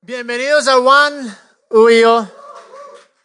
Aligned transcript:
Bienvenidos 0.00 0.68
a 0.68 0.78
One 0.78 1.28
Uyo. 1.70 2.30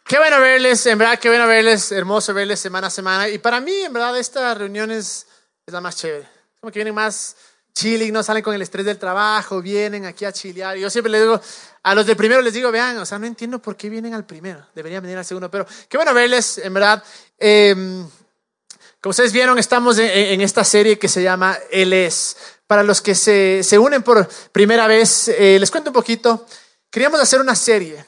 Qué 0.04 0.18
bueno 0.18 0.40
verles, 0.40 0.84
en 0.86 0.98
verdad, 0.98 1.20
qué 1.20 1.28
bueno 1.28 1.46
verles, 1.46 1.92
hermoso 1.92 2.34
verles 2.34 2.58
semana 2.58 2.88
a 2.88 2.90
semana. 2.90 3.28
Y 3.28 3.38
para 3.38 3.60
mí, 3.60 3.72
en 3.72 3.92
verdad, 3.92 4.18
esta 4.18 4.52
reunión 4.54 4.90
es, 4.90 5.26
la 5.66 5.80
más 5.80 5.96
chévere. 5.96 6.28
Como 6.60 6.72
que 6.72 6.80
vienen 6.80 6.94
más 6.96 7.36
chilling, 7.72 8.12
no 8.12 8.24
salen 8.24 8.42
con 8.42 8.54
el 8.54 8.60
estrés 8.60 8.84
del 8.84 8.98
trabajo, 8.98 9.62
vienen 9.62 10.04
aquí 10.04 10.24
a 10.24 10.32
chilear. 10.32 10.76
Yo 10.76 10.90
siempre 10.90 11.12
les 11.12 11.22
digo, 11.22 11.40
a 11.84 11.94
los 11.94 12.06
del 12.06 12.16
primero 12.16 12.42
les 12.42 12.52
digo, 12.52 12.72
vean, 12.72 12.98
o 12.98 13.06
sea, 13.06 13.20
no 13.20 13.26
entiendo 13.26 13.60
por 13.60 13.76
qué 13.76 13.88
vienen 13.88 14.12
al 14.12 14.26
primero, 14.26 14.66
deberían 14.74 15.02
venir 15.02 15.16
al 15.16 15.24
segundo, 15.24 15.48
pero 15.48 15.64
qué 15.88 15.96
bueno 15.96 16.12
verles, 16.12 16.58
en 16.58 16.74
verdad. 16.74 17.04
Eh, 17.38 18.04
como 19.00 19.10
ustedes 19.10 19.32
vieron, 19.32 19.58
estamos 19.58 19.96
en, 19.98 20.10
en, 20.10 20.40
esta 20.40 20.64
serie 20.64 20.98
que 20.98 21.08
se 21.08 21.22
llama 21.22 21.56
Él 21.70 21.92
es. 21.92 22.36
Para 22.66 22.82
los 22.82 23.00
que 23.00 23.14
se, 23.14 23.62
se 23.62 23.78
unen 23.78 24.02
por 24.02 24.26
primera 24.50 24.86
vez, 24.88 25.28
eh, 25.28 25.58
les 25.60 25.70
cuento 25.70 25.90
un 25.90 25.94
poquito. 25.94 26.44
Queríamos 26.94 27.18
hacer 27.18 27.40
una 27.40 27.56
serie 27.56 28.06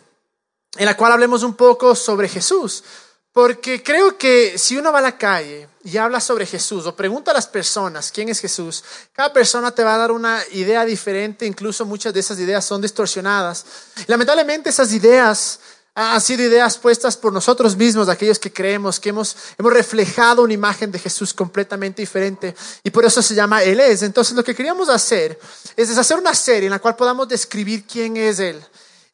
en 0.77 0.87
la 0.87 0.97
cual 0.97 1.11
hablemos 1.11 1.43
un 1.43 1.55
poco 1.57 1.97
sobre 1.97 2.29
Jesús, 2.29 2.85
porque 3.33 3.83
creo 3.83 4.17
que 4.17 4.57
si 4.59 4.77
uno 4.77 4.93
va 4.93 5.01
a 5.01 5.03
la 5.03 5.19
calle 5.19 5.69
y 5.83 5.97
habla 5.97 6.21
sobre 6.21 6.47
Jesús 6.47 6.87
o 6.87 6.95
pregunta 6.95 7.33
a 7.33 7.35
las 7.35 7.49
personas 7.49 8.13
quién 8.13 8.29
es 8.29 8.39
Jesús, 8.39 8.85
cada 9.13 9.33
persona 9.33 9.73
te 9.73 9.83
va 9.83 9.97
a 9.97 9.99
dar 9.99 10.13
una 10.13 10.41
idea 10.53 10.85
diferente, 10.85 11.47
incluso 11.47 11.85
muchas 11.85 12.15
de 12.15 12.21
esas 12.21 12.39
ideas 12.39 12.65
son 12.65 12.81
distorsionadas. 12.81 13.67
Lamentablemente 14.07 14.71
esas 14.71 14.93
ideas 14.93 15.59
han 15.99 16.21
sido 16.21 16.43
ideas 16.43 16.77
puestas 16.77 17.17
por 17.17 17.33
nosotros 17.33 17.75
mismos, 17.75 18.11
aquellos 18.11 18.39
que 18.39 18.53
creemos, 18.53 19.01
que 19.01 19.09
hemos, 19.09 19.35
hemos 19.57 19.73
reflejado 19.73 20.43
una 20.43 20.53
imagen 20.53 20.93
de 20.93 20.99
Jesús 20.99 21.33
completamente 21.33 22.03
diferente 22.03 22.55
y 22.85 22.91
por 22.91 23.07
eso 23.07 23.23
se 23.23 23.35
llama 23.35 23.63
Él 23.63 23.81
es. 23.81 24.03
Entonces 24.03 24.37
lo 24.37 24.45
que 24.45 24.55
queríamos 24.55 24.91
hacer 24.91 25.39
es 25.75 25.97
hacer 25.97 26.19
una 26.19 26.35
serie 26.35 26.67
en 26.67 26.73
la 26.73 26.81
cual 26.81 26.97
podamos 26.97 27.27
describir 27.27 27.85
quién 27.87 28.19
es 28.19 28.39
Él. 28.41 28.63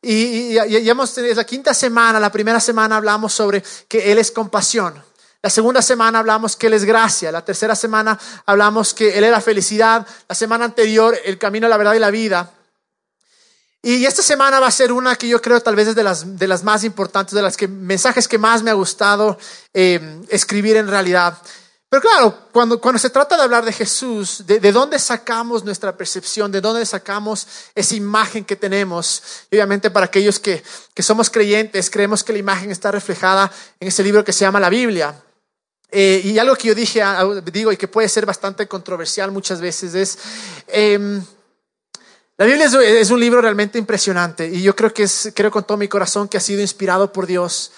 Y, 0.03 0.55
ya 0.55 0.91
hemos 0.91 1.15
tenido 1.15 1.37
la 1.37 1.45
quinta 1.45 1.73
semana, 1.73 2.19
la 2.19 2.33
primera 2.33 2.59
semana 2.59 2.97
hablamos 2.97 3.33
sobre 3.33 3.63
que 3.87 4.11
Él 4.11 4.19
es 4.19 4.33
compasión. 4.33 5.01
La 5.41 5.51
segunda 5.51 5.83
semana 5.83 6.19
hablamos 6.19 6.57
que 6.57 6.67
Él 6.67 6.73
es 6.73 6.85
gracia. 6.85 7.31
La 7.31 7.45
tercera 7.45 7.77
semana 7.77 8.19
hablamos 8.45 8.93
que 8.93 9.17
Él 9.17 9.23
era 9.23 9.41
felicidad. 9.41 10.05
La 10.29 10.35
semana 10.35 10.65
anterior, 10.65 11.17
el 11.25 11.39
camino, 11.39 11.69
la 11.69 11.77
verdad 11.77 11.95
y 11.95 12.01
la 12.01 12.11
vida. 12.11 12.53
Y 13.85 14.05
esta 14.07 14.23
semana 14.23 14.61
va 14.61 14.69
a 14.69 14.71
ser 14.71 14.93
una 14.93 15.17
que 15.17 15.27
yo 15.27 15.43
creo 15.43 15.61
tal 15.61 15.75
vez 15.75 15.89
es 15.89 15.97
de 15.97 16.05
las, 16.05 16.39
de 16.39 16.47
las 16.47 16.63
más 16.63 16.85
importantes, 16.85 17.35
de 17.35 17.43
las 17.43 17.57
que, 17.57 17.67
mensajes 17.67 18.29
que 18.29 18.39
más 18.39 18.63
me 18.63 18.71
ha 18.71 18.75
gustado 18.75 19.37
eh, 19.75 20.21
escribir 20.29 20.77
en 20.77 20.87
realidad. 20.87 21.37
Pero 21.89 22.01
claro, 22.01 22.49
cuando, 22.53 22.81
cuando 22.81 23.01
se 23.01 23.11
trata 23.11 23.37
de 23.37 23.43
hablar 23.43 23.65
de 23.65 23.73
Jesús, 23.73 24.45
de, 24.47 24.61
de, 24.61 24.71
dónde 24.71 25.01
sacamos 25.01 25.65
nuestra 25.65 25.97
percepción, 25.97 26.53
de 26.53 26.61
dónde 26.61 26.87
sacamos 26.87 27.47
esa 27.75 27.97
imagen 27.97 28.45
que 28.45 28.55
tenemos, 28.55 29.21
obviamente 29.51 29.91
para 29.91 30.07
aquellos 30.07 30.39
que, 30.39 30.63
que 30.95 31.03
somos 31.03 31.29
creyentes, 31.29 31.91
creemos 31.91 32.23
que 32.23 32.33
la 32.33 32.39
imagen 32.39 32.71
está 32.71 32.93
reflejada 32.93 33.51
en 33.81 33.89
ese 33.89 34.05
libro 34.05 34.25
que 34.25 34.33
se 34.33 34.45
llama 34.45 34.61
la 34.61 34.71
Biblia. 34.71 35.21
Eh, 35.91 36.23
y 36.25 36.39
algo 36.39 36.55
que 36.55 36.69
yo 36.69 36.75
dije, 36.75 37.03
digo, 37.53 37.73
y 37.73 37.77
que 37.77 37.89
puede 37.89 38.09
ser 38.09 38.27
bastante 38.27 38.69
controversial 38.69 39.33
muchas 39.33 39.61
veces, 39.61 39.95
es... 39.95 40.19
Eh, 40.69 41.21
la 42.39 42.47
Biblia 42.47 42.67
es, 42.67 43.11
un 43.11 43.21
libro 43.21 43.41
realmente 43.41 43.79
impresionante 43.79 44.49
y 44.49 44.63
yo 44.63 44.75
creo 44.75 44.93
que 44.93 45.03
es, 45.05 45.33
creo 45.35 45.51
con 45.51 45.65
todo 45.65 45.77
mi 45.77 45.89
corazón 45.89 46.29
que 46.29 46.39
ha 46.39 46.41
sido 46.41 46.61
inspirado 46.61 47.13
por 47.13 47.27
Dios. 47.27 47.73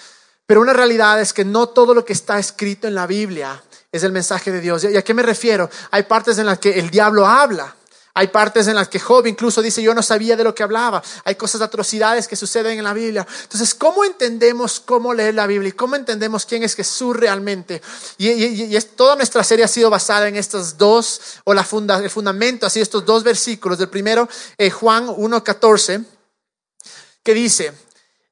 Pero 0.47 0.61
una 0.61 0.73
realidad 0.73 1.19
es 1.19 1.33
que 1.33 1.43
no 1.43 1.67
todo 1.69 1.93
lo 1.93 2.05
que 2.05 2.13
está 2.13 2.39
escrito 2.39 2.87
en 2.87 2.95
la 2.95 3.05
Biblia 3.05 3.61
es 3.91 4.03
el 4.03 4.11
mensaje 4.11 4.51
de 4.51 4.61
Dios. 4.61 4.83
¿Y 4.83 4.95
a 4.95 5.03
qué 5.03 5.13
me 5.13 5.23
refiero? 5.23 5.69
Hay 5.91 6.03
partes 6.03 6.37
en 6.37 6.45
las 6.45 6.59
que 6.59 6.79
el 6.79 6.89
diablo 6.89 7.25
habla. 7.25 7.75
Hay 8.17 8.29
partes 8.29 8.67
en 8.67 8.75
las 8.75 8.87
que 8.87 8.97
Job 8.97 9.27
incluso 9.27 9.61
dice, 9.61 9.81
yo 9.81 9.93
no 9.93 10.01
sabía 10.01 10.37
de 10.37 10.45
lo 10.45 10.55
que 10.55 10.63
hablaba. 10.63 11.03
Hay 11.25 11.35
cosas, 11.35 11.59
atrocidades 11.59 12.29
que 12.29 12.37
suceden 12.37 12.77
en 12.77 12.85
la 12.85 12.93
Biblia. 12.93 13.27
Entonces, 13.43 13.75
¿cómo 13.75 14.05
entendemos 14.05 14.79
cómo 14.79 15.13
leer 15.13 15.35
la 15.35 15.45
Biblia? 15.47 15.67
¿Y 15.67 15.73
cómo 15.73 15.97
entendemos 15.97 16.45
quién 16.45 16.63
es 16.63 16.75
Jesús 16.75 17.13
realmente? 17.13 17.81
Y, 18.17 18.79
toda 18.95 19.17
nuestra 19.17 19.43
serie 19.43 19.65
ha 19.65 19.67
sido 19.67 19.89
basada 19.89 20.29
en 20.29 20.37
estos 20.37 20.77
dos, 20.77 21.19
o 21.43 21.53
la 21.53 21.65
funda, 21.65 21.97
el 21.97 22.09
fundamento, 22.09 22.65
así 22.65 22.79
estos 22.79 23.05
dos 23.05 23.21
versículos. 23.21 23.77
Del 23.77 23.89
primero, 23.89 24.29
eh, 24.57 24.69
Juan 24.69 25.07
1.14, 25.07 26.05
que 27.21 27.33
dice, 27.33 27.73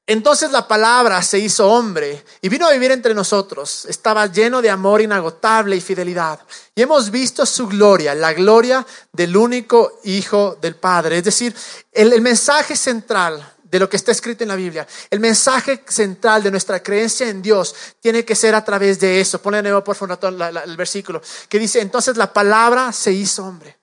entonces 0.06 0.52
la 0.52 0.68
palabra 0.68 1.22
se 1.22 1.38
hizo 1.38 1.66
hombre 1.70 2.22
y 2.42 2.50
vino 2.50 2.66
a 2.66 2.72
vivir 2.72 2.90
entre 2.90 3.14
nosotros. 3.14 3.86
Estaba 3.86 4.26
lleno 4.26 4.60
de 4.60 4.68
amor 4.68 5.00
inagotable 5.00 5.76
y 5.76 5.80
fidelidad. 5.80 6.40
Y 6.74 6.82
hemos 6.82 7.10
visto 7.10 7.46
su 7.46 7.66
gloria, 7.66 8.14
la 8.14 8.34
gloria 8.34 8.86
del 9.12 9.34
único 9.34 10.00
Hijo 10.04 10.58
del 10.60 10.76
Padre. 10.76 11.18
Es 11.18 11.24
decir, 11.24 11.54
el, 11.90 12.20
mensaje 12.20 12.76
central 12.76 13.54
de 13.62 13.78
lo 13.78 13.88
que 13.88 13.96
está 13.96 14.12
escrito 14.12 14.44
en 14.44 14.48
la 14.48 14.56
Biblia, 14.56 14.86
el 15.08 15.20
mensaje 15.20 15.82
central 15.88 16.42
de 16.42 16.50
nuestra 16.50 16.82
creencia 16.82 17.26
en 17.26 17.40
Dios 17.40 17.74
tiene 18.00 18.26
que 18.26 18.34
ser 18.34 18.54
a 18.54 18.62
través 18.62 19.00
de 19.00 19.22
eso. 19.22 19.40
Ponle 19.40 19.58
de 19.58 19.70
nuevo 19.70 19.82
por 19.82 19.96
favor 19.96 20.18
el 20.22 20.76
versículo 20.76 21.22
que 21.48 21.58
dice, 21.58 21.80
entonces 21.80 22.18
la 22.18 22.30
palabra 22.30 22.92
se 22.92 23.10
hizo 23.10 23.42
hombre. 23.46 23.78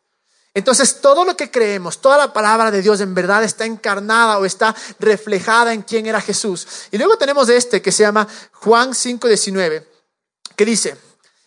Entonces, 0.54 1.00
todo 1.00 1.24
lo 1.24 1.38
que 1.38 1.50
creemos, 1.50 2.02
toda 2.02 2.18
la 2.18 2.34
palabra 2.34 2.72
de 2.72 2.82
Dios 2.82 3.00
en 3.00 3.14
verdad 3.14 3.44
está 3.44 3.66
encarnada 3.66 4.38
o 4.38 4.46
está 4.46 4.76
reflejada 5.00 5.74
en 5.74 5.82
quién 5.82 6.08
era 6.08 6.20
Jesús. 6.20 6.68
Y 6.92 6.98
luego 6.98 7.18
tenemos 7.18 7.48
este 7.48 7.82
que 7.82 7.92
se 7.92 8.04
llama 8.04 8.28
Juan 8.52 8.92
5:19, 8.94 9.88
que 10.58 10.66
dice, 10.66 10.98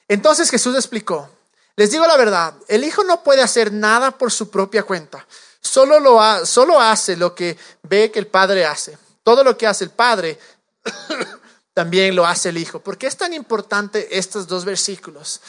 entonces 0.08 0.50
Jesús 0.50 0.74
explicó, 0.74 1.28
les 1.76 1.90
digo 1.90 2.06
la 2.06 2.16
verdad, 2.16 2.54
el 2.68 2.84
Hijo 2.84 3.04
no 3.04 3.22
puede 3.22 3.42
hacer 3.42 3.72
nada 3.72 4.12
por 4.12 4.32
su 4.32 4.48
propia 4.48 4.84
cuenta, 4.84 5.26
solo, 5.60 6.00
lo 6.00 6.46
solo 6.46 6.80
hace 6.80 7.16
lo 7.16 7.34
que 7.34 7.58
ve 7.82 8.10
que 8.10 8.20
el 8.20 8.26
Padre 8.26 8.64
hace. 8.64 8.96
Todo 9.22 9.42
lo 9.42 9.56
que 9.56 9.66
hace 9.66 9.84
el 9.84 9.90
Padre 9.90 10.38
también 11.74 12.14
lo 12.14 12.26
hace 12.26 12.50
el 12.50 12.58
Hijo. 12.58 12.78
¿Por 12.80 12.96
qué 12.96 13.06
es 13.06 13.16
tan 13.16 13.34
importante 13.34 14.18
estos 14.18 14.46
dos 14.46 14.64
versículos? 14.64 15.40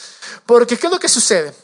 Porque 0.44 0.76
¿qué 0.76 0.86
es 0.86 0.92
lo 0.92 0.98
que 0.98 1.08
sucede? 1.08 1.54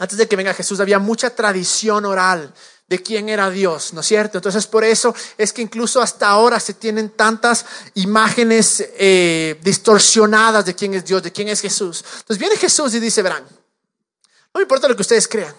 Antes 0.00 0.16
de 0.16 0.26
que 0.26 0.34
venga 0.34 0.54
Jesús 0.54 0.80
había 0.80 0.98
mucha 0.98 1.28
tradición 1.28 2.06
oral 2.06 2.54
de 2.88 3.02
quién 3.02 3.28
era 3.28 3.50
Dios, 3.50 3.92
¿no 3.92 4.00
es 4.00 4.06
cierto? 4.06 4.38
Entonces 4.38 4.66
por 4.66 4.82
eso 4.82 5.14
es 5.36 5.52
que 5.52 5.60
incluso 5.60 6.00
hasta 6.00 6.26
ahora 6.26 6.58
se 6.58 6.72
tienen 6.72 7.10
tantas 7.10 7.66
imágenes 7.96 8.82
eh, 8.96 9.60
distorsionadas 9.62 10.64
de 10.64 10.74
quién 10.74 10.94
es 10.94 11.04
Dios, 11.04 11.22
de 11.22 11.30
quién 11.30 11.48
es 11.48 11.60
Jesús. 11.60 12.02
Entonces 12.02 12.38
viene 12.38 12.56
Jesús 12.56 12.94
y 12.94 12.98
dice, 12.98 13.20
verán, 13.20 13.44
no 13.44 14.58
me 14.58 14.62
importa 14.62 14.88
lo 14.88 14.96
que 14.96 15.02
ustedes 15.02 15.28
crean. 15.28 15.54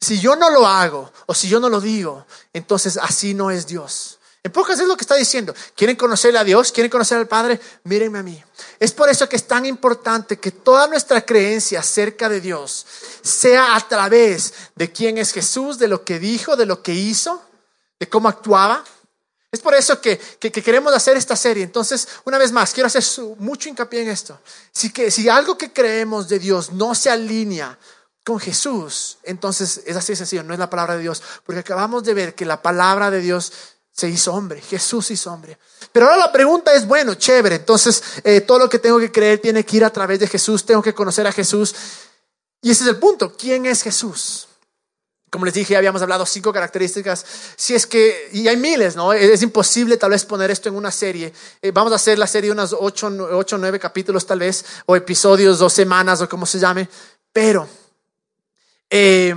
Si 0.00 0.18
yo 0.18 0.34
no 0.34 0.50
lo 0.50 0.66
hago 0.66 1.12
o 1.26 1.32
si 1.32 1.48
yo 1.48 1.60
no 1.60 1.68
lo 1.68 1.80
digo, 1.80 2.26
entonces 2.52 2.96
así 2.96 3.32
no 3.32 3.52
es 3.52 3.68
Dios. 3.68 4.17
En 4.42 4.52
pocas 4.52 4.78
es 4.78 4.86
lo 4.86 4.96
que 4.96 5.02
está 5.02 5.16
diciendo. 5.16 5.54
¿Quieren 5.74 5.96
conocerle 5.96 6.38
a 6.38 6.44
Dios? 6.44 6.70
¿Quieren 6.70 6.90
conocer 6.90 7.18
al 7.18 7.26
Padre? 7.26 7.60
Mírenme 7.84 8.18
a 8.20 8.22
mí. 8.22 8.42
Es 8.78 8.92
por 8.92 9.08
eso 9.08 9.28
que 9.28 9.36
es 9.36 9.46
tan 9.46 9.66
importante 9.66 10.38
que 10.38 10.52
toda 10.52 10.86
nuestra 10.86 11.24
creencia 11.26 11.80
acerca 11.80 12.28
de 12.28 12.40
Dios 12.40 12.86
sea 13.22 13.74
a 13.74 13.88
través 13.88 14.54
de 14.76 14.92
quién 14.92 15.18
es 15.18 15.32
Jesús, 15.32 15.78
de 15.78 15.88
lo 15.88 16.04
que 16.04 16.18
dijo, 16.18 16.56
de 16.56 16.66
lo 16.66 16.82
que 16.82 16.94
hizo, 16.94 17.42
de 17.98 18.08
cómo 18.08 18.28
actuaba. 18.28 18.84
Es 19.50 19.60
por 19.60 19.74
eso 19.74 20.00
que, 20.00 20.18
que, 20.18 20.52
que 20.52 20.62
queremos 20.62 20.94
hacer 20.94 21.16
esta 21.16 21.34
serie. 21.34 21.64
Entonces, 21.64 22.06
una 22.24 22.38
vez 22.38 22.52
más, 22.52 22.72
quiero 22.72 22.86
hacer 22.86 23.02
mucho 23.38 23.68
hincapié 23.68 24.02
en 24.02 24.08
esto. 24.08 24.38
Si, 24.72 24.92
que, 24.92 25.10
si 25.10 25.28
algo 25.28 25.58
que 25.58 25.72
creemos 25.72 26.28
de 26.28 26.38
Dios 26.38 26.72
no 26.72 26.94
se 26.94 27.10
alinea 27.10 27.78
con 28.24 28.38
Jesús, 28.38 29.18
entonces 29.22 29.82
es 29.86 29.96
así 29.96 30.12
de 30.12 30.16
sencillo, 30.16 30.42
no 30.42 30.52
es 30.52 30.60
la 30.60 30.68
palabra 30.70 30.96
de 30.96 31.02
Dios. 31.02 31.22
Porque 31.44 31.60
acabamos 31.60 32.04
de 32.04 32.14
ver 32.14 32.34
que 32.34 32.44
la 32.44 32.62
palabra 32.62 33.10
de 33.10 33.20
Dios 33.20 33.52
se 33.98 34.08
hizo 34.08 34.32
hombre, 34.32 34.60
Jesús 34.60 35.10
hizo 35.10 35.32
hombre. 35.32 35.58
Pero 35.90 36.06
ahora 36.06 36.18
la 36.18 36.30
pregunta 36.30 36.72
es, 36.72 36.86
bueno, 36.86 37.14
chévere, 37.14 37.56
entonces 37.56 38.00
eh, 38.22 38.42
todo 38.42 38.60
lo 38.60 38.68
que 38.68 38.78
tengo 38.78 39.00
que 39.00 39.10
creer 39.10 39.40
tiene 39.40 39.64
que 39.64 39.78
ir 39.78 39.84
a 39.84 39.90
través 39.90 40.20
de 40.20 40.28
Jesús, 40.28 40.64
tengo 40.64 40.80
que 40.80 40.94
conocer 40.94 41.26
a 41.26 41.32
Jesús. 41.32 41.74
Y 42.62 42.70
ese 42.70 42.84
es 42.84 42.90
el 42.90 42.98
punto, 42.98 43.36
¿quién 43.36 43.66
es 43.66 43.82
Jesús? 43.82 44.46
Como 45.32 45.46
les 45.46 45.54
dije, 45.54 45.76
habíamos 45.76 46.00
hablado 46.00 46.24
cinco 46.26 46.52
características. 46.52 47.26
Si 47.56 47.74
es 47.74 47.88
que, 47.88 48.28
y 48.32 48.46
hay 48.46 48.56
miles, 48.56 48.94
¿no? 48.94 49.12
Es 49.12 49.42
imposible 49.42 49.96
tal 49.96 50.12
vez 50.12 50.24
poner 50.24 50.52
esto 50.52 50.68
en 50.68 50.76
una 50.76 50.92
serie. 50.92 51.32
Eh, 51.60 51.72
vamos 51.72 51.90
a 51.90 51.96
hacer 51.96 52.20
la 52.20 52.28
serie 52.28 52.52
unos 52.52 52.76
ocho, 52.78 53.08
ocho, 53.32 53.58
nueve 53.58 53.80
capítulos 53.80 54.24
tal 54.24 54.38
vez, 54.38 54.64
o 54.86 54.94
episodios, 54.94 55.58
dos 55.58 55.72
semanas, 55.72 56.20
o 56.20 56.28
como 56.28 56.46
se 56.46 56.60
llame. 56.60 56.88
Pero, 57.32 57.68
eh, 58.88 59.34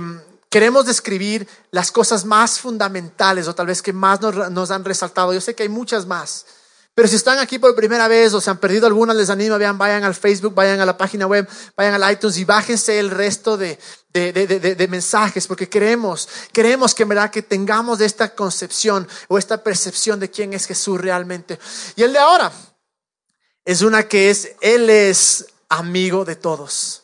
queremos 0.52 0.84
describir 0.84 1.48
las 1.70 1.90
cosas 1.90 2.26
más 2.26 2.60
fundamentales 2.60 3.48
o 3.48 3.54
tal 3.54 3.68
vez 3.68 3.80
que 3.80 3.94
más 3.94 4.20
nos, 4.20 4.50
nos, 4.50 4.70
han 4.70 4.84
resaltado. 4.84 5.32
Yo 5.32 5.40
sé 5.40 5.54
que 5.54 5.62
hay 5.62 5.70
muchas 5.70 6.04
más. 6.04 6.44
Pero 6.94 7.08
si 7.08 7.16
están 7.16 7.38
aquí 7.38 7.58
por 7.58 7.74
primera 7.74 8.06
vez 8.06 8.34
o 8.34 8.40
se 8.40 8.50
han 8.50 8.58
perdido 8.58 8.86
algunas, 8.86 9.16
les 9.16 9.30
animo, 9.30 9.56
vean, 9.56 9.78
vayan 9.78 10.04
al 10.04 10.14
Facebook, 10.14 10.54
vayan 10.54 10.78
a 10.78 10.84
la 10.84 10.98
página 10.98 11.26
web, 11.26 11.48
vayan 11.74 11.94
al 11.94 12.12
iTunes 12.12 12.36
y 12.36 12.44
bájense 12.44 12.98
el 12.98 13.10
resto 13.10 13.56
de, 13.56 13.78
de, 14.10 14.30
de, 14.30 14.74
de, 14.74 14.88
mensajes, 14.88 15.46
porque 15.46 15.70
queremos, 15.70 16.28
queremos 16.52 16.94
que 16.94 17.04
en 17.04 17.08
verdad 17.08 17.30
que 17.30 17.40
tengamos 17.40 18.02
esta 18.02 18.34
concepción 18.34 19.08
o 19.28 19.38
esta 19.38 19.64
percepción 19.64 20.20
de 20.20 20.30
quién 20.30 20.52
es 20.52 20.66
Jesús 20.66 21.00
realmente. 21.00 21.58
Y 21.96 22.02
el 22.02 22.12
de 22.12 22.18
ahora 22.18 22.52
es 23.64 23.80
una 23.80 24.02
que 24.02 24.28
es, 24.28 24.50
Él 24.60 24.90
es 24.90 25.46
amigo 25.70 26.26
de 26.26 26.36
todos. 26.36 27.01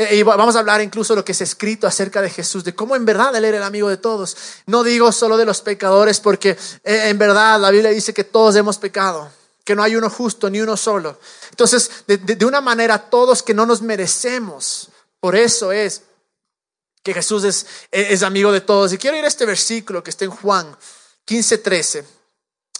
Eh, 0.00 0.16
y 0.16 0.22
vamos 0.22 0.56
a 0.56 0.60
hablar 0.60 0.80
incluso 0.80 1.12
de 1.12 1.18
lo 1.18 1.24
que 1.26 1.32
es 1.32 1.42
escrito 1.42 1.86
acerca 1.86 2.22
de 2.22 2.30
Jesús, 2.30 2.64
de 2.64 2.74
cómo 2.74 2.96
en 2.96 3.04
verdad 3.04 3.36
Él 3.36 3.44
era 3.44 3.58
el 3.58 3.62
amigo 3.62 3.90
de 3.90 3.98
todos. 3.98 4.34
No 4.64 4.82
digo 4.82 5.12
solo 5.12 5.36
de 5.36 5.44
los 5.44 5.60
pecadores, 5.60 6.20
porque 6.20 6.56
eh, 6.84 7.08
en 7.08 7.18
verdad 7.18 7.60
la 7.60 7.70
Biblia 7.70 7.90
dice 7.90 8.14
que 8.14 8.24
todos 8.24 8.56
hemos 8.56 8.78
pecado, 8.78 9.30
que 9.62 9.76
no 9.76 9.82
hay 9.82 9.96
uno 9.96 10.08
justo 10.08 10.48
ni 10.48 10.58
uno 10.58 10.78
solo. 10.78 11.20
Entonces, 11.50 11.90
de, 12.06 12.46
una 12.46 12.62
manera, 12.62 13.10
todos 13.10 13.42
que 13.42 13.52
no 13.52 13.66
nos 13.66 13.82
merecemos. 13.82 14.88
Por 15.20 15.36
eso 15.36 15.70
es 15.70 16.00
que 17.02 17.12
Jesús 17.12 17.44
es, 17.44 17.66
es 17.90 18.22
amigo 18.22 18.52
de 18.52 18.62
todos. 18.62 18.94
Y 18.94 18.96
quiero 18.96 19.18
ir 19.18 19.24
a 19.26 19.28
este 19.28 19.44
versículo 19.44 20.02
que 20.02 20.08
está 20.08 20.24
en 20.24 20.30
Juan 20.30 20.74
15, 21.26 21.58
13. 21.58 22.06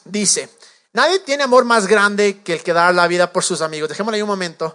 Dice, 0.06 0.48
nadie 0.94 1.18
tiene 1.18 1.42
amor 1.42 1.66
más 1.66 1.86
grande 1.86 2.40
que 2.42 2.54
el 2.54 2.62
que 2.62 2.72
dar 2.72 2.94
la 2.94 3.06
vida 3.08 3.30
por 3.30 3.44
sus 3.44 3.60
amigos. 3.60 3.90
Dejémosle 3.90 4.16
ahí 4.16 4.22
un 4.22 4.28
momento. 4.28 4.74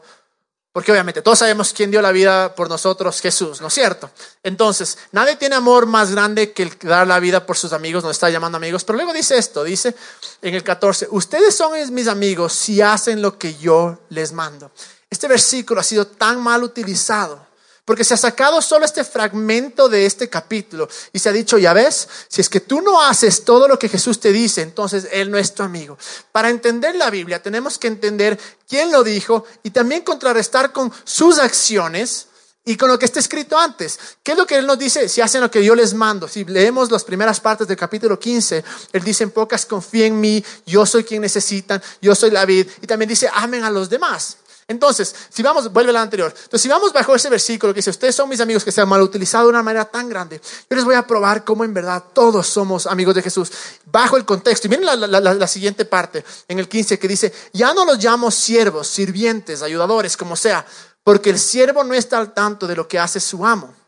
Porque 0.75 0.91
obviamente 0.91 1.21
todos 1.21 1.39
sabemos 1.39 1.71
quién 1.71 1.89
dio 1.89 2.01
la 2.01 2.11
vida 2.11 2.53
por 2.53 2.67
nosotros, 2.67 3.21
Jesús, 3.21 3.61
¿no 3.61 3.67
es 3.67 3.73
cierto? 3.73 4.11
Entonces, 4.43 4.97
nadie 5.13 5.37
tiene 5.37 5.55
amor 5.55 5.85
más 5.85 6.11
grande 6.11 6.51
que 6.51 6.63
el 6.63 6.77
dar 6.79 7.07
la 7.07 7.17
vida 7.21 7.45
por 7.45 7.55
sus 7.55 7.71
amigos, 7.71 8.03
nos 8.03 8.11
está 8.11 8.29
llamando 8.29 8.57
amigos. 8.57 8.83
Pero 8.83 8.97
luego 8.97 9.13
dice 9.13 9.37
esto, 9.37 9.63
dice 9.63 9.95
en 10.41 10.53
el 10.53 10.63
14, 10.65 11.07
ustedes 11.11 11.55
son 11.55 11.71
mis 11.93 12.09
amigos 12.09 12.51
si 12.51 12.81
hacen 12.81 13.21
lo 13.21 13.39
que 13.39 13.55
yo 13.55 13.99
les 14.09 14.33
mando. 14.33 14.69
Este 15.09 15.29
versículo 15.29 15.79
ha 15.79 15.83
sido 15.85 16.07
tan 16.07 16.41
mal 16.41 16.61
utilizado 16.61 17.44
porque 17.85 18.03
se 18.03 18.15
ha 18.15 18.17
sacado 18.17 18.61
solo 18.61 18.83
este 18.83 19.03
fragmento 19.03 19.87
de 19.87 20.07
este 20.07 20.27
capítulo 20.27 20.89
y 21.13 21.19
se 21.19 21.29
ha 21.29 21.31
dicho, 21.31 21.57
ya 21.59 21.71
ves, 21.71 22.09
si 22.27 22.41
es 22.41 22.49
que 22.49 22.59
tú 22.59 22.81
no 22.81 23.01
haces 23.01 23.45
todo 23.45 23.67
lo 23.67 23.77
que 23.77 23.87
Jesús 23.87 24.19
te 24.19 24.31
dice, 24.31 24.63
entonces 24.63 25.07
Él 25.11 25.29
no 25.29 25.37
es 25.37 25.53
tu 25.53 25.61
amigo. 25.61 25.97
Para 26.31 26.49
entender 26.49 26.95
la 26.95 27.11
Biblia 27.11 27.41
tenemos 27.41 27.77
que 27.77 27.87
entender 27.87 28.39
quién 28.67 28.91
lo 28.91 29.03
dijo 29.03 29.45
y 29.61 29.69
también 29.69 30.01
contrarrestar 30.01 30.73
con 30.73 30.91
sus 31.03 31.37
acciones 31.37 32.27
y 32.65 32.75
con 32.75 32.89
lo 32.89 32.97
que 32.97 33.05
está 33.05 33.19
escrito 33.19 33.57
antes. 33.57 33.99
¿Qué 34.23 34.31
es 34.31 34.37
lo 34.37 34.47
que 34.47 34.55
Él 34.55 34.65
nos 34.65 34.79
dice? 34.79 35.07
Si 35.07 35.21
hacen 35.21 35.41
lo 35.41 35.51
que 35.51 35.63
yo 35.63 35.75
les 35.75 35.93
mando. 35.93 36.27
Si 36.27 36.43
leemos 36.43 36.89
las 36.89 37.03
primeras 37.03 37.39
partes 37.39 37.67
del 37.67 37.77
capítulo 37.77 38.19
15, 38.19 38.63
Él 38.91 39.03
dice 39.03 39.23
en 39.23 39.29
pocas, 39.29 39.67
confíen 39.67 40.13
en 40.13 40.19
mí, 40.19 40.45
yo 40.65 40.85
soy 40.87 41.03
quien 41.03 41.21
necesitan, 41.21 41.81
yo 42.01 42.15
soy 42.15 42.31
la 42.31 42.43
vid. 42.45 42.67
Y 42.81 42.87
también 42.87 43.09
dice, 43.09 43.29
amen 43.31 43.63
a 43.63 43.69
los 43.69 43.87
demás. 43.87 44.37
Entonces, 44.67 45.13
si 45.29 45.43
vamos, 45.43 45.71
vuelve 45.71 45.91
a 45.91 45.93
la 45.93 46.01
anterior. 46.01 46.33
Entonces, 46.35 46.61
si 46.61 46.67
vamos 46.67 46.91
bajo 46.91 47.13
ese 47.15 47.29
versículo 47.29 47.71
que 47.71 47.79
dice, 47.79 47.91
ustedes 47.91 48.15
son 48.15 48.27
mis 48.27 48.39
amigos 48.39 48.63
que 48.63 48.71
se 48.71 48.81
han 48.81 48.89
mal 48.89 49.01
utilizado 49.01 49.43
de 49.45 49.51
una 49.51 49.61
manera 49.61 49.85
tan 49.85 50.09
grande, 50.09 50.41
yo 50.69 50.75
les 50.75 50.83
voy 50.83 50.95
a 50.95 51.05
probar 51.05 51.43
cómo 51.43 51.63
en 51.63 51.73
verdad 51.73 52.03
todos 52.13 52.47
somos 52.47 52.87
amigos 52.87 53.13
de 53.13 53.21
Jesús. 53.21 53.51
Bajo 53.85 54.17
el 54.17 54.25
contexto. 54.25 54.65
Y 54.65 54.71
miren 54.71 54.85
la, 54.85 55.19
la 55.19 55.47
siguiente 55.47 55.85
parte, 55.85 56.25
en 56.47 56.57
el 56.57 56.67
15, 56.67 56.97
que 56.97 57.07
dice, 57.07 57.31
ya 57.53 57.73
no 57.73 57.85
los 57.85 58.03
llamo 58.03 58.31
siervos, 58.31 58.87
sirvientes, 58.87 59.61
ayudadores, 59.61 60.17
como 60.17 60.35
sea, 60.35 60.65
porque 61.03 61.29
el 61.29 61.37
siervo 61.37 61.83
no 61.83 61.93
está 61.93 62.17
al 62.17 62.33
tanto 62.33 62.65
de 62.65 62.75
lo 62.75 62.87
que 62.87 62.97
hace 62.97 63.19
su 63.19 63.45
amo 63.45 63.84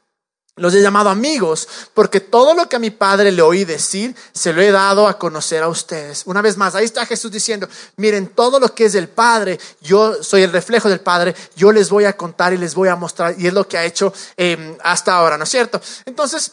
los 0.58 0.74
he 0.76 0.82
llamado 0.82 1.10
amigos 1.10 1.68
porque 1.94 2.20
todo 2.20 2.54
lo 2.54 2.68
que 2.68 2.76
a 2.76 2.80
mi 2.80 2.92
padre 2.92 3.32
le 3.32 3.42
oí 3.42 3.66
decir, 3.66 4.16
se 4.34 4.54
lo 4.54 4.62
he 4.62 4.72
dado 4.72 5.08
a 5.08 5.18
conocer 5.18 5.64
a 5.64 5.68
ustedes. 5.68 6.24
Una 6.26 6.42
vez 6.42 6.58
más, 6.58 6.76
ahí 6.76 6.86
está 6.86 7.06
Jesús 7.06 7.32
diciendo, 7.32 7.68
miren, 7.96 8.28
todo 8.28 8.60
lo 8.60 8.74
que 8.74 8.86
es 8.86 8.94
del 8.94 9.08
Padre, 9.08 9.60
yo 9.82 10.22
soy 10.24 10.44
el 10.44 10.52
reflejo 10.52 10.90
del 10.90 11.00
Padre, 11.00 11.36
yo 11.56 11.72
les 11.72 11.90
voy 11.90 12.06
a 12.06 12.18
contar 12.18 12.54
y 12.54 12.58
les 12.58 12.76
voy 12.76 12.90
a 12.90 12.96
mostrar, 12.96 13.36
y 13.38 13.48
es 13.48 13.54
lo 13.54 13.68
que 13.68 13.78
ha 13.78 13.86
hecho 13.86 14.14
em, 14.36 14.76
hasta 14.84 15.16
ahora, 15.16 15.38
¿no 15.38 15.44
es 15.44 15.50
cierto? 15.50 15.80
Entonces, 16.06 16.52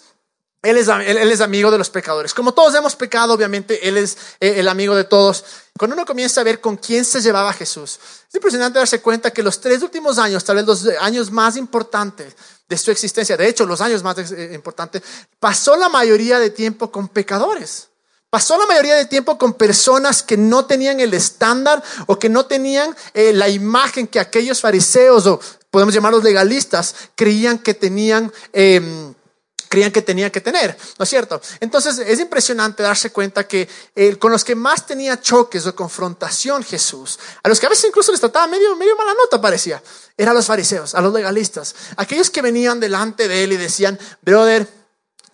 él 0.65 0.79
es, 0.79 0.89
él 0.89 1.31
es, 1.31 1.43
amigo 1.43 1.71
de 1.71 1.77
los 1.77 1.91
pecadores. 1.91 2.33
Como 2.33 2.55
todos 2.55 2.75
hemos 2.75 2.97
pecado, 2.97 3.35
obviamente, 3.35 3.87
Él 3.87 3.99
es 3.99 4.17
eh, 4.41 4.55
el 4.57 4.69
amigo 4.69 4.97
de 4.97 5.05
todos. 5.05 5.45
Cuando 5.79 5.95
uno 5.95 6.07
comienza 6.07 6.41
a 6.41 6.45
ver 6.45 6.59
con 6.59 6.79
quién 6.79 7.05
se 7.05 7.21
llevaba 7.21 7.53
Jesús, 7.53 8.01
es 8.27 8.35
impresionante 8.35 8.79
darse 8.79 9.03
cuenta 9.03 9.31
que 9.31 9.43
los 9.43 9.61
tres 9.61 9.83
últimos 9.83 10.17
años, 10.17 10.43
tal 10.43 10.57
vez 10.57 10.65
los 10.65 10.87
años 11.01 11.31
más 11.31 11.59
importantes, 11.59 12.35
de 12.69 12.79
su 12.79 12.91
existencia, 12.91 13.37
de 13.37 13.49
hecho 13.49 13.67
los 13.67 13.81
años 13.81 14.03
más 14.03 14.19
eh, 14.33 14.53
importantes, 14.55 15.03
pasó 15.39 15.77
la 15.77 15.89
mayoría 15.89 16.39
de 16.39 16.51
tiempo 16.51 16.91
con 16.91 17.09
pecadores. 17.09 17.89
Pasó 18.31 18.59
la 18.59 18.67
mayoría 18.67 18.97
de 18.97 19.07
tiempo 19.07 19.39
con 19.39 19.55
personas 19.55 20.23
que 20.23 20.37
no 20.37 20.65
tenían 20.65 20.99
el 20.99 21.15
estándar 21.15 21.83
o 22.07 22.19
que 22.19 22.29
no 22.29 22.47
tenían 22.47 22.97
eh, 23.13 23.33
la 23.33 23.49
imagen 23.49 24.09
que 24.09 24.19
aquellos 24.19 24.61
fariseos 24.61 25.27
o 25.27 25.41
podemos 25.71 25.95
llamarlos 25.95 26.25
legalistas 26.25 26.97
creían 27.15 27.59
que 27.59 27.75
tenían. 27.75 28.33
Em, 28.53 29.14
creían 29.75 29.91
que 29.91 30.03
tenía 30.03 30.31
que 30.31 30.41
tener, 30.41 30.77
¿no 31.01 31.03
es 31.03 31.09
cierto? 31.09 31.43
Entonces 31.59 31.99
es 31.99 32.21
impresionante 32.21 32.85
darse 32.85 33.11
cuenta 33.11 33.49
que 33.49 33.69
eh, 33.97 34.17
con 34.17 34.31
los 34.31 34.45
que 34.45 34.55
más 34.55 34.87
tenía 34.87 35.21
choques 35.21 35.67
o 35.67 35.75
confrontación 35.75 36.63
Jesús, 36.63 37.19
a 37.43 37.49
los 37.49 37.59
que 37.59 37.67
a 37.67 37.71
veces 37.71 37.87
incluso 37.87 38.13
les 38.13 38.21
trataba 38.21 38.47
medio, 38.47 38.77
medio 38.77 38.95
mala 38.95 39.15
nota 39.15 39.41
parecía, 39.41 39.83
eran 40.17 40.33
los 40.33 40.47
fariseos, 40.47 40.95
a 40.95 41.01
los 41.01 41.13
legalistas, 41.13 41.75
aquellos 41.97 42.31
que 42.31 42.41
venían 42.41 42.79
delante 42.79 43.27
de 43.27 43.43
él 43.43 43.53
y 43.53 43.57
decían, 43.57 43.99
brother, 44.23 44.69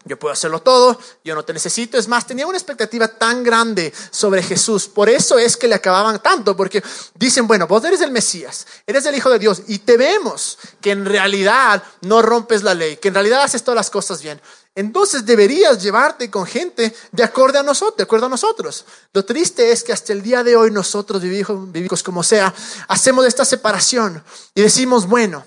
yo 0.05 0.19
puedo 0.19 0.33
hacerlo 0.33 0.63
todo, 0.63 0.99
yo 1.25 1.35
no 1.35 1.45
te 1.45 1.53
necesito. 1.53 1.99
Es 1.99 2.09
más, 2.09 2.27
tenía 2.27 2.47
una 2.47 2.57
expectativa 2.57 3.07
tan 3.07 3.43
grande 3.43 3.93
sobre 4.11 4.43
Jesús. 4.43 4.89
Por 4.89 5.11
eso 5.11 5.39
es 5.39 5.57
que 5.57 5.69
le 5.69 5.75
acababan 5.75 6.23
tanto, 6.23 6.57
porque 6.57 6.83
dicen, 7.15 7.47
bueno, 7.47 7.67
vos 7.67 7.85
eres 7.85 8.01
el 8.01 8.11
Mesías, 8.11 8.67
eres 8.87 9.05
el 9.05 9.15
Hijo 9.15 9.29
de 9.29 9.39
Dios 9.39 9.63
y 9.69 9.81
te 9.81 9.99
vemos 9.99 10.59
que 10.81 10.93
en 10.93 11.05
realidad 11.05 11.83
no 12.01 12.23
rompes 12.23 12.63
la 12.63 12.75
ley, 12.75 12.97
que 12.97 13.09
en 13.09 13.15
realidad 13.15 13.43
haces 13.43 13.63
todas 13.63 13.77
las 13.77 13.91
cosas 13.91 14.23
bien. 14.23 14.41
Entonces 14.75 15.27
deberías 15.27 15.83
llevarte 15.83 16.31
con 16.31 16.47
gente 16.47 16.95
de 17.13 17.23
acuerdo 17.23 17.59
a 17.59 17.63
nosotros, 17.63 17.99
de 17.99 18.05
acuerdo 18.05 18.27
a 18.27 18.31
nosotros. 18.31 18.87
Lo 19.13 19.25
triste 19.25 19.71
es 19.71 19.83
que 19.85 19.93
hasta 19.93 20.15
el 20.15 20.23
día 20.23 20.43
de 20.43 20.57
hoy 20.57 20.71
nosotros 20.71 21.21
vivimos, 21.21 21.71
vivimos 21.71 22.03
como 22.03 22.23
sea, 22.23 22.55
hacemos 22.89 23.27
esta 23.27 23.45
separación 23.45 24.25
y 24.55 24.63
decimos, 24.63 25.07
bueno, 25.07 25.45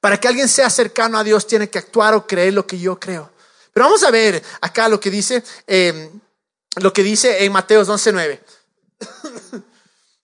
para 0.00 0.20
que 0.20 0.28
alguien 0.28 0.48
sea 0.48 0.70
cercano 0.70 1.18
a 1.18 1.24
Dios 1.24 1.48
tiene 1.48 1.68
que 1.68 1.78
actuar 1.78 2.14
o 2.14 2.26
creer 2.26 2.54
lo 2.54 2.64
que 2.64 2.78
yo 2.78 3.00
creo. 3.00 3.35
Pero 3.76 3.88
vamos 3.88 4.04
a 4.04 4.10
ver 4.10 4.42
acá 4.62 4.88
lo 4.88 4.98
que 4.98 5.10
dice, 5.10 5.44
eh, 5.66 6.10
lo 6.76 6.94
que 6.94 7.02
dice 7.02 7.44
en 7.44 7.52
Mateos 7.52 7.86
11:9. 7.90 8.40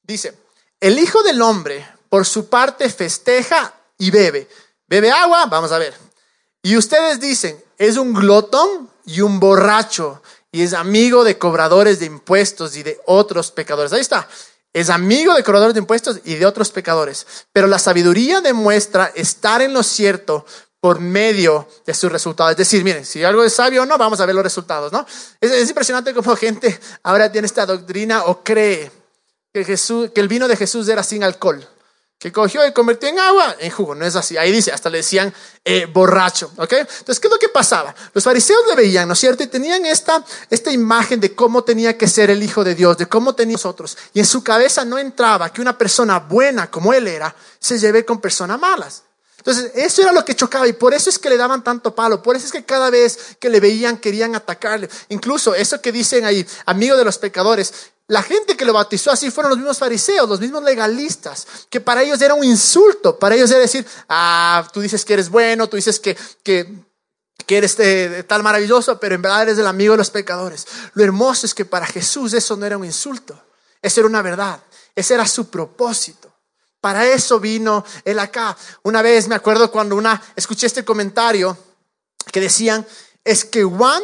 dice, 0.04 0.38
el 0.80 0.98
Hijo 0.98 1.22
del 1.22 1.42
Hombre 1.42 1.86
por 2.08 2.24
su 2.24 2.48
parte 2.48 2.88
festeja 2.88 3.74
y 3.98 4.10
bebe. 4.10 4.48
¿Bebe 4.86 5.10
agua? 5.10 5.44
Vamos 5.50 5.70
a 5.70 5.76
ver. 5.76 5.92
Y 6.62 6.78
ustedes 6.78 7.20
dicen, 7.20 7.62
es 7.76 7.98
un 7.98 8.14
glotón 8.14 8.88
y 9.04 9.20
un 9.20 9.38
borracho 9.38 10.22
y 10.50 10.62
es 10.62 10.72
amigo 10.72 11.22
de 11.22 11.36
cobradores 11.36 11.98
de 11.98 12.06
impuestos 12.06 12.74
y 12.78 12.82
de 12.82 13.02
otros 13.04 13.50
pecadores. 13.50 13.92
Ahí 13.92 14.00
está. 14.00 14.26
Es 14.72 14.88
amigo 14.88 15.34
de 15.34 15.44
cobradores 15.44 15.74
de 15.74 15.80
impuestos 15.80 16.20
y 16.24 16.36
de 16.36 16.46
otros 16.46 16.70
pecadores. 16.70 17.26
Pero 17.52 17.66
la 17.66 17.78
sabiduría 17.78 18.40
demuestra 18.40 19.12
estar 19.14 19.60
en 19.60 19.74
lo 19.74 19.82
cierto 19.82 20.46
por 20.82 20.98
medio 20.98 21.68
de 21.86 21.94
sus 21.94 22.10
resultados. 22.10 22.50
Es 22.50 22.56
decir, 22.56 22.82
miren, 22.82 23.06
si 23.06 23.22
algo 23.22 23.44
es 23.44 23.52
sabio 23.52 23.84
o 23.84 23.86
no, 23.86 23.96
vamos 23.96 24.18
a 24.18 24.26
ver 24.26 24.34
los 24.34 24.42
resultados, 24.42 24.90
¿no? 24.90 25.06
Es, 25.40 25.68
impresionante 25.68 26.12
cómo 26.12 26.34
gente 26.34 26.76
ahora 27.04 27.30
tiene 27.30 27.46
esta 27.46 27.64
doctrina 27.64 28.24
o 28.24 28.42
cree 28.42 28.90
que, 29.52 29.64
Jesús, 29.64 30.10
que 30.12 30.20
el 30.20 30.26
vino 30.26 30.48
de 30.48 30.56
Jesús 30.56 30.88
era 30.88 31.04
sin 31.04 31.22
alcohol, 31.22 31.64
que 32.18 32.32
cogió 32.32 32.66
y 32.66 32.72
convirtió 32.72 33.08
en 33.08 33.20
agua, 33.20 33.54
en 33.60 33.70
jugo, 33.70 33.94
no 33.94 34.04
es 34.04 34.16
así. 34.16 34.36
Ahí 34.36 34.50
dice, 34.50 34.72
hasta 34.72 34.90
le 34.90 34.98
decían 34.98 35.32
eh, 35.64 35.86
borracho, 35.86 36.50
¿ok? 36.56 36.72
Entonces, 36.72 37.20
¿qué 37.20 37.28
es 37.28 37.32
lo 37.32 37.38
que 37.38 37.48
pasaba? 37.48 37.94
Los 38.12 38.24
fariseos 38.24 38.62
le 38.68 38.74
veían, 38.74 39.06
¿no 39.06 39.14
es 39.14 39.20
cierto? 39.20 39.44
Y 39.44 39.46
tenían 39.46 39.86
esta, 39.86 40.24
esta 40.50 40.72
imagen 40.72 41.20
de 41.20 41.32
cómo 41.32 41.62
tenía 41.62 41.96
que 41.96 42.08
ser 42.08 42.28
el 42.28 42.42
Hijo 42.42 42.64
de 42.64 42.74
Dios, 42.74 42.98
de 42.98 43.06
cómo 43.06 43.36
tenía 43.36 43.52
nosotros. 43.52 43.96
Y 44.14 44.18
en 44.18 44.26
su 44.26 44.42
cabeza 44.42 44.84
no 44.84 44.98
entraba 44.98 45.52
que 45.52 45.60
una 45.60 45.78
persona 45.78 46.18
buena 46.18 46.68
como 46.72 46.92
él 46.92 47.06
era, 47.06 47.32
se 47.60 47.78
lleve 47.78 48.04
con 48.04 48.20
personas 48.20 48.58
malas. 48.58 49.04
Entonces, 49.42 49.72
eso 49.74 50.02
era 50.02 50.12
lo 50.12 50.24
que 50.24 50.36
chocaba 50.36 50.68
y 50.68 50.72
por 50.72 50.94
eso 50.94 51.10
es 51.10 51.18
que 51.18 51.28
le 51.28 51.36
daban 51.36 51.64
tanto 51.64 51.92
palo, 51.96 52.22
por 52.22 52.36
eso 52.36 52.46
es 52.46 52.52
que 52.52 52.64
cada 52.64 52.90
vez 52.90 53.36
que 53.40 53.50
le 53.50 53.58
veían 53.58 53.96
querían 53.96 54.36
atacarle. 54.36 54.88
Incluso 55.08 55.52
eso 55.52 55.80
que 55.80 55.90
dicen 55.90 56.24
ahí, 56.24 56.46
amigo 56.64 56.96
de 56.96 57.04
los 57.04 57.18
pecadores, 57.18 57.74
la 58.06 58.22
gente 58.22 58.56
que 58.56 58.64
lo 58.64 58.72
bautizó 58.72 59.10
así 59.10 59.32
fueron 59.32 59.50
los 59.50 59.58
mismos 59.58 59.78
fariseos, 59.78 60.28
los 60.28 60.38
mismos 60.38 60.62
legalistas, 60.62 61.48
que 61.68 61.80
para 61.80 62.04
ellos 62.04 62.22
era 62.22 62.34
un 62.34 62.44
insulto, 62.44 63.18
para 63.18 63.34
ellos 63.34 63.50
era 63.50 63.58
decir, 63.58 63.84
ah, 64.08 64.64
tú 64.72 64.80
dices 64.80 65.04
que 65.04 65.14
eres 65.14 65.28
bueno, 65.28 65.68
tú 65.68 65.74
dices 65.74 65.98
que, 65.98 66.16
que, 66.44 66.68
eres 67.48 67.76
de, 67.76 68.22
tal 68.22 68.44
maravilloso, 68.44 69.00
pero 69.00 69.16
en 69.16 69.22
verdad 69.22 69.42
eres 69.42 69.58
el 69.58 69.66
amigo 69.66 69.94
de 69.94 69.98
los 69.98 70.10
pecadores. 70.10 70.68
Lo 70.94 71.02
hermoso 71.02 71.46
es 71.46 71.52
que 71.52 71.64
para 71.64 71.84
Jesús 71.84 72.32
eso 72.32 72.56
no 72.56 72.64
era 72.64 72.78
un 72.78 72.84
insulto, 72.84 73.42
eso 73.82 74.00
era 74.00 74.08
una 74.08 74.22
verdad, 74.22 74.62
ese 74.94 75.14
era 75.14 75.26
su 75.26 75.50
propósito. 75.50 76.31
Para 76.82 77.06
eso 77.06 77.38
vino 77.38 77.84
él 78.04 78.18
acá. 78.18 78.56
Una 78.82 79.02
vez 79.02 79.28
me 79.28 79.36
acuerdo 79.36 79.70
cuando 79.70 79.94
una 79.94 80.20
escuché 80.34 80.66
este 80.66 80.84
comentario 80.84 81.56
que 82.32 82.40
decían, 82.40 82.84
es 83.22 83.44
que 83.44 83.62
Juan 83.62 84.02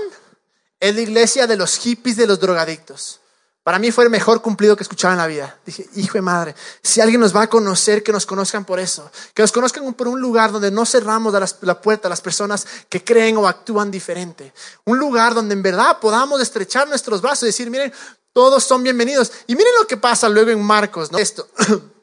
es 0.78 0.94
la 0.94 1.00
iglesia 1.00 1.48
de 1.48 1.56
los 1.56 1.76
hippies, 1.76 2.16
de 2.16 2.28
los 2.28 2.38
drogadictos. 2.38 3.18
Para 3.64 3.80
mí 3.80 3.90
fue 3.90 4.04
el 4.04 4.10
mejor 4.10 4.40
cumplido 4.42 4.76
que 4.76 4.84
escuchaba 4.84 5.12
en 5.14 5.18
la 5.18 5.26
vida. 5.26 5.58
Dije, 5.66 5.90
hijo 5.96 6.18
de 6.18 6.22
madre, 6.22 6.54
si 6.80 7.00
alguien 7.00 7.20
nos 7.20 7.34
va 7.34 7.42
a 7.42 7.46
conocer, 7.48 8.04
que 8.04 8.12
nos 8.12 8.24
conozcan 8.24 8.64
por 8.64 8.78
eso. 8.78 9.10
Que 9.34 9.42
nos 9.42 9.50
conozcan 9.50 9.92
por 9.94 10.06
un 10.06 10.20
lugar 10.20 10.52
donde 10.52 10.70
no 10.70 10.86
cerramos 10.86 11.34
la 11.62 11.82
puerta 11.82 12.06
a 12.06 12.10
las 12.10 12.20
personas 12.20 12.64
que 12.88 13.02
creen 13.02 13.38
o 13.38 13.48
actúan 13.48 13.90
diferente. 13.90 14.54
Un 14.84 15.00
lugar 15.00 15.34
donde 15.34 15.54
en 15.54 15.62
verdad 15.62 15.98
podamos 15.98 16.40
estrechar 16.40 16.86
nuestros 16.88 17.20
brazos 17.20 17.42
y 17.42 17.46
decir, 17.46 17.70
miren, 17.70 17.92
todos 18.32 18.62
son 18.62 18.84
bienvenidos. 18.84 19.32
Y 19.48 19.56
miren 19.56 19.72
lo 19.80 19.86
que 19.88 19.96
pasa 19.96 20.28
luego 20.28 20.52
en 20.52 20.62
Marcos, 20.62 21.10
¿no? 21.10 21.18
Esto. 21.18 21.48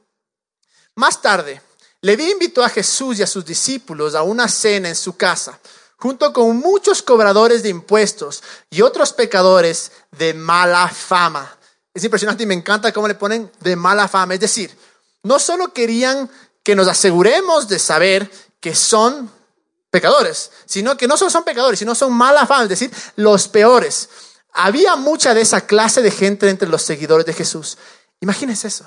Más 0.96 1.22
tarde, 1.22 1.62
Leví 2.02 2.32
invitó 2.32 2.64
a 2.64 2.70
Jesús 2.70 3.20
y 3.20 3.24
a 3.24 3.28
sus 3.28 3.44
discípulos 3.44 4.16
a 4.16 4.24
una 4.24 4.48
cena 4.48 4.90
en 4.90 4.96
su 4.96 5.18
casa, 5.18 5.60
junto 5.98 6.32
con 6.32 6.58
muchos 6.58 7.02
cobradores 7.02 7.64
de 7.64 7.70
impuestos 7.70 8.44
y 8.70 8.82
otros 8.82 9.12
pecadores 9.12 9.92
de 10.12 10.34
mala 10.34 10.88
fama. 10.88 11.58
Es 11.94 12.04
impresionante 12.04 12.44
y 12.44 12.46
me 12.46 12.54
encanta 12.54 12.92
cómo 12.92 13.08
le 13.08 13.16
ponen 13.16 13.52
de 13.62 13.76
mala 13.76 14.08
fama. 14.08 14.36
Es 14.36 14.40
decir, 14.40 14.78
no 15.24 15.40
solo 15.40 15.74
querían 15.74 16.30
que 16.64 16.76
nos 16.76 16.88
aseguremos 16.88 17.68
de 17.68 17.80
saber 17.80 18.30
que 18.60 18.76
son 18.76 19.32
pecadores, 19.90 20.52
sino 20.66 20.96
que 20.98 21.08
no 21.08 21.18
solo 21.18 21.32
son 21.32 21.44
pecadores, 21.44 21.80
sino 21.80 21.96
son 21.96 22.14
mala 22.14 22.46
fama, 22.46 22.64
es 22.64 22.70
decir, 22.70 22.92
los 23.16 23.48
peores. 23.48 24.10
Había 24.54 24.96
mucha 24.96 25.34
de 25.34 25.42
esa 25.42 25.62
clase 25.62 26.02
de 26.02 26.12
gente 26.12 26.50
entre 26.50 26.70
los 26.70 26.84
seguidores 26.84 27.26
de 27.26 27.34
Jesús. 27.34 27.78
Imagínense 28.20 28.68
eso. 28.68 28.86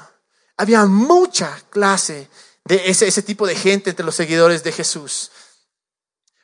Había 0.59 0.85
mucha 0.85 1.59
clase 1.71 2.29
de 2.65 2.91
ese, 2.91 3.23
tipo 3.23 3.47
de 3.47 3.55
gente 3.57 3.91
entre 3.91 4.05
los 4.05 4.15
seguidores 4.15 4.63
de 4.63 4.73
Jesús. 4.73 5.31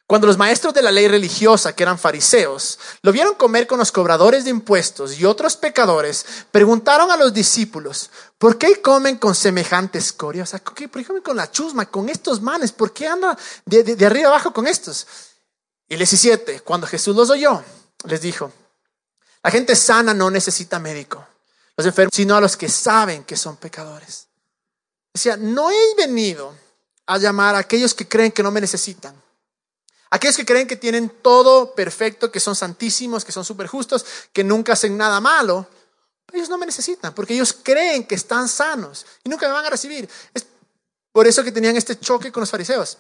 Cuando 0.07 0.27
los 0.27 0.39
maestros 0.39 0.73
de 0.73 0.83
la 0.83 0.91
ley 0.91 1.09
religiosa, 1.09 1.75
que 1.75 1.83
eran 1.83 1.99
fariseos, 1.99 2.79
lo 3.03 3.13
vieron 3.13 3.35
comer 3.35 3.67
con 3.67 3.79
los 3.79 3.91
cobradores 3.91 4.45
de 4.45 4.51
impuestos 4.51 5.19
y 5.19 5.25
otros 5.25 5.57
pecadores, 5.57 6.25
preguntaron 6.51 7.11
a 7.11 7.17
los 7.17 7.33
discípulos, 7.33 8.11
¿por 8.39 8.59
qué 8.59 8.81
comen 8.81 9.17
con 9.17 9.35
semejantes 9.35 10.07
escoria? 10.07 10.45
¿por 10.63 10.75
qué 10.75 10.89
comen 10.89 11.23
con 11.23 11.37
la 11.37 11.51
chusma, 11.51 11.87
con 11.87 12.09
estos 12.09 12.41
manes? 12.41 12.73
¿Por 12.73 12.93
qué 12.93 13.07
andan 13.07 13.37
de, 13.65 14.07
arriba 14.07 14.29
abajo 14.29 14.53
con 14.53 14.67
estos? 14.67 15.07
Y 15.89 15.97
les 15.97 16.11
17, 16.11 16.61
cuando 16.61 16.87
Jesús 16.87 17.17
los 17.17 17.31
oyó, 17.31 17.63
les 18.05 18.21
dijo, 18.21 18.53
la 19.43 19.51
gente 19.51 19.75
sana 19.75 20.15
no 20.15 20.31
necesita 20.31 20.79
médico, 20.79 21.24
los 21.77 21.87
enfermos, 21.87 22.13
sino 22.15 22.37
a 22.37 22.41
los 22.41 22.57
que 22.57 22.69
saben 22.69 23.25
que 23.25 23.37
son 23.37 23.57
pecadores. 23.57 24.29
Decía, 25.13 25.37
no 25.37 25.71
he 25.71 25.95
venido 25.97 26.55
a 27.07 27.19
llamar 27.19 27.55
a 27.55 27.59
aquellos 27.59 27.95
que 27.95 28.09
creen 28.09 28.33
que 28.33 28.43
no 28.43 28.51
me 28.51 28.61
necesitan. 28.61 29.15
Aquellos 30.11 30.37
que 30.37 30.47
creen 30.47 30.67
que 30.67 30.77
tienen 30.77 31.09
todo 31.23 31.75
perfecto, 31.75 32.31
que 32.31 32.41
son 32.41 32.55
santísimos, 32.55 33.25
que 33.25 33.33
son 33.33 33.45
súper 33.45 33.67
justos, 33.67 34.07
que 34.33 34.45
nunca 34.45 34.75
hacen 34.75 34.97
nada 34.97 35.21
malo, 35.21 35.69
ellos 36.33 36.49
no 36.49 36.59
me 36.59 36.67
necesitan, 36.67 37.15
porque 37.15 37.35
ellos 37.35 37.53
creen 37.53 38.07
que 38.07 38.17
están 38.17 38.49
sanos 38.49 39.07
y 39.23 39.29
nunca 39.29 39.47
me 39.47 39.53
van 39.53 39.67
a 39.67 39.71
recibir. 39.71 40.09
Es 40.33 40.47
por 41.13 41.27
eso 41.27 41.45
que 41.45 41.53
tenían 41.53 41.77
este 41.77 41.99
choque 41.99 42.33
con 42.33 42.41
los 42.41 42.51
fariseos. 42.51 42.99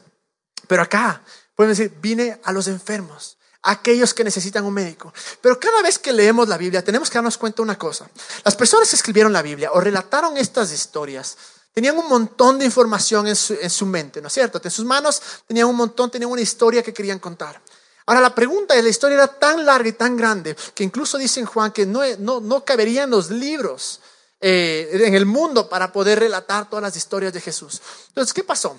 Pero 0.68 0.82
acá, 0.82 1.22
pueden 1.54 1.72
decir, 1.72 1.92
vine 2.00 2.40
a 2.44 2.52
los 2.52 2.68
enfermos, 2.68 3.36
aquellos 3.64 4.14
que 4.14 4.25
necesitan 4.25 4.64
un 4.64 4.75
médico. 4.75 5.12
Pero 5.40 5.59
cada 5.59 5.83
vez 5.83 5.99
que 5.99 6.12
leemos 6.12 6.49
la 6.49 6.56
Biblia, 6.56 6.85
tenemos 6.85 7.11
que 7.11 7.18
darnos 7.18 7.37
cuenta 7.37 7.56
de 7.56 7.62
una 7.62 7.78
cosa. 7.78 8.09
Las 8.44 8.56
personas 8.56 8.88
que 8.88 8.97
escribieron 8.97 9.33
la 9.33 9.42
Biblia 9.42 9.71
o 9.73 9.80
relataron 9.80 10.37
estas 10.37 10.73
historias, 10.73 11.37
Tenían 11.75 11.99
un 11.99 12.09
montón 12.09 12.56
de 12.61 12.64
información 12.64 13.26
en 13.26 13.35
su, 13.35 13.87
mente, 13.87 14.23
¿no 14.23 14.28
es 14.28 14.33
cierto? 14.33 14.61
En 14.62 14.71
sus 14.71 14.85
manos 14.85 15.21
tenían 15.44 15.66
un 15.66 15.75
montón, 15.75 16.09
tenían 16.09 16.30
una 16.30 16.40
historia 16.40 16.85
que 16.85 16.94
querían 16.94 17.18
contar. 17.18 17.61
Ahora 18.06 18.21
la 18.21 18.33
pregunta 18.33 18.76
es, 18.76 18.85
la 18.85 18.90
historia 18.90 19.16
era 19.16 19.26
tan 19.26 19.66
larga 19.66 19.88
y 19.88 19.92
tan 19.92 20.16
grande 20.16 20.54
que 20.73 20.85
incluso 20.85 21.18
dicen 21.18 21.47
Juan 21.47 21.73
que 21.73 21.85
no, 21.85 22.02
no, 22.21 22.38
no 22.38 22.64
caberían 22.64 23.11
los 23.11 23.28
libros 23.28 24.00
eh, 24.40 24.88
en 24.92 25.14
el 25.14 25.26
mundo 25.26 25.68
para 25.68 25.90
poder 25.90 26.21
relatar 26.21 26.71
todas 26.71 26.83
las 26.85 26.97
historias 26.97 27.33
de 27.33 27.40
Jesús. 27.40 27.83
Entonces, 28.09 28.33
¿qué 28.33 28.44
pasó? 28.44 28.78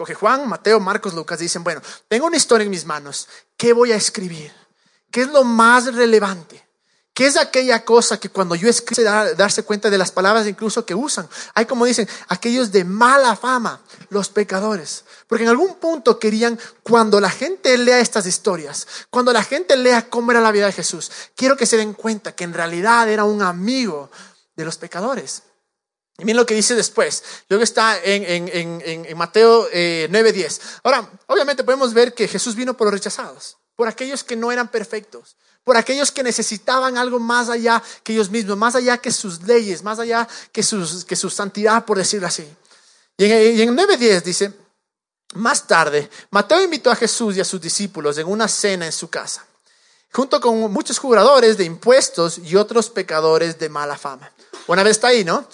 Coge 0.00 0.14
Juan, 0.14 0.48
Mateo, 0.48 0.80
Marcos, 0.80 1.12
Lucas, 1.12 1.40
dicen, 1.40 1.62
bueno, 1.62 1.82
tengo 2.08 2.24
una 2.24 2.38
historia 2.38 2.64
en 2.64 2.70
mis 2.70 2.86
manos, 2.86 3.28
¿qué 3.58 3.74
voy 3.74 3.92
a 3.92 3.96
escribir? 3.96 4.50
¿Qué 5.10 5.20
es 5.20 5.28
lo 5.28 5.44
más 5.44 5.94
relevante? 5.94 6.66
¿Qué 7.12 7.26
es 7.26 7.36
aquella 7.36 7.84
cosa 7.84 8.18
que 8.18 8.30
cuando 8.30 8.54
yo 8.54 8.70
escribo 8.70 9.10
darse 9.36 9.62
cuenta 9.62 9.90
de 9.90 9.98
las 9.98 10.10
palabras 10.10 10.46
incluso 10.46 10.86
que 10.86 10.94
usan? 10.94 11.28
Hay 11.52 11.66
como 11.66 11.84
dicen, 11.84 12.08
aquellos 12.28 12.72
de 12.72 12.82
mala 12.82 13.36
fama, 13.36 13.82
los 14.08 14.30
pecadores. 14.30 15.04
Porque 15.26 15.44
en 15.44 15.50
algún 15.50 15.74
punto 15.74 16.18
querían, 16.18 16.58
cuando 16.82 17.20
la 17.20 17.28
gente 17.28 17.76
lea 17.76 18.00
estas 18.00 18.24
historias, 18.24 18.86
cuando 19.10 19.34
la 19.34 19.44
gente 19.44 19.76
lea 19.76 20.08
cómo 20.08 20.30
era 20.30 20.40
la 20.40 20.50
vida 20.50 20.64
de 20.64 20.72
Jesús, 20.72 21.12
quiero 21.36 21.58
que 21.58 21.66
se 21.66 21.76
den 21.76 21.92
cuenta 21.92 22.34
que 22.34 22.44
en 22.44 22.54
realidad 22.54 23.06
era 23.06 23.24
un 23.24 23.42
amigo 23.42 24.10
de 24.56 24.64
los 24.64 24.78
pecadores. 24.78 25.42
Y 26.20 26.24
miren 26.24 26.36
lo 26.36 26.46
que 26.46 26.54
dice 26.54 26.74
después. 26.74 27.22
Luego 27.48 27.64
está 27.64 27.98
en, 28.04 29.16
Mateo 29.16 29.68
9:10. 29.70 29.72
Eh, 29.72 30.62
Ahora, 30.84 31.10
obviamente 31.26 31.64
podemos 31.64 31.94
ver 31.94 32.12
que 32.12 32.28
Jesús 32.28 32.54
vino 32.54 32.76
por 32.76 32.86
los 32.86 32.94
rechazados, 32.94 33.56
por 33.74 33.88
aquellos 33.88 34.22
que 34.22 34.36
no 34.36 34.52
eran 34.52 34.68
perfectos, 34.68 35.36
por 35.64 35.76
aquellos 35.76 36.12
que 36.12 36.22
necesitaban 36.22 36.98
algo 36.98 37.18
más 37.18 37.48
allá 37.48 37.82
que 38.02 38.12
ellos 38.12 38.30
mismos, 38.30 38.56
más 38.56 38.74
allá 38.74 38.98
que 38.98 39.10
sus 39.10 39.42
leyes, 39.42 39.82
más 39.82 39.98
allá 39.98 40.28
que, 40.52 40.62
sus, 40.62 41.04
que 41.04 41.16
su 41.16 41.30
santidad, 41.30 41.84
por 41.84 41.96
decirlo 41.96 42.26
así. 42.26 42.46
Y 43.16 43.24
en, 43.24 43.56
y 43.58 43.62
en 43.62 43.76
9.10 43.76 44.22
dice, 44.22 44.52
más 45.34 45.66
tarde, 45.66 46.10
Mateo 46.30 46.62
invitó 46.62 46.90
a 46.90 46.96
Jesús 46.96 47.36
y 47.36 47.40
a 47.40 47.44
sus 47.44 47.60
discípulos 47.60 48.18
en 48.18 48.26
una 48.26 48.48
cena 48.48 48.86
en 48.86 48.92
su 48.92 49.08
casa, 49.08 49.46
junto 50.12 50.40
con 50.40 50.72
muchos 50.72 50.98
jugadores 50.98 51.56
de 51.56 51.64
impuestos 51.64 52.38
y 52.38 52.56
otros 52.56 52.90
pecadores 52.90 53.58
de 53.58 53.68
mala 53.68 53.96
fama. 53.96 54.32
Una 54.66 54.82
vez 54.82 54.92
está 54.92 55.08
ahí, 55.08 55.24
¿no? 55.24 55.46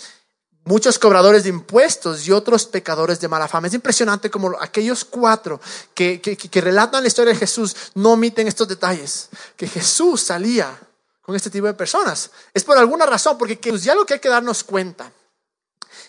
Muchos 0.67 0.99
cobradores 0.99 1.45
de 1.45 1.49
impuestos 1.49 2.27
y 2.27 2.33
otros 2.33 2.67
pecadores 2.67 3.21
de 3.21 3.29
mala 3.29 3.49
fama. 3.49 3.69
Es 3.69 3.75
impresionante 3.75 4.31
como 4.31 4.55
aquellos 4.61 5.05
cuatro 5.05 5.61
que, 5.95 6.21
que, 6.21 6.61
relatan 6.61 7.03
la 7.03 7.09
historia 7.09 7.33
de 7.33 7.39
Jesús 7.39 7.75
no 7.95 8.13
omiten 8.13 8.47
estos 8.49 8.69
detalles, 8.69 9.31
que 9.57 9.67
Jesús 9.69 10.21
salía 10.23 10.79
con 11.23 11.35
este 11.35 11.51
tipo 11.51 11.67
de 11.67 11.75
personas. 11.75 12.31
Es 12.53 12.65
por 12.65 12.77
alguna 12.77 13.07
razón, 13.07 13.39
porque 13.39 13.59
ya 13.79 13.95
lo 13.95 14.05
que 14.05 14.15
hay 14.15 14.21
que 14.21 14.29
darnos 14.29 14.65
cuenta. 14.65 15.11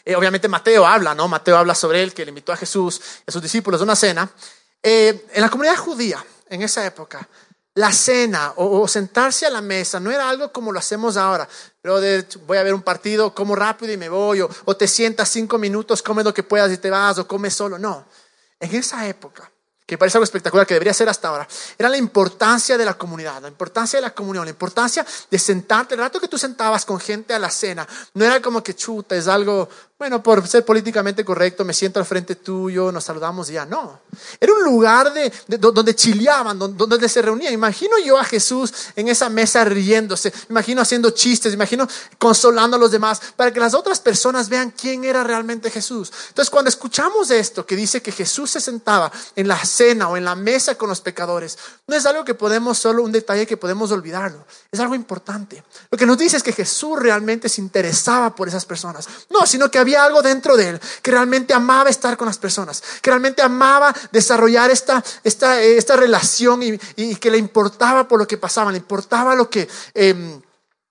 Eh, 0.04 0.16
obviamente 0.16 0.48
Mateo 0.48 0.86
habla, 0.86 1.14
¿no? 1.14 1.28
Mateo 1.28 1.58
habla 1.58 1.76
sobre 1.76 2.02
él, 2.02 2.14
que 2.14 2.26
le 2.26 2.30
invitó 2.30 2.52
a 2.52 2.58
Jesús 2.58 3.00
a 3.28 3.32
sus 3.32 3.42
discípulos 3.42 3.80
a 3.82 3.84
una 3.84 3.96
cena. 3.96 4.30
Eh, 4.82 5.28
en 5.34 5.42
la 5.42 5.50
comunidad 5.50 5.78
judía, 5.78 6.24
en 6.50 6.64
esa 6.64 6.86
época, 6.86 7.28
la 7.78 7.92
cena 7.92 8.54
o, 8.56 8.88
sentarse 8.88 9.46
a 9.46 9.52
la 9.52 9.62
mesa 9.62 10.00
no 10.00 10.10
era 10.12 10.28
algo 10.28 10.52
como 10.52 10.72
lo 10.72 10.80
hacemos 10.80 11.16
ahora. 11.16 11.48
Pero 11.80 12.00
voy 12.48 12.58
a 12.58 12.64
ver 12.64 12.74
un 12.74 12.82
partido, 12.82 13.36
como 13.36 13.56
rápido 13.56 13.94
y 13.94 13.98
me 13.98 14.10
voy, 14.10 14.42
o, 14.42 14.50
o 14.66 14.76
te 14.76 14.88
sientas 14.88 15.30
cinco 15.30 15.60
minutos, 15.60 16.02
comes 16.02 16.26
lo 16.26 16.34
que 16.34 16.42
puedas 16.42 16.72
y 16.72 16.78
te 16.78 16.90
vas, 16.90 17.20
o 17.20 17.28
comes 17.28 17.54
solo. 17.54 17.78
No, 17.78 18.04
en 18.60 18.76
esa 18.76 19.08
época 19.08 19.52
que 19.88 19.98
parece 19.98 20.18
algo 20.18 20.26
espectacular, 20.26 20.68
que 20.68 20.74
debería 20.74 20.94
ser 20.94 21.08
hasta 21.08 21.30
ahora, 21.30 21.48
era 21.78 21.88
la 21.88 21.96
importancia 21.96 22.78
de 22.78 22.84
la 22.84 22.96
comunidad, 22.98 23.42
la 23.42 23.48
importancia 23.48 23.98
de 23.98 24.02
la 24.02 24.14
comunión, 24.14 24.44
la 24.44 24.52
importancia 24.52 25.06
de 25.32 25.40
sentarte. 25.40 25.96
El 25.96 26.02
rato 26.02 26.20
que 26.20 26.28
tú 26.28 26.38
sentabas 26.38 26.84
con 26.84 27.00
gente 27.00 27.34
a 27.34 27.40
la 27.40 27.50
cena, 27.50 27.88
no 28.14 28.26
era 28.26 28.42
como 28.42 28.62
que 28.62 28.76
chuta, 28.76 29.16
es 29.16 29.30
algo, 29.30 29.70
bueno, 29.98 30.22
por 30.22 30.46
ser 30.46 30.66
políticamente 30.66 31.26
correcto, 31.26 31.66
me 31.66 31.74
siento 31.74 32.00
al 32.00 32.06
frente 32.06 32.36
tuyo, 32.36 32.92
nos 32.92 33.06
saludamos 33.06 33.50
y 33.50 33.54
ya. 33.54 33.66
No. 33.66 34.02
Era 34.40 34.54
un 34.54 34.64
lugar 34.64 35.12
de, 35.12 35.32
donde 35.58 35.96
chileaban, 35.96 36.60
donde, 36.60 36.86
donde, 36.86 37.10
se 37.10 37.22
reunían. 37.22 37.54
Imagino 37.54 37.98
yo 37.98 38.18
a 38.20 38.24
Jesús 38.24 38.72
en 38.96 39.08
esa 39.08 39.30
mesa 39.30 39.64
riéndose, 39.64 40.32
imagino 40.50 40.82
haciendo 40.82 41.10
chistes, 41.12 41.54
imagino 41.54 41.88
consolando 42.20 42.76
a 42.76 42.80
los 42.80 42.92
demás, 42.92 43.22
para 43.36 43.52
que 43.52 43.60
las 43.60 43.74
otras 43.74 44.00
personas 44.00 44.50
vean 44.50 44.72
quién 44.72 45.04
era 45.04 45.24
realmente 45.24 45.72
Jesús. 45.72 46.12
Entonces, 46.28 46.52
cuando 46.52 46.70
escuchamos 46.70 47.32
esto, 47.32 47.66
que 47.66 47.76
dice 47.76 48.02
que 48.02 48.12
Jesús 48.12 48.52
se 48.52 48.60
sentaba 48.60 49.12
en 49.36 49.48
la 49.48 49.58
cena 49.78 50.10
o 50.10 50.18
en 50.18 50.26
la 50.26 50.36
mesa 50.36 50.76
con 50.76 50.90
los 50.90 51.02
pecadores, 51.02 51.58
no 51.88 51.96
es 51.96 52.06
algo 52.06 52.26
que 52.26 52.34
podemos, 52.34 52.78
solo 52.78 53.04
un 53.04 53.12
detalle 53.12 53.46
que 53.46 53.58
podemos 53.58 53.92
olvidarlo, 53.92 54.46
es 54.72 54.80
algo 54.80 54.96
importante. 54.96 55.64
Lo 55.92 55.98
que 55.98 56.06
nos 56.06 56.18
dice 56.18 56.38
es 56.38 56.44
que 56.44 56.52
Jesús 56.52 57.00
realmente 57.00 57.48
se 57.48 57.62
interesaba 57.62 58.36
por 58.36 58.48
esas 58.48 58.66
personas, 58.66 59.08
no, 59.30 59.46
sino 59.46 59.70
que 59.70 59.80
había 59.80 60.04
algo 60.04 60.22
dentro 60.22 60.58
de 60.58 60.70
él, 60.70 60.82
que 61.02 61.12
realmente 61.12 61.54
amaba 61.54 61.90
estar 61.90 62.18
con 62.18 62.28
las 62.28 62.38
personas, 62.38 62.82
que 63.02 63.10
realmente 63.10 63.42
amaba 63.42 63.94
desarrollar 64.12 64.72
esta, 64.72 65.04
esta, 65.24 65.62
esta 65.62 65.96
relación 65.96 66.64
y, 66.64 67.16
que 67.16 67.32
le 67.32 67.38
importaba 67.38 68.08
por 68.08 68.20
lo 68.20 68.28
que 68.28 68.38
pasaba, 68.38 68.72
le 68.72 68.78
importaba 68.78 69.36
lo 69.36 69.50
que... 69.50 69.68
Eh, 69.94 70.42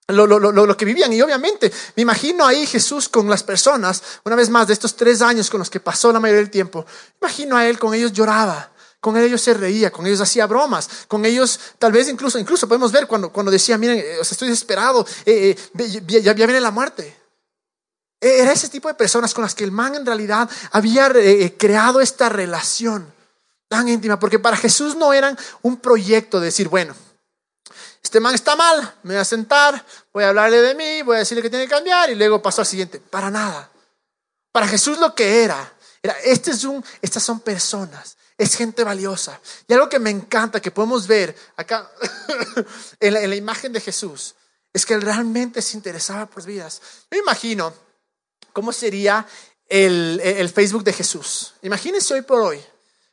lo, 0.09 0.25
lo, 0.27 0.39
lo, 0.39 0.53
lo, 0.53 0.77
que 0.77 0.85
vivían. 0.85 1.13
Y 1.13 1.21
obviamente 1.21 1.73
me 1.97 2.03
imagino 2.03 2.47
ahí 2.47 2.67
Jesús 2.67 3.09
con 3.09 3.29
las 3.29 3.43
personas, 3.43 4.03
una 4.25 4.37
vez 4.37 4.51
más, 4.51 4.69
de 4.69 4.73
estos 4.73 4.95
tres 4.95 5.21
años 5.21 5.51
con 5.51 5.59
los 5.59 5.71
que 5.71 5.81
pasó 5.81 6.13
la 6.13 6.21
mayoría 6.21 6.43
del 6.43 6.51
tiempo, 6.51 6.87
imagino 7.21 7.57
a 7.57 7.67
él 7.67 7.79
con 7.79 7.93
ellos 7.93 8.13
lloraba, 8.13 8.71
con 9.07 9.17
ellos 9.17 9.41
se 9.41 9.55
reía, 9.55 9.93
con 9.93 10.05
ellos 10.05 10.21
hacía 10.21 10.49
bromas, 10.49 11.07
con 11.07 11.25
ellos 11.25 11.61
tal 11.79 11.93
vez 11.93 12.09
incluso, 12.09 12.41
incluso 12.41 12.67
podemos 12.67 12.91
ver 12.91 13.07
cuando, 13.07 13.31
cuando 13.31 13.53
decía, 13.53 13.79
miren, 13.79 13.99
eh, 13.99 14.19
estoy 14.21 14.49
desesperado, 14.49 15.07
eh, 15.25 15.57
eh, 15.79 16.23
ya, 16.25 16.33
viene 16.33 16.61
la 16.61 16.73
muerte. 16.73 17.17
Era 18.21 18.51
ese 18.51 18.69
tipo 18.69 18.89
de 18.89 18.95
personas 18.95 19.33
con 19.33 19.43
las 19.43 19.55
que 19.55 19.63
el 19.63 19.71
man 19.71 19.95
en 19.95 20.05
realidad 20.05 20.51
había 20.73 21.09
creado 21.57 22.01
esta 22.01 22.29
relación 22.29 23.15
tan 23.69 23.89
íntima, 23.89 24.19
porque 24.19 24.41
para 24.41 24.57
Jesús 24.57 24.97
no 24.97 25.13
eran 25.13 25.39
un 25.63 25.77
proyecto 25.77 26.41
de 26.41 26.47
decir, 26.47 26.69
bueno, 26.69 26.93
este 28.03 28.19
man 28.19 28.35
está 28.35 28.57
mal, 28.57 28.93
me 29.05 29.15
voy 29.15 29.21
a 29.21 29.25
sentar, 29.25 29.87
voy 30.13 30.25
a 30.25 30.31
hablarle 30.31 30.63
de 30.63 30.75
mí, 30.75 31.03
voy 31.03 31.15
a 31.15 31.19
decirle 31.21 31.43
que 31.43 31.51
tiene 31.51 31.67
que 31.67 31.71
cambiar 31.71 32.11
y 32.11 32.17
luego 32.17 32.43
paso 32.43 32.61
al 32.61 32.67
siguiente. 32.67 32.99
Para 32.99 33.31
nada. 33.31 33.71
Para 34.51 34.67
Jesús 34.67 34.99
lo 34.99 35.15
que 35.15 35.45
era, 35.45 35.75
era 36.03 36.15
este 36.25 36.51
es 36.51 36.65
un, 36.65 36.85
estas 37.01 37.23
son 37.23 37.39
personas 37.39 38.17
es 38.39 38.57
gente 38.57 38.85
valiosa. 38.85 39.41
Y 39.67 39.73
algo 39.73 39.89
que 39.89 39.99
me 39.99 40.11
encanta, 40.11 40.61
que 40.61 40.71
podemos 40.71 41.07
ver 41.07 41.35
acá 41.57 41.91
en, 43.01 43.15
la, 43.15 43.37
imagen 43.37 43.73
de 43.73 43.81
Jesús, 43.81 44.35
es 44.73 44.85
que 44.85 44.95
él 44.95 45.03
realmente 45.03 45.63
se 45.63 45.77
interesaba 45.77 46.27
por 46.27 46.45
vidas. 46.45 46.81
Me 47.11 47.19
imagino 47.19 47.73
cómo 48.53 48.73
sería 48.73 49.27
el, 49.69 50.21
el 50.23 50.49
Facebook 50.49 50.85
de 50.85 50.93
Jesús. 50.93 51.55
Imagínense 51.63 52.15
hoy 52.15 52.23
por 52.23 52.41
hoy. 52.41 52.63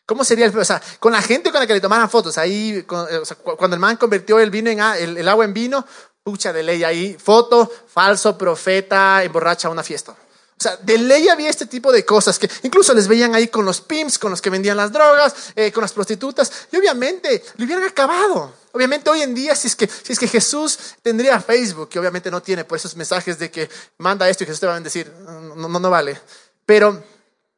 ¿Cómo 0.06 0.26
sería 0.26 0.46
el, 0.46 0.58
o 0.58 0.66
sea, 0.66 0.82
con 1.00 1.14
la 1.14 1.22
gente 1.22 1.50
con 1.52 1.62
la 1.62 1.68
que 1.68 1.74
le 1.74 1.82
tomaran 1.82 2.10
fotos? 2.10 2.38
Ahí, 2.38 2.84
cuando 2.84 3.76
el 3.76 3.80
man 3.80 3.96
convirtió 3.96 4.40
el 4.40 4.52
vino 4.52 4.70
en 4.70 4.80
el, 5.18 5.30
agua 5.30 5.46
en 5.46 5.54
vino, 5.54 5.86
pucha 6.24 6.52
de 6.52 6.62
ley 6.62 6.84
ahí, 6.84 7.18
foto, 7.18 7.72
falso 7.88 8.38
profeta, 8.38 9.24
emborracha 9.24 9.70
una 9.70 9.84
fiesta. 9.84 10.14
O 10.60 10.64
sea, 10.64 10.78
de 10.78 10.98
ley 10.98 11.28
había 11.30 11.50
este 11.50 11.66
tipo 11.66 11.92
de 11.92 12.06
cosas 12.06 12.40
que 12.40 12.50
incluso 12.64 12.94
les 12.94 13.08
veían 13.08 13.36
ahí 13.36 13.48
con 13.48 13.66
los 13.66 13.82
pimps, 13.82 14.18
con 14.18 14.32
los 14.32 14.42
que 14.42 14.50
vendían 14.50 14.78
las 14.78 14.92
drogas, 14.92 15.34
eh, 15.56 15.72
con 15.72 15.82
las 15.82 15.92
prostitutas, 15.92 16.52
y 16.72 16.78
obviamente 16.78 17.44
lo 17.58 17.66
hubieran 17.66 17.84
acabado. 17.84 18.54
Obviamente 18.72 19.10
hoy 19.10 19.22
en 19.22 19.36
día, 19.36 19.56
si 19.56 19.68
es, 19.68 19.76
que, 19.76 19.88
si 19.88 20.14
es 20.14 20.20
que 20.20 20.28
Jesús 20.28 20.80
tendría 21.02 21.40
Facebook, 21.40 21.90
que 21.90 22.00
obviamente 22.00 22.32
no 22.32 22.42
tiene 22.42 22.66
por 22.66 22.78
esos 22.78 22.96
mensajes 22.96 23.38
de 23.38 23.52
que 23.52 23.70
manda 23.98 24.28
esto 24.30 24.44
y 24.44 24.48
Jesús 24.48 24.62
te 24.62 24.68
va 24.68 24.76
a 24.76 24.80
decir, 24.80 25.12
no, 25.26 25.70
no, 25.70 25.80
no 25.80 25.90
vale. 25.90 26.20
Pero 26.66 27.04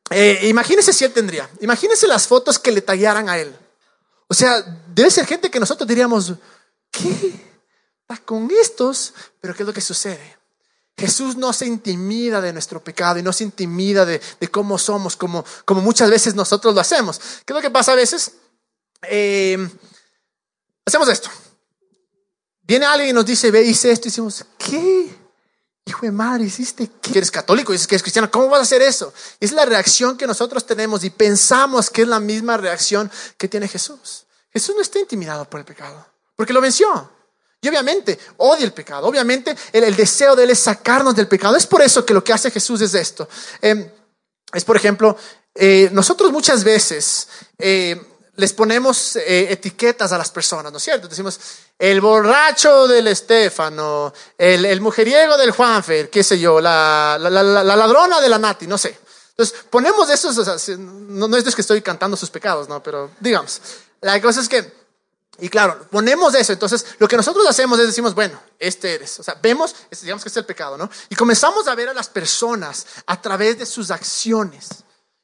eh, 0.09 0.41
imagínense 0.43 0.91
si 0.91 1.05
él 1.05 1.13
tendría. 1.13 1.49
Imagínense 1.61 2.07
las 2.07 2.27
fotos 2.27 2.59
que 2.59 2.71
le 2.71 2.81
tallaran 2.81 3.29
a 3.29 3.37
él. 3.37 3.55
O 4.27 4.33
sea, 4.33 4.61
debe 4.93 5.09
ser 5.09 5.25
gente 5.25 5.49
que 5.49 5.59
nosotros 5.59 5.87
diríamos, 5.87 6.33
¿qué? 6.91 7.45
Está 8.01 8.21
con 8.23 8.49
estos, 8.51 9.13
pero 9.39 9.55
¿qué 9.55 9.63
es 9.63 9.67
lo 9.67 9.73
que 9.73 9.81
sucede? 9.81 10.37
Jesús 10.97 11.35
no 11.35 11.51
se 11.51 11.65
intimida 11.65 12.39
de 12.39 12.53
nuestro 12.53 12.81
pecado 12.81 13.19
y 13.19 13.23
no 13.23 13.33
se 13.33 13.43
intimida 13.43 14.05
de, 14.05 14.21
cómo 14.49 14.77
somos, 14.77 15.17
como, 15.17 15.43
como, 15.65 15.81
muchas 15.81 16.09
veces 16.09 16.35
nosotros 16.35 16.73
lo 16.73 16.79
hacemos. 16.79 17.19
¿Qué 17.45 17.51
es 17.51 17.55
lo 17.55 17.61
que 17.61 17.69
pasa 17.69 17.91
a 17.91 17.95
veces? 17.95 18.31
Eh, 19.03 19.57
hacemos 20.85 21.09
esto. 21.09 21.29
Viene 22.61 22.85
alguien 22.85 23.09
y 23.09 23.13
nos 23.13 23.25
dice, 23.25 23.51
ve, 23.51 23.63
hice 23.63 23.91
esto, 23.91 24.07
y 24.07 24.11
decimos, 24.11 24.45
¿qué? 24.57 25.13
Hijo 25.85 25.99
de 26.01 26.11
madre, 26.11 26.45
hiciste 26.45 26.89
que 27.01 27.17
eres 27.17 27.29
católico, 27.29 27.71
dices 27.71 27.87
que 27.87 27.95
eres 27.95 28.01
cristiano, 28.01 28.31
¿cómo 28.31 28.49
vas 28.49 28.59
a 28.59 28.63
hacer 28.63 28.81
eso? 28.81 29.13
Es 29.39 29.51
la 29.51 29.65
reacción 29.65 30.17
que 30.17 30.25
nosotros 30.25 30.65
tenemos 30.65 31.03
y 31.03 31.11
pensamos 31.11 31.89
que 31.89 32.03
es 32.03 32.07
la 32.07 32.19
misma 32.19 32.57
reacción 32.57 33.11
que 33.37 33.47
tiene 33.47 33.67
Jesús. 33.67 34.25
Jesús 34.51 34.73
no 34.75 34.81
está 34.81 34.97
intimidado 34.97 35.47
por 35.47 35.59
el 35.59 35.65
pecado, 35.65 36.07
porque 36.35 36.53
lo 36.53 36.61
venció. 36.61 37.11
Y 37.65 37.67
obviamente 37.67 38.19
odia 38.37 38.63
el 38.63 38.73
pecado, 38.73 39.07
obviamente 39.07 39.55
el, 39.73 39.95
deseo 39.95 40.35
de 40.35 40.43
él 40.43 40.51
es 40.51 40.59
sacarnos 40.59 41.15
del 41.15 41.27
pecado. 41.27 41.55
Es 41.55 41.65
por 41.65 41.81
eso 41.81 42.05
que 42.05 42.13
lo 42.13 42.23
que 42.23 42.31
hace 42.31 42.51
Jesús 42.51 42.79
es 42.81 42.93
esto. 42.93 43.27
Em, 43.59 43.89
es, 44.53 44.63
por 44.63 44.77
ejemplo, 44.77 45.17
eh, 45.55 45.89
nosotros 45.91 46.31
muchas 46.31 46.63
veces 46.63 47.27
eh, 47.57 47.99
les 48.35 48.53
ponemos 48.53 49.15
eh, 49.15 49.47
etiquetas 49.49 50.11
a 50.11 50.17
las 50.19 50.29
personas, 50.29 50.71
¿no 50.71 50.77
es 50.77 50.83
cierto? 50.83 51.07
Decimos, 51.07 51.39
el 51.79 52.01
borracho 52.01 52.87
del 52.87 53.07
Estefano, 53.07 54.13
el, 54.37 54.63
el 54.63 54.79
mujeriego 54.79 55.35
del 55.35 55.49
Juanfer, 55.49 56.11
qué 56.11 56.23
sé 56.23 56.37
yo, 56.37 56.61
la, 56.61 57.17
la, 57.19 57.31
la, 57.31 57.63
ladrona 57.63 58.21
de 58.21 58.29
la 58.29 58.37
Nati, 58.37 58.67
no 58.67 58.77
sé. 58.77 58.95
Entonces, 59.29 59.57
ponemos 59.71 60.07
esos, 60.11 60.77
no, 60.77 61.27
no 61.27 61.35
es 61.35 61.55
que 61.55 61.61
estoy 61.61 61.81
cantando 61.81 62.15
sus 62.15 62.29
pecados, 62.29 62.69
no, 62.69 62.83
pero 62.83 63.09
digamos, 63.19 63.59
la 64.01 64.21
cosa 64.21 64.39
es 64.39 64.47
que, 64.47 64.84
y 65.39 65.49
claro, 65.49 65.87
ponemos 65.91 66.33
eso, 66.35 66.53
entonces 66.53 66.85
lo 66.97 67.07
que 67.07 67.17
nosotros 67.17 67.45
hacemos 67.47 67.77
es 67.79 67.87
decimos, 67.87 68.15
bueno, 68.15 68.39
este 68.57 68.95
eres, 68.95 69.19
o 69.19 69.23
sea, 69.23 69.37
vemos, 69.41 69.75
digamos 70.01 70.23
que 70.23 70.29
este 70.29 70.39
es 70.39 70.43
el 70.43 70.45
pecado, 70.45 70.77
¿no? 70.77 70.89
Y 71.09 71.15
comenzamos 71.15 71.67
a 71.67 71.75
ver 71.75 71.89
a 71.89 71.93
las 71.93 72.07
personas 72.07 72.85
a 73.05 73.21
través 73.21 73.59
de 73.59 73.65
sus 73.65 73.91
acciones. 73.91 74.69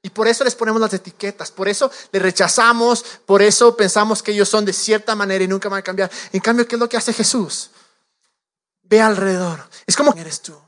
Y 0.03 0.09
por 0.09 0.27
eso 0.27 0.43
les 0.43 0.55
ponemos 0.55 0.81
las 0.81 0.93
etiquetas, 0.93 1.51
por 1.51 1.69
eso 1.69 1.91
les 2.11 2.21
rechazamos, 2.21 3.05
por 3.25 3.41
eso 3.41 3.77
pensamos 3.77 4.23
que 4.23 4.31
ellos 4.31 4.49
son 4.49 4.65
de 4.65 4.73
cierta 4.73 5.15
manera 5.15 5.43
y 5.43 5.47
nunca 5.47 5.69
van 5.69 5.79
a 5.79 5.83
cambiar. 5.83 6.11
En 6.33 6.41
cambio, 6.41 6.67
¿qué 6.67 6.75
es 6.75 6.79
lo 6.79 6.89
que 6.89 6.97
hace 6.97 7.13
Jesús? 7.13 7.69
Ve 8.81 8.99
alrededor. 8.99 9.63
Es 9.85 9.95
como 9.95 10.13
eres 10.15 10.41
tú. 10.41 10.59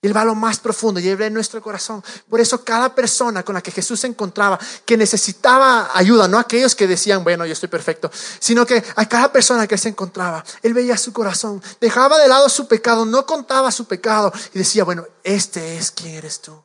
Y 0.00 0.06
Él 0.06 0.16
va 0.16 0.20
a 0.20 0.24
lo 0.24 0.36
más 0.36 0.60
profundo 0.60 1.00
y 1.00 1.08
Él 1.08 1.16
ve 1.16 1.26
en 1.26 1.34
nuestro 1.34 1.60
corazón. 1.60 2.04
Por 2.28 2.40
eso 2.40 2.62
cada 2.64 2.94
persona 2.94 3.42
con 3.42 3.54
la 3.54 3.60
que 3.60 3.72
Jesús 3.72 3.98
se 4.00 4.06
encontraba, 4.06 4.58
que 4.84 4.96
necesitaba 4.96 5.90
ayuda, 5.92 6.28
no 6.28 6.38
aquellos 6.38 6.76
que 6.76 6.86
decían, 6.86 7.24
bueno, 7.24 7.44
yo 7.46 7.52
estoy 7.52 7.68
perfecto, 7.68 8.10
sino 8.38 8.64
que 8.64 8.82
a 8.94 9.08
cada 9.08 9.32
persona 9.32 9.66
que 9.66 9.76
se 9.76 9.88
encontraba, 9.88 10.44
Él 10.62 10.72
veía 10.72 10.96
su 10.96 11.12
corazón, 11.12 11.60
dejaba 11.80 12.18
de 12.18 12.28
lado 12.28 12.48
su 12.48 12.68
pecado, 12.68 13.04
no 13.04 13.26
contaba 13.26 13.72
su 13.72 13.86
pecado 13.86 14.32
y 14.54 14.58
decía, 14.58 14.84
bueno, 14.84 15.04
este 15.24 15.78
es 15.78 15.90
quien 15.90 16.14
eres 16.14 16.40
tú. 16.42 16.62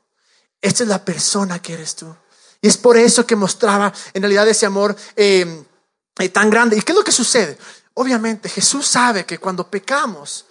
Esta 0.61 0.83
es 0.83 0.89
la 0.89 1.03
persona 1.03 1.59
que 1.59 1.73
eres 1.73 1.95
tú. 1.95 2.15
Y 2.61 2.67
es 2.67 2.77
por 2.77 2.97
eso 2.97 3.25
que 3.25 3.35
mostraba 3.35 3.91
en 4.13 4.21
realidad 4.21 4.47
ese 4.47 4.65
amor 4.65 4.95
eh, 5.15 5.65
eh, 6.19 6.29
tan 6.29 6.49
grande. 6.49 6.77
¿Y 6.77 6.81
qué 6.81 6.93
es 6.93 6.97
lo 6.97 7.03
que 7.03 7.11
sucede? 7.11 7.57
Obviamente 7.95 8.47
Jesús 8.47 8.87
sabe 8.87 9.25
que 9.25 9.39
cuando 9.39 9.69
pecamos 9.69 10.45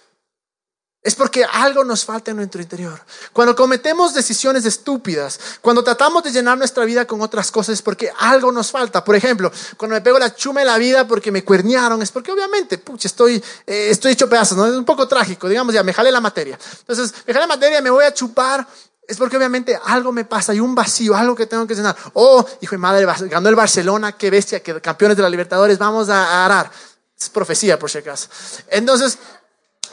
es 1.03 1.17
porque 1.17 1.45
algo 1.45 1.83
nos 1.83 2.05
falta 2.05 2.31
en 2.31 2.37
nuestro 2.37 2.63
interior. 2.63 3.01
Cuando 3.33 3.57
cometemos 3.57 4.15
decisiones 4.15 4.65
estúpidas, 4.65 5.41
cuando 5.61 5.83
tratamos 5.83 6.23
de 6.23 6.31
llenar 6.31 6.57
nuestra 6.57 6.85
vida 6.85 7.07
con 7.07 7.21
otras 7.21 7.51
cosas, 7.51 7.75
es 7.75 7.83
porque 7.83 8.13
algo 8.21 8.53
nos 8.53 8.71
falta. 8.71 9.03
Por 9.03 9.17
ejemplo, 9.17 9.51
cuando 9.77 9.95
me 9.97 10.01
pego 10.01 10.19
la 10.19 10.35
chuma 10.35 10.61
en 10.61 10.69
la 10.69 10.79
vida 10.79 11.09
porque 11.09 11.33
me 11.33 11.43
cuernearon, 11.43 12.01
es 12.03 12.13
porque 12.13 12.31
obviamente, 12.31 12.79
pucha, 12.79 13.09
estoy, 13.09 13.43
eh, 13.67 13.89
estoy 13.91 14.13
hecho 14.13 14.29
pedazos, 14.29 14.57
¿no? 14.57 14.67
Es 14.67 14.75
un 14.75 14.85
poco 14.85 15.09
trágico, 15.09 15.49
digamos, 15.49 15.75
ya 15.75 15.83
me 15.83 15.93
jale 15.93 16.13
la 16.13 16.21
materia. 16.21 16.57
Entonces, 16.79 17.13
me 17.27 17.33
jale 17.33 17.47
la 17.47 17.55
materia, 17.55 17.83
me 17.83 17.91
voy 17.91 18.05
a 18.05 18.15
chupar 18.15 18.67
es 19.07 19.17
porque 19.17 19.37
obviamente 19.37 19.79
algo 19.85 20.13
me 20.13 20.25
pasa, 20.25 20.53
hay 20.53 20.61
un 20.61 20.75
vacío, 20.75 21.17
algo 21.17 21.35
que 21.35 21.47
tengo 21.47 21.67
que 21.67 21.75
llenar. 21.75 21.97
Oh, 22.15 22.47
hijo 22.61 22.75
de 22.77 22.79
madre, 22.79 23.05
ganó 23.29 23.49
el 23.49 23.57
Barcelona, 23.57 24.13
qué 24.13 24.31
bestia, 24.31 24.63
que 24.63 24.81
campeones 24.81 25.17
de 25.17 25.23
la 25.23 25.29
Libertadores, 25.29 25.77
vamos 25.77 26.09
a 26.09 26.45
arar. 26.45 26.71
Es 27.19 27.29
profecía, 27.29 27.79
por 27.79 27.91
si 27.91 27.99
acaso. 27.99 28.29
Entonces, 28.69 29.19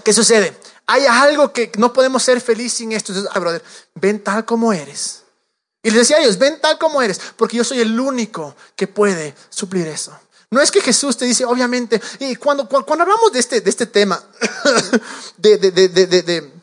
¿qué 0.04 0.14
sucede? 0.14 0.56
Hay 0.86 1.06
algo 1.06 1.54
que 1.54 1.72
no 1.78 1.94
podemos 1.94 2.24
ser 2.24 2.42
felices 2.42 2.78
sin 2.80 2.92
esto. 2.92 3.12
Entonces, 3.12 3.34
brother, 3.42 3.64
ven 3.96 4.24
tal 4.24 4.46
como 4.46 4.74
eres. 4.74 5.24
Y 5.84 5.92
les 5.92 6.00
decía 6.00 6.18
a 6.18 6.20
ellos, 6.22 6.38
ven 6.38 6.60
tal 6.60 6.78
como 6.78 7.02
eres, 7.02 7.22
porque 7.38 7.58
yo 7.58 7.64
soy 7.64 7.80
el 7.80 7.98
único 8.00 8.56
que 8.76 8.88
puede 8.88 9.36
suplir 9.50 9.88
eso. 9.88 10.18
No 10.52 10.62
es 10.62 10.72
que 10.72 10.82
Jesús 10.82 11.16
te 11.16 11.26
dice, 11.26 11.46
obviamente, 11.46 12.02
y 12.20 12.36
cuando, 12.36 12.68
cuando, 12.68 13.04
hablamos 13.04 13.32
de 13.32 13.40
este, 13.40 13.62
de 13.62 13.70
este 13.70 13.86
tema, 13.86 14.22
de, 15.38 15.58
de, 15.58 15.72
de 15.72 16.60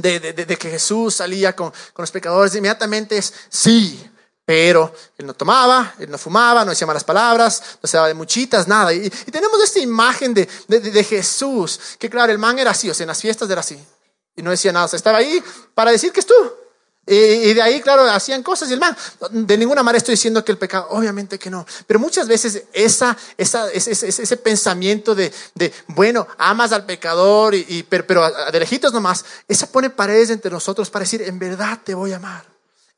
de, 0.00 0.56
que 0.58 0.70
Jesús 0.70 1.16
salía 1.16 1.54
con, 1.54 1.72
los 1.96 2.10
pecadores, 2.10 2.54
inmediatamente 2.54 3.16
es 3.16 3.32
sí, 3.48 4.02
pero 4.50 4.92
él 5.16 5.26
no 5.26 5.32
tomaba, 5.32 5.94
él 6.00 6.10
no 6.10 6.18
fumaba, 6.18 6.64
no 6.64 6.70
decía 6.70 6.84
malas 6.84 7.04
palabras, 7.04 7.62
no 7.80 7.86
se 7.86 7.96
daba 7.96 8.08
de 8.08 8.14
muchitas, 8.14 8.66
nada. 8.66 8.92
Y, 8.92 9.08
tenemos 9.08 9.62
esta 9.62 9.78
imagen 9.78 10.34
de, 10.34 10.48
de, 10.66 11.04
Jesús, 11.04 11.78
que 12.00 12.10
claro, 12.10 12.32
el 12.32 12.38
man 12.38 12.58
era 12.58 12.72
así, 12.72 12.90
o 12.90 12.94
sea, 12.94 13.04
en 13.04 13.08
las 13.10 13.20
fiestas 13.20 13.48
era 13.48 13.60
así, 13.60 13.78
y 14.34 14.42
no 14.42 14.50
decía 14.50 14.72
nada, 14.72 14.86
o 14.86 14.88
sea, 14.88 14.96
estaba 14.96 15.18
ahí 15.18 15.40
para 15.72 15.92
decir 15.92 16.10
que 16.10 16.18
es 16.18 16.26
tú. 16.26 16.34
Y, 17.06 17.54
de 17.54 17.62
ahí, 17.62 17.80
claro, 17.80 18.02
hacían 18.10 18.42
cosas 18.42 18.68
y 18.70 18.72
el 18.72 18.80
man, 18.80 18.96
de 19.30 19.56
ninguna 19.56 19.84
manera 19.84 19.98
estoy 19.98 20.14
diciendo 20.14 20.44
que 20.44 20.50
el 20.50 20.58
pecado, 20.58 20.88
obviamente 20.90 21.38
que 21.38 21.48
no, 21.48 21.64
pero 21.86 22.00
muchas 22.00 22.26
veces 22.26 22.64
esa, 22.72 23.16
esa, 23.36 23.70
ese, 23.70 24.36
pensamiento 24.36 25.14
de, 25.14 25.32
bueno, 25.86 26.26
amas 26.38 26.72
al 26.72 26.84
pecador, 26.86 27.54
y, 27.54 27.86
pero, 27.88 28.04
pero 28.04 28.28
de 28.50 28.58
lejitos 28.58 28.92
nomás, 28.92 29.24
esa 29.46 29.68
pone 29.68 29.90
paredes 29.90 30.30
entre 30.30 30.50
nosotros 30.50 30.90
para 30.90 31.04
decir, 31.04 31.22
en 31.22 31.38
verdad 31.38 31.78
te 31.84 31.94
voy 31.94 32.12
a 32.12 32.16
amar 32.16 32.49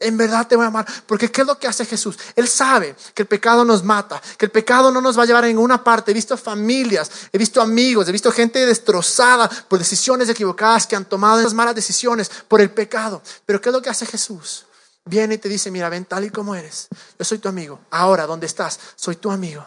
en 0.02 0.16
verdad 0.16 0.46
te 0.46 0.56
voy 0.56 0.64
a 0.64 0.68
amar. 0.68 0.86
Porque 1.06 1.30
¿qué 1.30 1.42
es 1.42 1.46
lo 1.46 1.58
que 1.58 1.66
hace 1.66 1.84
Jesús? 1.84 2.18
Él 2.36 2.48
sabe 2.48 2.94
que 3.14 3.22
el 3.22 3.28
pecado 3.28 3.64
nos 3.64 3.82
mata, 3.84 4.20
que 4.36 4.46
el 4.46 4.50
pecado 4.50 4.90
no 4.90 5.00
nos 5.00 5.18
va 5.18 5.22
a 5.22 5.26
llevar 5.26 5.44
a 5.44 5.46
ninguna 5.46 5.82
parte. 5.82 6.10
He 6.10 6.14
visto 6.14 6.36
familias, 6.36 7.10
he 7.32 7.38
visto 7.38 7.60
amigos, 7.60 8.08
he 8.08 8.12
visto 8.12 8.30
gente 8.30 8.64
destrozada 8.64 9.48
por 9.68 9.78
decisiones 9.78 10.28
equivocadas 10.28 10.86
que 10.86 10.96
han 10.96 11.04
tomado 11.04 11.40
esas 11.40 11.54
malas 11.54 11.74
decisiones 11.74 12.30
por 12.48 12.60
el 12.60 12.70
pecado. 12.70 13.22
Pero 13.46 13.60
¿qué 13.60 13.68
es 13.68 13.72
lo 13.72 13.82
que 13.82 13.90
hace 13.90 14.06
Jesús? 14.06 14.66
Viene 15.04 15.34
y 15.34 15.38
te 15.38 15.48
dice, 15.48 15.70
mira, 15.70 15.88
ven 15.88 16.04
tal 16.04 16.24
y 16.24 16.30
como 16.30 16.54
eres. 16.54 16.88
Yo 17.18 17.24
soy 17.24 17.38
tu 17.38 17.48
amigo. 17.48 17.80
Ahora, 17.90 18.26
¿dónde 18.26 18.46
estás? 18.46 18.78
Soy 18.94 19.16
tu 19.16 19.30
amigo. 19.30 19.66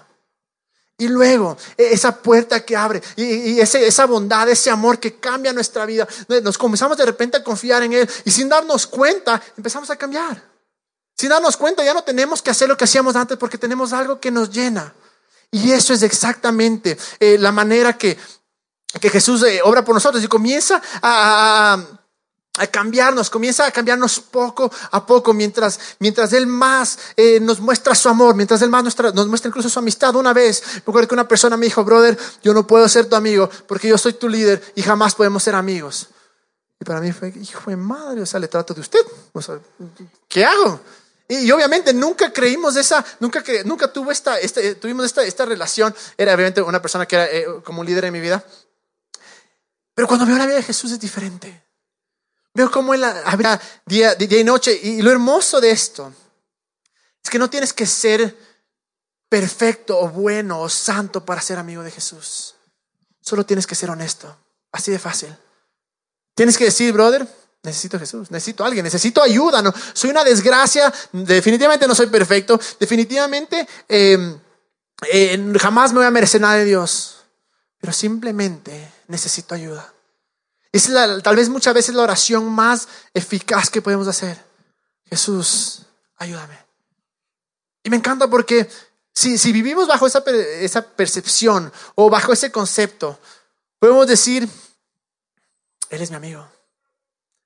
Y 0.97 1.07
luego, 1.07 1.57
e, 1.77 1.93
esa 1.93 2.15
puerta 2.15 2.63
que 2.63 2.75
abre, 2.75 3.01
y, 3.15 3.59
esa 3.59 4.05
bondad, 4.05 4.47
ese 4.49 4.69
amor 4.69 4.99
que 4.99 5.15
cambia 5.19 5.51
nuestra 5.51 5.85
vida, 5.85 6.07
nos 6.41 6.57
comenzamos 6.57 6.97
de 6.97 7.05
repente 7.05 7.37
a 7.37 7.43
confiar 7.43 7.83
en 7.83 7.93
Él 7.93 8.09
y 8.23 8.31
sin 8.31 8.47
darnos 8.47 8.87
cuenta 8.87 9.41
empezamos 9.57 9.89
a 9.89 9.95
cambiar. 9.95 10.41
Sin 11.17 11.29
darnos 11.29 11.57
cuenta 11.57 11.83
ya 11.83 11.93
no 11.93 12.03
tenemos 12.03 12.41
que 12.41 12.49
hacer 12.49 12.67
lo 12.67 12.77
que 12.77 12.83
hacíamos 12.83 13.15
antes 13.15 13.37
porque 13.37 13.57
tenemos 13.57 13.93
algo 13.93 14.19
que 14.19 14.31
nos 14.31 14.49
llena. 14.49 14.93
Y 15.51 15.71
eso 15.71 15.93
es 15.93 16.03
exactamente 16.03 16.97
eh, 17.19 17.37
la 17.39 17.51
manera 17.51 17.97
que, 17.97 18.17
que 18.99 19.09
Jesús 19.09 19.43
eh, 19.43 19.61
obra 19.63 19.85
por 19.85 19.95
nosotros 19.95 20.23
y 20.23 20.27
comienza 20.27 20.81
a 21.01 21.77
a 21.81 22.04
cambiarnos, 22.71 23.29
comienza 23.29 23.65
a 23.65 23.71
cambiarnos 23.71 24.19
poco 24.19 24.71
a 24.91 25.05
poco, 25.05 25.33
mientras, 25.33 25.79
mientras 25.99 26.31
Él 26.33 26.47
más 26.47 26.97
eh, 27.17 27.39
nos 27.39 27.59
muestra 27.59 27.93
su 27.95 28.07
amor, 28.07 28.35
mientras 28.35 28.61
Él 28.61 28.69
más 28.69 28.83
nos 29.13 29.27
muestra 29.27 29.49
incluso 29.49 29.69
su 29.69 29.79
amistad. 29.79 30.15
Una 30.15 30.33
vez, 30.33 30.63
me 30.75 30.79
acuerdo 30.79 31.07
que 31.09 31.15
una 31.15 31.27
persona 31.27 31.57
me 31.57 31.65
dijo, 31.65 31.83
brother, 31.83 32.17
yo 32.43 32.53
no 32.53 32.65
puedo 32.65 32.87
ser 32.87 33.07
tu 33.07 33.15
amigo 33.15 33.49
porque 33.67 33.89
yo 33.89 33.97
soy 33.97 34.13
tu 34.13 34.29
líder 34.29 34.61
y 34.75 34.81
jamás 34.81 35.15
podemos 35.15 35.43
ser 35.43 35.55
amigos. 35.55 36.07
Y 36.79 36.85
para 36.85 37.01
mí 37.01 37.11
fue, 37.11 37.33
hijo 37.41 37.69
de 37.69 37.77
madre, 37.77 38.21
o 38.21 38.25
sea, 38.25 38.39
le 38.39 38.47
trato 38.47 38.73
de 38.73 38.81
usted. 38.81 39.05
O 39.33 39.41
sea, 39.41 39.59
¿qué 40.27 40.45
hago? 40.45 40.79
Y, 41.27 41.51
obviamente 41.51 41.93
nunca 41.93 42.31
creímos 42.31 42.75
esa, 42.75 43.03
nunca, 43.19 43.41
que, 43.41 43.63
nunca 43.63 43.91
tuvo 43.91 44.11
esta, 44.11 44.39
este, 44.39 44.75
tuvimos 44.75 45.05
esta, 45.05 45.23
esta 45.23 45.45
relación. 45.45 45.93
Era 46.17 46.33
obviamente 46.35 46.61
una 46.61 46.81
persona 46.81 47.05
que 47.05 47.15
era 47.15 47.25
eh, 47.25 47.45
como 47.63 47.81
un 47.81 47.85
líder 47.87 48.05
en 48.05 48.13
mi 48.13 48.19
vida. 48.19 48.43
Pero 49.93 50.07
cuando 50.07 50.25
veo 50.25 50.37
la 50.37 50.45
vida 50.45 50.57
de 50.57 50.63
Jesús 50.63 50.91
es 50.91 50.99
diferente. 50.99 51.64
Veo 52.55 52.71
cómo 52.71 52.93
él 52.93 53.03
habla 53.03 53.61
día, 53.85 54.15
día 54.15 54.39
y 54.39 54.43
noche. 54.43 54.79
Y 54.81 55.01
lo 55.01 55.11
hermoso 55.11 55.61
de 55.61 55.71
esto 55.71 56.11
es 57.21 57.29
que 57.29 57.37
no 57.37 57.49
tienes 57.49 57.73
que 57.73 57.85
ser 57.85 58.35
perfecto 59.29 59.99
o 59.99 60.07
bueno 60.07 60.61
o 60.61 60.69
santo 60.69 61.25
para 61.25 61.41
ser 61.41 61.59
amigo 61.59 61.83
de 61.83 61.91
Jesús. 61.91 62.55
Solo 63.21 63.45
tienes 63.45 63.67
que 63.67 63.75
ser 63.75 63.89
honesto. 63.89 64.35
Así 64.71 64.89
de 64.89 64.99
fácil. 64.99 65.35
Tienes 66.33 66.57
que 66.57 66.65
decir, 66.65 66.93
brother, 66.93 67.27
necesito 67.63 67.99
Jesús, 67.99 68.31
necesito 68.31 68.63
a 68.63 68.67
alguien, 68.67 68.83
necesito 68.83 69.21
ayuda. 69.21 69.61
No, 69.61 69.73
soy 69.93 70.11
una 70.11 70.23
desgracia, 70.23 70.93
definitivamente 71.11 71.87
no 71.87 71.95
soy 71.95 72.07
perfecto, 72.07 72.59
definitivamente 72.79 73.67
em, 73.87 74.39
eh, 75.11 75.53
jamás 75.59 75.91
me 75.91 75.99
voy 75.99 76.07
a 76.07 76.11
merecer 76.11 76.39
nada 76.39 76.55
de 76.55 76.65
Dios, 76.65 77.25
pero 77.79 77.91
simplemente 77.91 78.93
necesito 79.07 79.55
ayuda. 79.55 79.94
Es 80.75 80.91
tal 81.23 81.35
vez 81.37 81.47
muchas 81.47 81.73
veces 81.73 81.95
la 81.95 82.03
oración 82.03 82.51
más 82.51 82.89
eficaz 83.13 83.69
que 83.69 83.81
podemos 83.81 84.09
hacer. 84.09 84.37
Jesús, 85.05 85.83
ayúdame. 86.17 86.59
Y 87.81 87.89
me 87.89 87.95
encanta 87.95 88.27
porque 88.27 88.69
si, 89.13 89.37
si 89.37 89.53
vivimos 89.53 89.87
bajo 89.87 90.05
esa, 90.05 90.21
esa 90.59 90.81
percepción 90.81 91.71
o 91.95 92.09
bajo 92.09 92.33
ese 92.33 92.51
concepto, 92.51 93.17
podemos 93.79 94.05
decir, 94.05 94.49
Él 95.91 96.01
es 96.01 96.09
mi 96.09 96.17
amigo. 96.17 96.45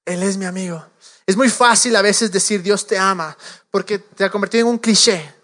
Él 0.05 0.23
es 0.23 0.35
mi 0.35 0.45
amigo. 0.45 0.83
Es 1.27 1.37
muy 1.37 1.51
fácil 1.51 1.95
a 1.97 2.01
veces 2.01 2.31
decir 2.31 2.63
Dios 2.63 2.87
te 2.87 2.97
ama 2.97 3.37
porque 3.69 3.99
te 3.99 4.23
ha 4.23 4.31
convertido 4.31 4.65
en 4.65 4.71
un 4.71 4.79
cliché. 4.79 5.35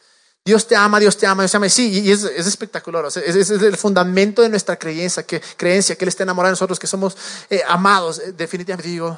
Dios 0.46 0.68
te 0.68 0.76
ama, 0.76 1.00
Dios 1.00 1.18
te 1.18 1.26
ama, 1.26 1.42
Dios 1.42 1.52
te 1.52 1.58
ama. 1.58 1.68
Sí, 1.70 2.02
y 2.02 2.12
es, 2.12 2.24
es 2.24 2.46
espectacular. 2.46 3.04
es, 3.08 3.50
el 3.50 3.78
fundamento 3.78 4.44
de 4.44 4.50
nuestra 4.50 4.78
creencia, 4.78 5.24
que, 5.24 5.42
creencia, 5.58 5.96
que 5.96 6.06
Él 6.06 6.10
está 6.10 6.22
enamorado 6.22 6.52
de 6.52 6.54
nosotros, 6.54 6.78
que 6.78 6.86
somos 6.86 7.18
eh, 7.50 7.64
amados. 7.68 8.20
Eh, 8.20 8.32
definitivamente 8.32 8.88
digo, 8.88 9.18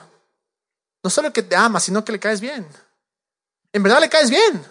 no 1.04 1.10
solo 1.10 1.34
que 1.34 1.44
te 1.44 1.54
ama, 1.54 1.82
sino 1.82 2.06
que 2.06 2.14
le 2.14 2.20
caes 2.20 2.40
bien. 2.40 2.66
En 3.74 3.84
verdad 3.84 4.00
le 4.00 4.08
caes 4.08 4.30
bien. 4.30 4.66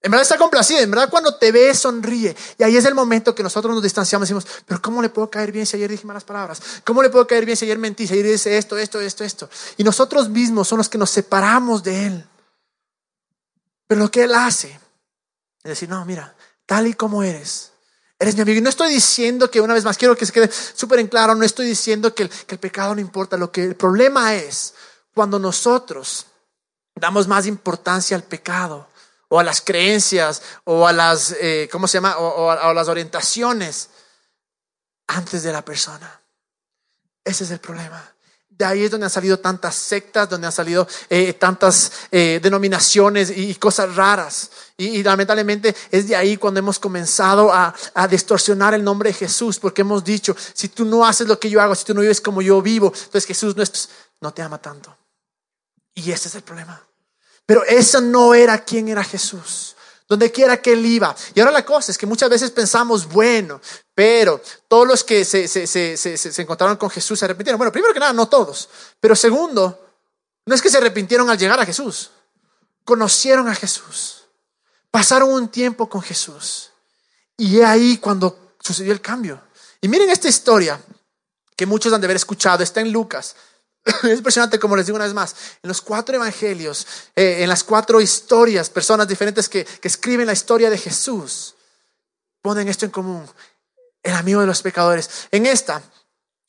En 0.00 0.10
verdad 0.12 0.22
está 0.22 0.36
complacido, 0.36 0.78
en 0.78 0.90
verdad 0.90 1.08
cuando 1.08 1.34
te 1.36 1.50
ve 1.50 1.74
sonríe. 1.74 2.36
Y 2.58 2.62
ahí 2.62 2.76
es 2.76 2.84
el 2.84 2.94
momento 2.94 3.34
que 3.34 3.42
nosotros 3.42 3.74
nos 3.74 3.82
distanciamos 3.82 4.28
y 4.28 4.34
decimos, 4.34 4.62
pero 4.66 4.82
¿cómo 4.82 5.00
le 5.00 5.08
puedo 5.08 5.30
caer 5.30 5.52
bien 5.52 5.64
si 5.64 5.76
ayer 5.76 5.90
dije 5.90 6.06
malas 6.06 6.22
palabras? 6.22 6.60
¿Cómo 6.84 7.02
le 7.02 7.08
puedo 7.08 7.26
caer 7.26 7.46
bien 7.46 7.56
si 7.56 7.64
ayer 7.64 7.78
mentí, 7.78 8.06
si 8.06 8.12
ayer 8.12 8.26
dice 8.26 8.58
esto, 8.58 8.76
esto, 8.76 9.00
esto, 9.00 9.24
esto? 9.24 9.48
Y 9.78 9.84
nosotros 9.84 10.28
mismos 10.28 10.68
son 10.68 10.78
los 10.78 10.88
que 10.90 10.98
nos 10.98 11.10
separamos 11.10 11.82
de 11.82 12.06
Él. 12.06 12.24
Pero 13.86 14.02
lo 14.02 14.10
que 14.10 14.24
Él 14.24 14.34
hace 14.34 14.78
decir, 15.68 15.88
no, 15.88 16.04
mira, 16.04 16.34
tal 16.66 16.86
y 16.86 16.94
como 16.94 17.22
eres, 17.22 17.72
eres 18.18 18.34
mi 18.34 18.42
amigo. 18.42 18.58
Y 18.58 18.62
no 18.62 18.70
estoy 18.70 18.92
diciendo 18.92 19.50
que, 19.50 19.60
una 19.60 19.74
vez 19.74 19.84
más, 19.84 19.96
quiero 19.96 20.16
que 20.16 20.26
se 20.26 20.32
quede 20.32 20.50
súper 20.50 20.98
en 21.00 21.08
claro, 21.08 21.34
no 21.34 21.44
estoy 21.44 21.66
diciendo 21.66 22.14
que 22.14 22.24
el, 22.24 22.28
que 22.28 22.54
el 22.54 22.60
pecado 22.60 22.94
no 22.94 23.00
importa. 23.00 23.36
Lo 23.36 23.52
que 23.52 23.64
el 23.64 23.76
problema 23.76 24.34
es 24.34 24.74
cuando 25.14 25.38
nosotros 25.38 26.26
damos 26.94 27.28
más 27.28 27.46
importancia 27.46 28.16
al 28.16 28.24
pecado 28.24 28.88
o 29.28 29.38
a 29.38 29.44
las 29.44 29.60
creencias 29.60 30.42
o 30.64 30.86
a 30.86 30.92
las, 30.92 31.32
eh, 31.40 31.68
¿cómo 31.70 31.86
se 31.86 31.98
llama? 31.98 32.16
O, 32.18 32.50
a, 32.50 32.74
las 32.74 32.88
orientaciones 32.88 33.90
antes 35.06 35.42
de 35.42 35.52
la 35.52 35.64
persona. 35.64 36.20
Ese 37.24 37.44
es 37.44 37.50
el 37.50 37.60
problema. 37.60 38.14
De 38.58 38.64
ahí 38.64 38.82
es 38.82 38.90
donde 38.90 39.06
han 39.06 39.10
salido 39.10 39.38
tantas 39.38 39.76
sectas, 39.76 40.28
donde 40.28 40.48
han 40.48 40.52
salido 40.52 40.88
eh, 41.08 41.32
tantas 41.34 41.92
eh, 42.10 42.40
denominaciones 42.42 43.32
y, 43.34 43.54
cosas 43.54 43.94
raras. 43.94 44.50
Y, 44.76 45.00
lamentablemente 45.04 45.76
es 45.92 46.08
de 46.08 46.16
ahí 46.16 46.36
cuando 46.36 46.58
hemos 46.58 46.80
comenzado 46.80 47.52
a, 47.52 47.72
a, 47.94 48.08
distorsionar 48.08 48.74
el 48.74 48.82
nombre 48.82 49.10
de 49.10 49.14
Jesús, 49.14 49.60
porque 49.60 49.82
hemos 49.82 50.02
dicho, 50.02 50.34
si 50.54 50.68
tú 50.70 50.84
no 50.84 51.06
haces 51.06 51.28
lo 51.28 51.38
que 51.38 51.48
yo 51.48 51.62
hago, 51.62 51.76
si 51.76 51.84
tú 51.84 51.94
no 51.94 52.00
vives 52.00 52.20
como 52.20 52.42
yo 52.42 52.60
vivo, 52.60 52.92
entonces 52.92 53.26
Jesús 53.26 53.56
no, 53.56 53.62
no 54.20 54.34
te 54.34 54.42
ama 54.42 54.60
tanto. 54.60 54.96
Y 55.94 56.10
ese 56.10 56.26
es 56.26 56.34
el 56.34 56.42
problema. 56.42 56.82
Pero 57.46 57.62
eso 57.64 58.00
no 58.00 58.34
era 58.34 58.64
quien 58.64 58.88
era 58.88 59.04
Jesús. 59.04 59.76
Donde 60.08 60.32
quiera 60.32 60.56
que 60.62 60.72
él 60.72 60.86
iba. 60.86 61.14
Y 61.34 61.40
ahora 61.40 61.52
la 61.52 61.64
cosa 61.64 61.92
es 61.92 61.98
que 61.98 62.06
muchas 62.06 62.30
veces 62.30 62.50
pensamos, 62.50 63.06
bueno, 63.06 63.60
pero 63.94 64.40
todos 64.66 64.88
los 64.88 65.04
que 65.04 65.24
se, 65.24 66.42
encontraron 66.42 66.76
con 66.76 66.88
Jesús 66.88 67.18
se 67.18 67.26
arrepintieron. 67.26 67.58
Bueno, 67.58 67.70
primero 67.70 67.92
que 67.92 68.00
nada, 68.00 68.14
no 68.14 68.26
todos. 68.26 68.68
Pero 69.00 69.14
segundo, 69.14 69.78
no 70.46 70.54
es 70.54 70.62
que 70.62 70.70
se 70.70 70.78
arrepintieron 70.78 71.28
al 71.28 71.36
llegar 71.36 71.60
a 71.60 71.66
Jesús. 71.66 72.10
Conocieron 72.84 73.48
a 73.48 73.54
Jesús. 73.54 74.24
Pasaron 74.90 75.30
un 75.30 75.48
tiempo 75.48 75.90
con 75.90 76.00
Jesús. 76.00 76.70
Y 77.36 77.58
es 77.58 77.64
ahí 77.66 77.98
cuando 77.98 78.54
sucedió 78.60 78.92
el 78.92 79.02
cambio. 79.02 79.42
Y 79.80 79.88
miren 79.88 80.08
esta 80.08 80.28
historia 80.28 80.80
que 81.54 81.66
muchos 81.66 81.92
han 81.92 82.00
de 82.00 82.06
haber 82.06 82.16
escuchado. 82.16 82.62
Está 82.62 82.80
en 82.80 82.92
Lucas 82.92 83.36
es 84.04 84.18
impresionante, 84.18 84.58
como 84.58 84.76
les 84.76 84.86
digo 84.86 84.96
una 84.96 85.04
vez 85.04 85.14
más, 85.14 85.34
en 85.62 85.68
los 85.68 85.80
cuatro 85.80 86.16
evangelios, 86.16 86.86
eh, 87.16 87.38
en 87.40 87.48
las 87.48 87.64
cuatro 87.64 88.00
historias, 88.00 88.70
personas 88.70 89.08
diferentes 89.08 89.48
que, 89.48 89.64
que 89.64 89.88
escriben 89.88 90.26
la 90.26 90.32
historia 90.32 90.70
de 90.70 90.78
Jesús, 90.78 91.54
ponen 92.42 92.68
esto 92.68 92.84
en 92.84 92.90
común, 92.90 93.28
el 94.02 94.14
amigo 94.14 94.40
de 94.40 94.46
los 94.46 94.62
pecadores. 94.62 95.08
En 95.30 95.46
esta, 95.46 95.82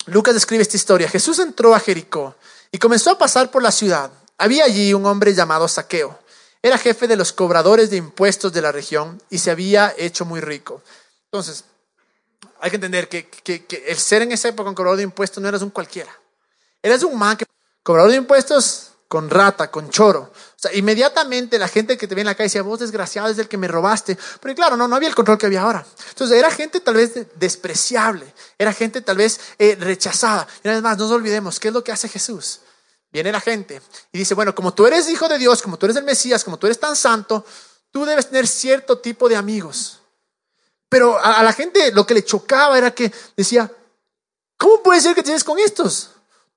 Lucas 0.06 0.34
describe 0.34 0.62
esta 0.62 0.78
historia. 0.78 1.10
Jesús 1.10 1.40
entró 1.40 1.76
a 1.76 1.80
Jericó 1.80 2.36
y 2.72 2.78
comenzó 2.78 3.12
a 3.12 3.18
pasar 3.18 3.52
por 3.52 3.64
la 3.64 3.72
ciudad. 3.72 4.12
Había 4.38 4.66
allí 4.66 4.94
un 4.94 5.06
hombre 5.06 5.34
llamado 5.34 5.68
Saqueo. 5.68 6.20
Era 6.62 6.78
jefe 6.78 7.08
de 7.08 7.16
los 7.16 7.32
cobradores 7.32 7.90
de 7.90 7.98
impuestos 7.98 8.52
de 8.52 8.62
la 8.62 8.72
región 8.72 9.22
y 9.30 9.38
se 9.38 9.52
había 9.52 9.94
hecho 9.98 10.26
muy 10.26 10.42
rico. 10.42 10.82
Entonces, 11.26 11.64
hay 12.60 12.70
que 12.70 12.76
entender 12.76 13.08
que, 13.08 13.30
que, 13.30 13.66
que 13.66 13.86
el 13.88 13.98
ser 13.98 14.22
en 14.22 14.32
esa 14.32 14.50
época 14.50 14.70
un 14.70 14.76
cobrador 14.76 14.98
de 14.98 15.04
impuestos 15.04 15.42
no 15.42 15.48
eras 15.48 15.62
un 15.62 15.70
cualquiera. 15.70 16.19
Eres 16.82 17.04
un 17.04 17.18
man 17.18 17.38
que 17.38 17.46
cobrador 17.84 18.12
de 18.12 18.18
impuestos 18.18 18.90
con 19.10 19.30
rata, 19.30 19.72
con 19.72 19.90
choro. 19.90 20.32
O 20.32 20.56
sea, 20.56 20.74
inmediatamente 20.74 21.58
la 21.58 21.68
gente 21.68 21.98
que 21.98 22.08
te 22.08 22.14
ve 22.14 22.22
en 22.22 22.28
la 22.28 22.36
calle 22.36 22.46
decía, 22.46 22.62
vos 22.62 22.80
desgraciado 22.80 23.28
es 23.28 23.40
el 23.40 23.48
que 23.48 23.58
me 23.58 23.68
robaste. 23.68 24.18
Pero 24.40 24.56
claro, 24.56 24.78
no, 24.78 24.88
no 24.88 24.96
había 24.96 25.10
el 25.10 25.16
control 25.16 25.38
que 25.38 25.48
había 25.48 25.64
ahora. 25.64 25.84
Entonces 26.10 26.38
era 26.38 26.52
gente 26.52 26.80
tal 26.80 26.94
vez 26.94 27.14
despreciable, 27.36 28.32
era 28.58 28.72
gente 28.72 29.02
tal 29.02 29.18
vez 29.18 29.40
eh, 29.58 29.76
rechazada. 29.80 30.48
Y 30.64 30.68
una 30.68 30.76
vez 30.76 30.84
más, 30.84 30.98
no 30.98 31.06
nos 31.06 31.14
olvidemos, 31.14 31.60
¿qué 31.60 31.70
es 31.70 31.74
lo 31.74 31.84
que 31.84 31.92
hace 31.92 32.08
Jesús? 32.08 32.60
Viene 33.12 33.32
la 33.32 33.42
gente 33.42 33.82
y 34.12 34.20
dice, 34.20 34.36
bueno, 34.36 34.54
como 34.54 34.76
tú 34.76 34.86
eres 34.86 35.10
hijo 35.10 35.28
de 35.28 35.40
Dios, 35.40 35.64
como 35.64 35.78
tú 35.78 35.88
eres 35.88 35.96
el 35.96 36.04
Mesías, 36.04 36.44
como 36.44 36.60
tú 36.60 36.68
eres 36.68 36.80
tan 36.80 36.96
santo, 36.96 37.44
tú 37.90 38.06
debes 38.06 38.28
tener 38.28 38.46
cierto 38.46 39.00
tipo 39.00 39.28
de 39.28 39.36
amigos. 39.36 40.02
Pero 40.88 41.18
a, 41.20 41.42
la 41.42 41.54
gente 41.54 41.92
lo 41.92 42.06
que 42.06 42.14
le 42.14 42.24
chocaba 42.24 42.78
era 42.78 42.92
que 42.92 43.12
decía, 43.36 43.72
¿cómo 44.58 44.84
puede 44.84 45.02
ser 45.02 45.16
que 45.16 45.24
tienes 45.24 45.44
con 45.44 45.58
estos? 45.58 46.12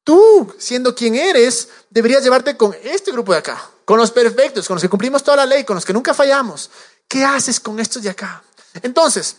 Tú, 0.04 0.52
siendo 0.58 0.94
quien 0.94 1.14
eres, 1.14 1.68
deberías 1.90 2.22
llevarte 2.22 2.56
con 2.56 2.74
este 2.82 3.12
grupo 3.12 3.32
de 3.32 3.38
acá, 3.38 3.70
con 3.84 3.98
los 3.98 4.10
perfectos, 4.10 4.66
con 4.66 4.74
los 4.74 4.82
que 4.82 4.88
cumplimos 4.88 5.22
toda 5.22 5.36
la 5.38 5.46
ley, 5.46 5.64
con 5.64 5.76
los 5.76 5.84
que 5.84 5.92
nunca 5.92 6.12
fallamos. 6.12 6.70
¿Qué 7.06 7.24
haces 7.24 7.60
con 7.60 7.78
estos 7.78 8.02
de 8.02 8.10
acá? 8.10 8.42
Entonces, 8.82 9.36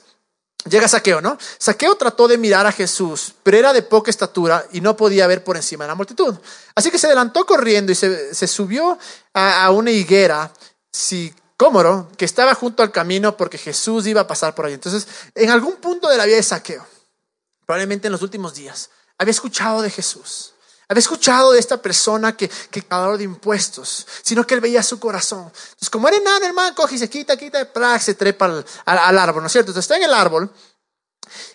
llega 0.69 0.87
Saqueo, 0.87 1.21
¿no? 1.21 1.37
Saqueo 1.57 1.95
trató 1.95 2.27
de 2.27 2.37
mirar 2.37 2.65
a 2.65 2.71
Jesús, 2.71 3.33
pero 3.43 3.57
era 3.57 3.73
de 3.73 3.81
poca 3.81 4.09
estatura 4.09 4.65
y 4.71 4.81
no 4.81 4.95
podía 4.95 5.27
ver 5.27 5.43
por 5.43 5.57
encima 5.57 5.83
de 5.83 5.89
la 5.89 5.95
multitud. 5.95 6.35
Así 6.75 6.91
que 6.91 6.97
se 6.97 7.07
adelantó 7.07 7.45
corriendo 7.45 7.91
y 7.91 7.95
se, 7.95 8.47
subió 8.47 8.97
a, 9.33 9.69
una 9.71 9.91
higuera 9.91 10.51
sicómoro 10.91 12.09
que 12.17 12.25
estaba 12.25 12.53
junto 12.55 12.83
al 12.83 12.91
camino 12.91 13.35
porque 13.35 13.57
Jesús 13.57 14.07
iba 14.07 14.21
a 14.21 14.27
pasar 14.27 14.55
por 14.55 14.65
ahí. 14.65 14.73
Entonces, 14.73 15.07
en 15.35 15.49
algún 15.49 15.75
punto 15.75 16.07
de 16.07 16.17
la 16.17 16.25
vida 16.25 16.37
de 16.37 16.43
Saqueo, 16.43 16.85
probablemente 17.65 18.07
en 18.07 18.13
los 18.13 18.21
últimos 18.21 18.53
días, 18.53 18.89
había 19.17 19.31
escuchado 19.31 19.81
de 19.81 19.89
Jesús. 19.89 20.52
Había 20.93 20.99
escuchado 20.99 21.53
de 21.53 21.59
esta 21.59 21.81
persona 21.81 22.37
que, 22.37 22.47
que 22.69 22.83
pagador 22.83 23.17
de 23.17 23.23
impuestos, 23.23 24.05
sino 24.21 24.45
que 24.45 24.53
él 24.53 24.61
veía 24.61 24.83
su 24.83 24.99
corazón. 24.99 25.45
Entonces, 25.45 25.89
como 25.89 26.07
era 26.07 26.17
enano, 26.17 26.45
hermano, 26.45 26.75
coge 26.75 26.93
y 26.93 26.97
se 26.99 27.09
quita, 27.09 27.35
quita, 27.35 27.67
y 27.97 27.99
se 27.99 28.13
trepa 28.13 28.63
al, 28.85 29.17
árbol, 29.17 29.41
¿no 29.41 29.47
es 29.47 29.53
cierto? 29.53 29.71
Entonces 29.71 29.85
está 29.85 29.97
en 29.97 30.03
el 30.03 30.13
árbol. 30.13 30.51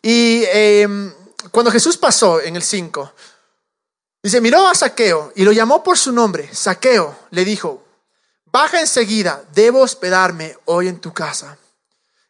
Y 0.03 0.43
em, 0.47 1.15
cuando 1.53 1.71
Jesús 1.71 1.97
pasó 1.97 2.41
en 2.41 2.57
el 2.57 2.65
5, 2.65 3.13
dice, 4.25 4.41
miró 4.41 4.67
a 4.67 4.75
Saqueo 4.75 5.33
y 5.37 5.45
lo 5.45 5.53
llamó 5.53 5.85
por 5.85 5.97
su 5.97 6.11
nombre. 6.11 6.53
Saqueo 6.53 7.17
le 7.31 7.45
dijo, 7.45 7.85
baja 8.47 8.81
enseguida, 8.81 9.45
debo 9.55 9.83
hospedarme 9.83 10.59
hoy 10.65 10.89
en 10.89 10.99
tu 10.99 11.15
casa. 11.15 11.57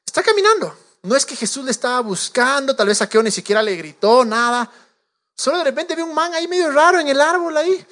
Está 0.04 0.22
caminando. 0.22 0.76
No 1.04 1.16
es 1.16 1.24
que 1.24 1.36
Jesús 1.36 1.64
le 1.64 1.70
estaba 1.70 2.00
buscando, 2.00 2.76
tal 2.76 2.88
vez 2.88 2.98
Saqueo 2.98 3.22
ni 3.22 3.30
siquiera 3.30 3.62
le 3.62 3.76
gritó, 3.76 4.26
nada. 4.26 4.70
Solo 5.38 5.58
de 5.58 5.64
repente 5.64 5.94
ve 5.94 6.02
un 6.02 6.12
man 6.12 6.34
ahí 6.34 6.48
medio 6.48 6.72
raro 6.72 6.98
en 6.98 7.06
el 7.06 7.20
árbol 7.20 7.56
ahí. 7.56 7.86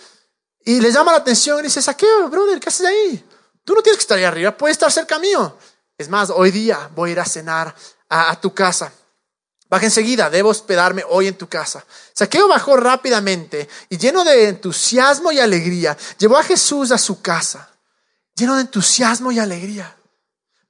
Y 0.65 0.81
le 0.81 0.91
llama 0.91 1.13
la 1.13 1.19
atención 1.19 1.61
y 1.61 1.63
dice, 1.63 1.81
saqueo, 1.81 2.29
brother, 2.29 2.59
¿qué 2.59 2.69
haces 2.69 2.87
ahí? 2.87 3.25
Tú 3.63 3.73
no 3.73 3.83
tienes 3.83 3.99
que 3.99 4.03
estar 4.03 4.19
ahí 4.19 4.25
arriba, 4.25 4.57
puedes 4.57 4.75
estar 4.75 4.91
cerca 4.91 5.21
mío. 5.21 5.57
Es 5.97 6.09
más, 6.09 6.29
hoy 6.31 6.51
día 6.51 6.91
voy 6.97 7.11
a 7.11 7.13
ir 7.13 7.21
a 7.21 7.25
cenar 7.25 7.73
a, 8.09 8.41
tu 8.41 8.53
casa. 8.53 8.93
Baja 9.69 9.85
enseguida, 9.85 10.29
debo 10.29 10.49
hospedarme 10.49 11.05
hoy 11.09 11.29
en 11.29 11.39
tu 11.39 11.49
casa. 11.49 11.85
Saqueo 12.13 12.49
bajó 12.49 12.77
rápidamente 12.77 13.69
y 13.91 13.97
lleno 13.97 14.25
de 14.25 14.49
entusiasmo 14.49 15.31
y 15.31 15.39
alegría, 15.39 15.97
llevó 16.19 16.39
a 16.39 16.43
Jesús 16.43 16.91
a 16.91 16.99
su 16.99 17.23
casa. 17.23 17.71
Lleno 18.35 18.57
de 18.57 18.63
entusiasmo 18.63 19.31
y 19.31 19.39
alegría. 19.39 19.97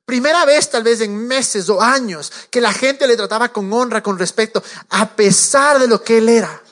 Primera 0.04 0.44
vez 0.44 0.68
tal 0.68 0.82
vez 0.82 1.00
en 1.00 1.16
meses 1.26 1.70
o 1.70 1.80
años 1.80 2.30
que 2.50 2.60
la 2.60 2.72
gente 2.74 3.06
le 3.06 3.16
trataba 3.16 3.48
con 3.48 3.72
honra, 3.72 4.02
con 4.02 4.18
respeto, 4.18 4.62
a 4.90 5.08
pesar 5.16 5.78
de 5.78 5.88
lo 5.88 6.04
que 6.04 6.18
él 6.18 6.28
era. 6.28 6.62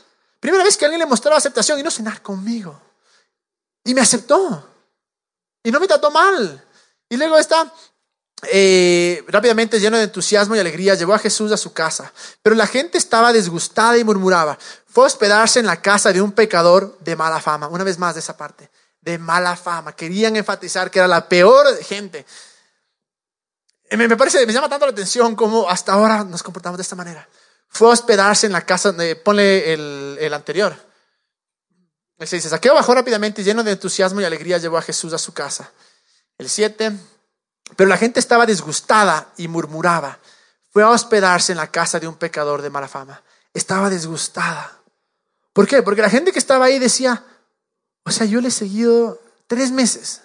Primera 0.44 0.62
vez 0.62 0.76
que 0.76 0.85
alguien 0.85 0.98
le 0.98 1.07
mostraba 1.07 1.38
aceptación 1.38 1.80
y 1.80 1.83
no 1.83 1.90
cenar 1.90 2.20
conmigo. 2.20 2.78
Y 3.83 3.94
me 3.94 4.02
aceptó. 4.02 4.68
Y 5.62 5.70
no 5.70 5.80
me 5.80 5.88
trató 5.88 6.11
mal. 6.11 6.62
Y 7.09 7.16
luego 7.16 7.38
está, 7.38 7.72
eh, 8.52 9.24
rápidamente 9.28 9.80
lleno 9.80 9.96
de 9.96 10.02
entusiasmo 10.02 10.54
y 10.54 10.59
alegría, 10.59 10.96
llevó 10.96 11.14
a 11.14 11.18
Jesús 11.18 11.50
a 11.50 11.57
su 11.57 11.72
casa. 11.72 12.12
Pero 12.42 12.54
la 12.57 12.66
gente 12.66 12.98
estaba 12.98 13.33
disgustada 13.33 13.96
y 13.96 14.04
murmuraba. 14.04 14.59
Fue 14.87 15.04
a 15.04 15.07
hospedarse 15.07 15.61
en 15.61 15.66
la 15.66 15.80
casa 15.80 16.12
de 16.12 16.20
un 16.20 16.33
pecador 16.33 16.98
de 17.00 17.16
mala 17.16 17.40
fama. 17.40 17.68
Una 17.68 17.83
vez 17.83 17.98
más 17.98 18.12
de 18.12 18.20
esa 18.20 18.37
parte, 18.37 18.68
de 19.00 19.16
mala 19.16 19.57
fama. 19.57 19.96
Querían 19.96 20.37
enfatizar 20.37 20.90
que 20.90 20.98
era 20.98 21.09
la 21.09 21.26
peor 21.26 21.74
gente. 21.83 22.26
Me, 23.92 24.14
parece, 24.14 24.44
me 24.44 24.52
llama 24.52 24.68
tanto 24.68 24.85
la 24.85 24.92
atención 24.92 25.37
como 25.37 25.70
hasta 25.70 25.94
ahora 25.94 26.22
nos 26.22 26.42
comportamos 26.42 26.76
de 26.76 26.83
esta 26.83 26.96
manera. 26.96 27.26
Fue 27.74 27.88
a 27.88 27.92
hospedarse 27.92 28.46
en 28.46 28.52
la 28.52 28.64
casa, 28.64 28.92
de, 28.92 29.16
ponle 29.16 29.72
el, 29.72 30.16
el 30.20 30.32
anterior. 30.32 30.76
Se 32.20 32.37
dice, 32.37 32.48
Saqueo 32.48 32.72
bajó 32.72 32.94
rápidamente 32.94 33.42
y 33.42 33.44
lleno 33.44 33.64
de 33.64 33.72
entusiasmo 33.72 34.20
y 34.20 34.24
alegría 34.24 34.58
llevó 34.58 34.78
a 34.78 34.82
Jesús 34.82 35.12
a 35.12 35.18
su 35.18 35.34
casa. 35.34 35.72
El 36.38 36.48
7, 36.48 36.92
pero 37.76 37.88
la 37.88 37.96
gente 37.96 38.20
estaba 38.20 38.46
disgustada 38.46 39.32
y 39.37 39.48
murmuraba. 39.48 40.20
Fue 40.70 40.84
a 40.84 40.90
hospedarse 40.90 41.50
en 41.50 41.58
la 41.58 41.66
casa 41.72 41.98
de 41.98 42.06
un 42.06 42.14
pecador 42.14 42.62
de 42.62 42.70
mala 42.70 42.87
fama. 42.87 43.20
Estaba 43.52 43.90
disgustada. 43.90 44.78
¿Por 45.52 45.66
qué? 45.66 45.82
Porque 45.82 46.02
la 46.02 46.10
gente 46.10 46.30
que 46.30 46.38
estaba 46.38 46.66
ahí 46.66 46.78
decía, 46.78 47.24
o 48.04 48.12
sea, 48.12 48.24
yo 48.24 48.40
le 48.40 48.48
he 48.48 48.52
seguido 48.52 49.20
tres 49.48 49.72
meses. 49.72 50.20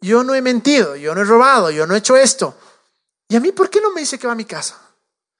Yo 0.00 0.22
no 0.22 0.36
he 0.36 0.42
mentido, 0.42 0.94
yo 0.94 1.12
no 1.14 1.22
he 1.22 1.24
robado, 1.24 1.72
yo 1.72 1.88
no 1.88 1.96
he 1.96 1.98
hecho 1.98 2.16
esto. 2.16 2.56
¿Y 3.28 3.34
a 3.34 3.40
mí 3.40 3.50
por 3.50 3.68
qué 3.68 3.80
no 3.80 3.92
me 3.92 4.00
dice 4.00 4.16
que 4.16 4.28
va 4.28 4.34
a 4.34 4.36
mi 4.36 4.44
casa? 4.44 4.78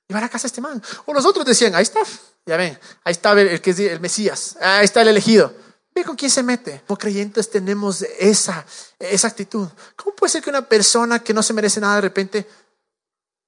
Y 0.08 0.14
va 0.14 0.24
a 0.24 0.28
casa 0.28 0.46
este 0.46 0.60
man. 0.60 0.82
O 1.06 1.12
los 1.12 1.24
otros 1.24 1.44
decían, 1.44 1.74
ahí 1.74 1.82
está, 1.82 2.00
ya 2.44 2.56
ven, 2.56 2.78
ahí 3.04 3.12
está 3.12 3.32
el, 3.32 3.60
que 3.60 3.70
es 3.70 3.78
el 3.78 4.00
Mesías, 4.00 4.56
ahí 4.60 4.84
está 4.84 5.02
el 5.02 5.08
elegido. 5.08 5.54
Ve 5.94 6.04
con 6.04 6.16
quién 6.16 6.30
se 6.30 6.42
mete. 6.42 6.82
Como 6.86 6.98
creyentes 6.98 7.50
tenemos 7.50 8.02
esa, 8.02 8.64
esa 8.98 9.28
actitud. 9.28 9.68
¿Cómo 9.96 10.16
puede 10.16 10.32
ser 10.32 10.42
que 10.42 10.50
una 10.50 10.66
persona 10.66 11.18
que 11.18 11.34
no 11.34 11.42
se 11.42 11.52
merece 11.52 11.80
nada 11.80 11.96
de 11.96 12.00
repente 12.00 12.48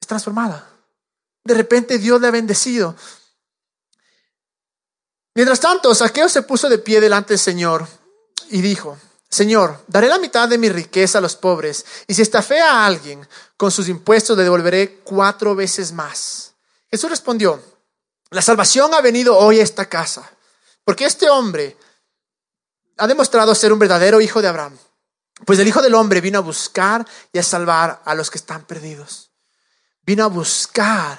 es 0.01 0.07
transformada? 0.07 0.69
De 1.43 1.55
repente 1.55 1.99
Dios 1.99 2.21
le 2.21 2.29
ha 2.29 2.31
bendecido. 2.31 2.95
Mientras 5.35 5.59
tanto, 5.59 5.95
Saqueo 5.95 6.29
se 6.29 6.43
puso 6.43 6.69
de 6.69 6.79
pie 6.79 7.01
delante 7.01 7.33
del 7.33 7.41
Señor 7.41 7.87
y 8.51 8.61
dijo, 8.61 8.99
Señor, 9.35 9.83
daré 9.89 10.07
la 10.07 10.21
mitad 10.21 10.49
de 10.49 10.59
mi 10.59 10.69
riqueza 10.69 11.19
a 11.19 11.21
los 11.21 11.35
pobres, 11.35 11.85
y 12.07 12.15
si 12.15 12.23
estafé 12.23 12.61
a 12.61 12.87
alguien 12.87 13.29
con 13.57 13.73
sus 13.73 13.89
impuestos, 13.89 14.37
le 14.37 14.45
devolveré 14.45 15.01
cuatro 15.03 15.57
veces 15.57 15.91
más. 15.91 16.53
Jesús 16.89 17.11
respondió, 17.11 17.61
la 18.31 18.41
salvación 18.41 18.95
ha 18.95 19.01
venido 19.01 19.37
hoy 19.37 19.59
a 19.59 19.65
esta 19.65 19.87
casa, 19.89 20.31
porque 20.85 21.05
este 21.05 21.29
hombre 21.29 21.77
ha 22.97 23.09
demostrado 23.09 23.57
ser 23.57 23.73
un 23.73 23.81
verdadero 23.81 24.21
hijo 24.21 24.41
de 24.41 24.47
Abraham, 24.47 24.79
pues 25.45 25.59
el 25.59 25.67
Hijo 25.67 25.83
del 25.83 25.97
Hombre 25.97 26.21
vino 26.21 26.39
a 26.39 26.43
buscar 26.43 27.05
y 27.33 27.41
a 27.41 27.43
salvar 27.43 28.03
a 28.05 28.15
los 28.15 28.31
que 28.31 28.39
están 28.39 28.65
perdidos. 28.67 29.33
Vino 30.03 30.23
a 30.23 30.29
buscar 30.29 31.19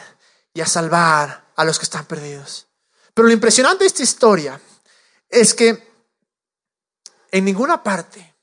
y 0.53 0.61
a 0.61 0.65
salvar 0.65 1.51
a 1.53 1.65
los 1.65 1.77
que 1.77 1.83
están 1.83 2.05
perdidos. 2.05 2.67
Pero 3.13 3.27
lo 3.27 3.33
impresionante 3.33 3.83
de 3.83 3.87
esta 3.87 4.03
historia 4.03 4.57
es 5.27 5.53
que 5.53 5.94
en 7.31 7.45
ninguna 7.45 7.83
parte 7.83 8.35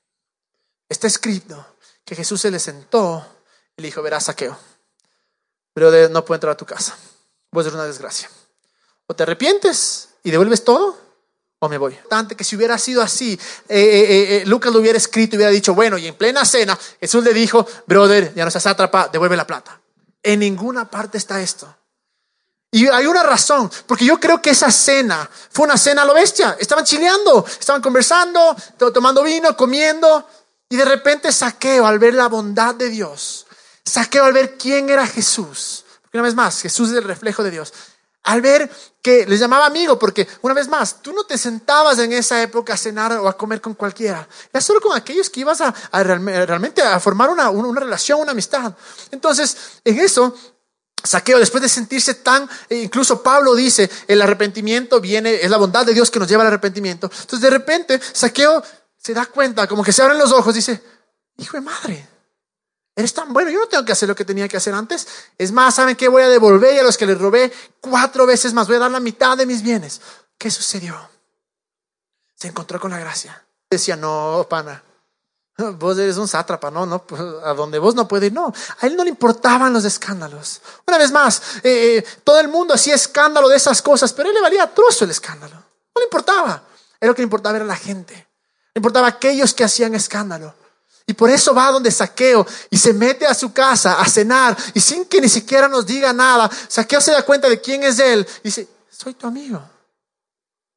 está 0.88 1.07
escrito 1.07 1.77
que 2.05 2.14
Jesús 2.14 2.40
se 2.40 2.51
le 2.51 2.59
sentó 2.59 3.27
y 3.77 3.83
le 3.83 3.88
dijo, 3.88 4.03
verás 4.03 4.25
saqueo, 4.25 4.57
pero 5.73 6.09
no 6.09 6.25
puedo 6.25 6.37
entrar 6.37 6.53
a 6.53 6.57
tu 6.57 6.66
casa. 6.66 6.97
Voy 7.51 7.62
a 7.62 7.64
ser 7.64 7.75
una 7.75 7.85
desgracia. 7.85 8.31
O 9.07 9.14
te 9.14 9.23
arrepientes 9.23 10.11
y 10.23 10.31
devuelves 10.31 10.64
todo, 10.64 10.99
o 11.59 11.68
me 11.68 11.79
voy. 11.79 11.97
Tanto 12.09 12.37
que 12.37 12.45
si 12.45 12.57
hubiera 12.57 12.77
sido 12.77 13.03
así, 13.03 13.38
eh, 13.68 13.79
eh, 13.79 14.37
eh, 14.37 14.42
Lucas 14.47 14.73
lo 14.73 14.81
hubiera 14.81 14.99
escrito 14.99 15.37
y 15.37 15.38
hubiera 15.38 15.53
dicho, 15.53 15.75
bueno, 15.75 15.97
y 15.97 16.07
en 16.07 16.14
plena 16.14 16.45
cena, 16.45 16.79
Jesús 17.01 17.23
le 17.23 17.33
dijo, 17.33 17.66
brother, 17.87 18.35
ya 18.35 18.45
no 18.45 18.51
seas 18.51 18.66
atrapa, 18.66 19.09
devuelve 19.12 19.37
la 19.37 19.47
plata. 19.47 19.81
En 20.23 20.40
ninguna 20.40 20.90
parte 20.90 21.18
está 21.18 21.40
esto. 21.40 21.73
Y 22.74 22.88
hay 22.88 23.06
una 23.06 23.22
razón, 23.22 23.70
porque 23.87 24.04
yo 24.04 24.18
creo 24.18 24.40
que 24.40 24.50
esa 24.50 24.70
cena 24.70 25.28
fue 25.50 25.66
una 25.66 25.76
cena 25.76 26.02
a 26.02 26.04
lo 26.04 26.14
bestia. 26.14 26.56
Estaban 26.58 26.85
chileando, 26.85 27.44
estaban 27.46 27.82
conversando, 27.82 28.56
tomando 28.92 29.22
vino, 29.22 29.56
comiendo, 29.56 30.26
y 30.68 30.76
de 30.76 30.85
repente 30.85 31.30
saqueo 31.30 31.87
al 31.87 31.98
ver 31.98 32.14
la 32.14 32.28
bondad 32.28 32.74
de 32.74 32.88
Dios, 32.88 33.46
saqueo 33.85 34.24
al 34.24 34.32
ver 34.32 34.56
quién 34.56 34.88
era 34.88 35.06
Jesús. 35.06 35.85
Porque 36.00 36.16
una 36.16 36.24
vez 36.24 36.35
más, 36.35 36.62
Jesús 36.62 36.90
es 36.90 36.96
el 36.96 37.04
reflejo 37.04 37.44
de 37.44 37.50
Dios 37.50 37.72
al 38.24 38.40
ver 38.40 38.70
que 39.02 39.26
les 39.26 39.40
llamaba 39.40 39.66
amigo, 39.66 39.98
porque 39.98 40.28
una 40.42 40.54
vez 40.54 40.68
más, 40.68 41.02
tú 41.02 41.12
no 41.12 41.24
te 41.24 41.37
sentabas 41.37 41.98
en 41.98 42.12
esa 42.12 42.40
época 42.40 42.74
a 42.74 42.76
cenar 42.76 43.12
o 43.12 43.28
a 43.28 43.37
comer 43.37 43.61
con 43.61 43.74
cualquiera, 43.74 44.28
era 44.52 44.61
solo 44.61 44.80
con 44.80 44.96
aquellos 44.96 45.28
que 45.28 45.40
ibas 45.40 45.61
a, 45.61 45.74
realmente 45.92 46.82
a 46.82 47.00
formar 47.00 47.30
una, 47.30 47.50
una, 47.50 47.80
relación, 47.80 48.20
una 48.20 48.30
amistad. 48.30 48.72
Entonces, 49.11 49.56
en 49.85 49.98
eso, 49.98 50.35
Saqueo, 51.05 51.38
después 51.38 51.62
de 51.62 51.69
sentirse 51.69 52.15
tan, 52.15 52.49
e 52.69 52.77
incluso 52.77 53.23
Pablo 53.23 53.55
dice, 53.55 53.91
el 54.07 54.23
arrepentimiento 54.23 55.01
viene, 55.01 55.35
es 55.35 55.51
la 55.51 55.57
bondad 55.57 55.85
de 55.85 55.95
Dios 55.95 56.11
que 56.11 56.19
nos 56.19 56.29
lleva 56.29 56.43
al 56.43 56.49
arrepentimiento. 56.49 57.11
Entonces, 57.12 57.41
de 57.41 57.51
repente, 57.51 58.01
Saqueo 58.12 58.62
se 58.97 59.15
da 59.15 59.27
cuenta, 59.27 59.67
como 59.67 59.83
que 59.83 59.93
se 59.93 60.03
abren 60.03 60.19
los 60.19 60.33
ojos, 60.33 60.55
dice, 60.55 60.83
hijo 61.38 61.57
de 61.57 61.62
madre, 61.62 62.09
Eres 62.95 63.15
tan 63.15 63.33
bueno, 63.33 63.51
yo 63.51 63.59
no 63.59 63.69
tengo 63.69 63.85
que 63.85 63.93
hacer 63.93 64.09
lo 64.09 64.15
que 64.15 64.25
tenía 64.25 64.49
que 64.49 64.59
hacer 64.59 64.75
antes. 64.75 65.09
Es 65.38 65.51
más, 65.51 65.77
¿saben 65.77 65.97
qué? 65.97 66.09
Voy 66.09 66.23
a 66.23 66.29
devolver 66.29 66.79
a 66.79 66.83
los 66.83 66.99
que 66.99 67.07
les 67.07 67.19
robé 67.19 67.51
cuatro 67.81 68.27
veces 68.27 68.53
más. 68.53 68.67
Voy 68.67 68.77
a 68.77 68.81
dar 68.81 68.91
la 68.91 69.01
mitad 69.01 69.37
de 69.37 69.47
mis 69.47 69.62
bienes. 69.62 70.01
¿Qué 70.37 70.51
sucedió? 70.51 71.09
Se 72.35 72.49
encontró 72.49 72.79
con 72.79 72.91
la 72.91 72.99
gracia. 72.99 73.47
Decía, 73.71 73.97
no, 73.97 74.47
pana, 74.49 74.83
vos 75.79 75.98
eres 75.98 76.16
un 76.16 76.29
sátrapa, 76.29 76.70
no, 76.70 76.87
no, 76.87 77.05
pues, 77.05 77.20
a 77.20 77.55
donde 77.55 77.79
vos 77.79 77.94
no 77.94 78.09
puedes 78.09 78.29
ir, 78.29 78.33
no. 78.33 78.53
A 78.81 78.87
él 78.87 78.96
no 78.96 79.05
le 79.05 79.11
importaban 79.11 79.72
los 79.72 79.85
escándalos. 79.85 80.61
Una 80.87 80.98
vez 80.98 81.12
más, 81.12 81.42
eh, 81.62 81.98
eh, 81.98 82.05
todo 82.25 82.40
el 82.40 82.48
mundo 82.48 82.75
hacía 82.75 82.94
escándalo 82.94 83.48
de 83.48 83.57
esas 83.57 83.83
cosas, 83.83 84.12
pero 84.12 84.29
a 84.29 84.31
él 84.31 84.35
le 84.35 84.42
valía 84.42 84.72
trozo 84.72 85.05
el 85.05 85.11
escándalo. 85.11 85.55
No 85.55 86.01
le 86.01 86.05
importaba. 86.05 86.62
Era 87.01 87.09
lo 87.09 87.14
que 87.14 87.22
le 87.22 87.27
importaba 87.27 87.57
era 87.57 87.64
la 87.64 87.77
gente. 87.77 88.14
Le 88.14 88.79
importaba 88.79 89.09
aquellos 89.09 89.55
que 89.55 89.64
hacían 89.64 89.94
escándalo. 89.94 90.55
Y 91.07 91.14
por 91.14 91.31
eso 91.31 91.53
va 91.53 91.70
donde 91.70 91.90
Saqueo 91.90 92.46
y 92.70 92.79
se 92.79 92.92
mete 92.92 93.27
a 93.27 93.35
su 93.35 93.53
casa 93.53 94.01
a 94.01 94.07
cenar 94.07 94.57
y 94.72 94.81
sin 94.81 95.05
que 95.07 95.20
ni 95.20 95.29
siquiera 95.29 95.66
nos 95.68 95.85
diga 95.85 96.12
nada, 96.12 96.48
Saqueo 96.68 97.01
se 97.01 97.11
da 97.11 97.25
cuenta 97.25 97.48
de 97.48 97.61
quién 97.61 97.83
es 97.83 97.98
él 97.98 98.27
y 98.40 98.48
dice, 98.48 98.68
soy 98.90 99.14
tu 99.14 99.27
amigo. 99.27 99.61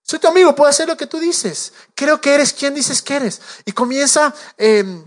Soy 0.07 0.19
tu 0.19 0.27
amigo, 0.27 0.53
puedo 0.53 0.69
hacer 0.69 0.87
lo 0.87 0.95
que 0.95 1.07
tú 1.07 1.19
dices. 1.19 1.73
Creo 1.95 2.21
que 2.21 2.35
eres 2.35 2.53
quien 2.53 2.75
dices 2.75 3.01
que 3.01 3.15
eres. 3.15 3.41
Y 3.65 3.71
comienza 3.71 4.35
em, 4.55 5.03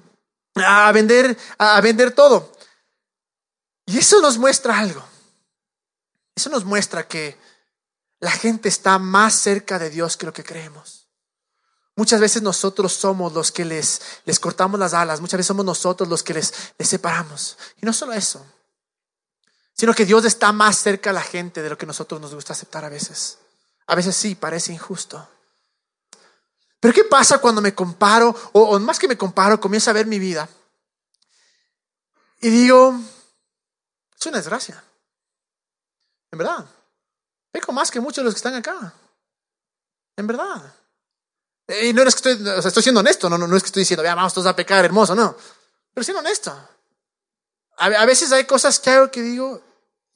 a, 0.57 0.91
vender, 0.91 1.39
a 1.57 1.81
vender 1.81 2.11
todo. 2.11 2.53
Y 3.87 3.99
eso 3.99 4.21
nos 4.21 4.39
muestra 4.39 4.77
algo. 4.77 5.05
Eso 6.35 6.51
nos 6.51 6.65
muestra 6.65 7.07
que 7.07 7.39
la 8.19 8.33
gente 8.33 8.69
está 8.69 8.99
más 8.99 9.35
cerca 9.35 9.79
de 9.79 9.89
Dios 9.89 10.17
que 10.17 10.27
lo 10.27 10.33
que 10.33 10.43
creemos. 10.43 11.07
Muchas 11.95 12.21
veces 12.21 12.43
nosotros 12.43 12.93
somos 12.93 13.33
los 13.33 13.53
que 13.53 13.65
les, 13.65 14.01
les 14.25 14.41
cortamos 14.41 14.81
las 14.81 14.95
alas, 14.95 15.21
muchas 15.21 15.39
veces 15.39 15.49
somos 15.49 15.65
nosotros 15.65 16.09
los 16.09 16.25
que 16.25 16.35
les, 16.35 16.53
les 16.77 16.89
separamos. 16.89 17.57
Y 17.81 17.87
no 17.87 17.93
solo 17.93 18.15
eso, 18.15 18.45
sino 19.75 19.95
que 19.95 20.05
Dios 20.05 20.25
está 20.25 20.51
más 20.53 20.77
cerca 20.79 21.11
a 21.11 21.13
la 21.13 21.23
gente 21.23 21.63
de 21.63 21.71
lo 21.71 21.79
que 21.79 21.87
nosotros 21.87 22.21
nos 22.21 22.35
gusta 22.35 22.53
aceptar 22.53 22.85
a 22.85 22.89
veces. 22.89 23.39
A 23.89 23.95
veces 23.95 24.15
sí, 24.15 24.35
parece 24.35 24.73
injusto. 24.73 25.27
Pero 26.79 26.95
¿qué 26.95 27.05
pasa 27.05 27.39
cuando 27.39 27.61
me 27.61 27.75
comparo, 27.75 28.35
o, 28.53 28.79
más 28.79 28.99
que 28.99 29.09
me 29.09 29.17
comparo, 29.17 29.59
comienzo 29.59 29.91
a 29.91 29.95
ver 29.95 30.07
mi 30.07 30.19
vida? 30.19 30.47
Y 32.41 32.51
digo, 32.51 32.95
es 34.17 34.27
una 34.27 34.37
desgracia. 34.37 34.85
En 36.31 36.39
verdad. 36.39 36.67
Peco 37.51 37.73
más 37.73 37.91
que 37.91 37.99
muchos 37.99 38.19
de 38.19 38.25
los 38.25 38.35
que 38.35 38.39
están 38.39 38.55
acá. 38.55 38.93
En 40.17 40.27
verdad. 40.27 40.75
Y 41.83 41.93
no 41.95 42.03
es 42.03 42.15
que 42.15 42.31
estoy, 42.31 42.49
o 42.49 42.63
sea, 42.63 42.69
estoy 42.69 42.83
siendo 42.83 43.01
honesto, 43.01 43.31
no, 43.31 43.39
no, 43.39 43.47
no 43.47 43.57
es 43.57 43.63
que 43.63 43.69
estoy 43.69 43.83
diciendo, 43.83 44.03
vamos 44.03 44.35
todos 44.35 44.47
a 44.47 44.55
pecar, 44.55 44.85
hermoso, 44.85 45.15
no. 45.15 45.35
Pero 45.95 46.05
siendo 46.05 46.21
honesto. 46.21 46.51
A, 47.79 47.87
a, 47.87 48.05
veces 48.05 48.31
hay 48.33 48.45
cosas 48.45 48.79
que 48.79 48.91
hago 48.91 49.11
que 49.11 49.23
digo, 49.23 49.63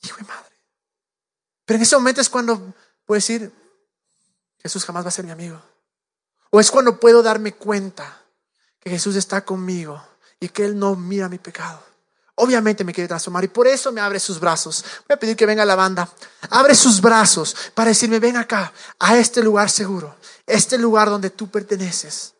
hijo 0.03 0.17
de 0.19 0.25
madre. 0.25 0.53
Pero 1.65 1.77
en 1.77 1.83
ese 1.83 1.97
momento 1.97 2.21
es 2.21 2.29
cuando 2.29 2.75
puedo 3.07 3.17
decir, 3.17 3.62
Jesús 4.63 4.85
jamás 4.85 5.05
va 5.05 5.09
a 5.09 5.13
ser 5.13 5.25
mi 5.25 5.31
amigo. 5.31 5.61
O 6.51 6.61
es 6.61 6.71
cuando 6.71 7.01
puedo 7.01 7.23
darme 7.23 7.53
cuenta 7.53 8.21
que 8.79 8.91
Jesús 8.91 9.17
está 9.17 9.45
conmigo 9.45 10.03
y 10.39 10.49
que 10.49 10.65
Él 10.65 10.79
no 10.79 10.95
mira 10.97 11.29
mi 11.29 11.39
pecado. 11.39 11.83
Obviamente 12.35 12.83
me 12.83 12.93
quiere 12.93 13.09
transformar 13.09 13.45
y 13.45 13.49
por 13.49 13.67
eso 13.67 13.93
me 13.93 14.01
abre 14.01 14.19
sus 14.19 14.41
brazos. 14.41 14.85
Voy 15.09 15.15
a 15.15 15.19
pedir 15.19 15.37
que 15.37 15.47
venga 15.47 15.65
la 15.65 15.77
banda. 15.77 16.09
Abre 16.51 16.75
sus 16.75 17.01
brazos 17.01 17.55
para 17.75 17.91
decirme, 17.91 18.19
ven 18.19 18.37
acá, 18.37 18.73
a 18.99 19.17
este 19.19 19.43
lugar 19.43 19.71
seguro, 19.71 20.17
este 20.47 20.79
lugar 20.79 21.11
donde 21.11 21.31
tú 21.31 21.51
perteneces. 21.51 22.35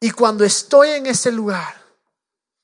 Y 0.00 0.10
cuando 0.10 0.44
estoy 0.44 0.90
en 0.90 1.06
ese 1.06 1.32
lugar 1.32 1.82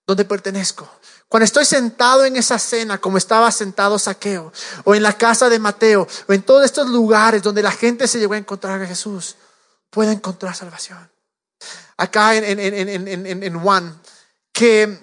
donde 0.07 0.25
pertenezco, 0.25 0.89
cuando 1.33 1.47
estoy 1.47 1.65
sentado 1.65 2.27
en 2.27 2.37
esa 2.37 2.59
cena, 2.59 2.99
como 2.99 3.17
estaba 3.17 3.51
sentado 3.51 3.99
Saqueo, 3.99 4.53
o 4.85 4.95
en 4.95 5.03
la 5.03 5.17
casa 5.17 5.49
de 5.49 5.59
Mateo, 5.59 6.07
o 6.29 6.33
en 6.35 6.43
todos 6.43 6.63
estos 6.63 6.91
lugares 6.91 7.43
donde 7.43 7.63
la 7.63 7.71
gente 7.71 8.07
se 8.07 8.19
llegó 8.19 8.35
a 8.35 8.37
encontrar 8.37 8.83
a 8.83 8.87
Jesús, 8.87 9.37
puedo 9.89 10.11
encontrar 10.11 10.55
salvación. 10.55 11.11
acá 11.97 12.37
en, 12.37 12.61
en, 12.61 13.09
en, 13.09 13.43
en 13.43 13.61
Juan, 13.61 13.99
que 14.53 15.03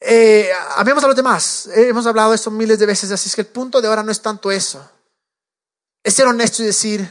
eh, 0.00 0.50
habíamos 0.74 1.04
hablado 1.04 1.22
de 1.22 1.22
más, 1.22 1.68
hemos 1.68 2.04
hablado 2.04 2.34
esto 2.34 2.50
miles 2.50 2.80
de 2.80 2.86
veces, 2.86 3.12
así 3.12 3.28
es 3.28 3.34
que 3.36 3.42
el 3.42 3.46
punto 3.46 3.80
de 3.80 3.86
ahora 3.86 4.02
no 4.02 4.10
es 4.10 4.20
tanto 4.20 4.50
eso, 4.50 4.90
es 6.02 6.12
ser 6.12 6.26
honesto 6.26 6.64
y 6.64 6.66
decir, 6.66 7.08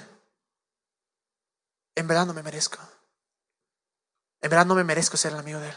en 1.96 2.08
verdad 2.10 2.26
no 2.26 2.34
me 2.34 2.44
merezco, 2.44 2.80
en 4.42 4.50
verdad 4.50 4.66
no 4.66 4.76
me 4.76 4.84
merezco 4.84 5.16
ser 5.16 5.32
el 5.32 5.40
amigo 5.40 5.62
de 5.62 5.70
Él. 5.70 5.76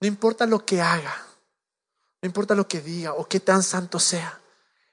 No 0.00 0.08
importa 0.08 0.46
lo 0.46 0.64
que 0.64 0.80
haga, 0.80 1.14
no 2.22 2.26
importa 2.26 2.54
lo 2.54 2.66
que 2.66 2.80
diga 2.80 3.12
o 3.12 3.28
qué 3.28 3.40
tan 3.40 3.62
santo 3.62 3.98
sea, 3.98 4.40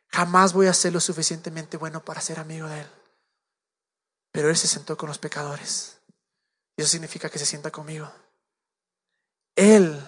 jamás 0.07 0.53
voy 0.53 0.67
a 0.67 0.73
ser 0.73 0.93
lo 0.93 0.99
suficientemente 0.99 1.77
bueno 1.77 2.03
para 2.03 2.21
ser 2.21 2.39
amigo 2.39 2.67
de 2.67 2.81
Él. 2.81 2.87
Pero 4.31 4.49
Él 4.49 4.57
se 4.57 4.67
sentó 4.67 4.97
con 4.97 5.09
los 5.09 5.17
pecadores. 5.17 5.97
Y 6.77 6.81
eso 6.81 6.91
significa 6.91 7.29
que 7.29 7.39
se 7.39 7.45
sienta 7.45 7.71
conmigo. 7.71 8.11
Él 9.55 10.01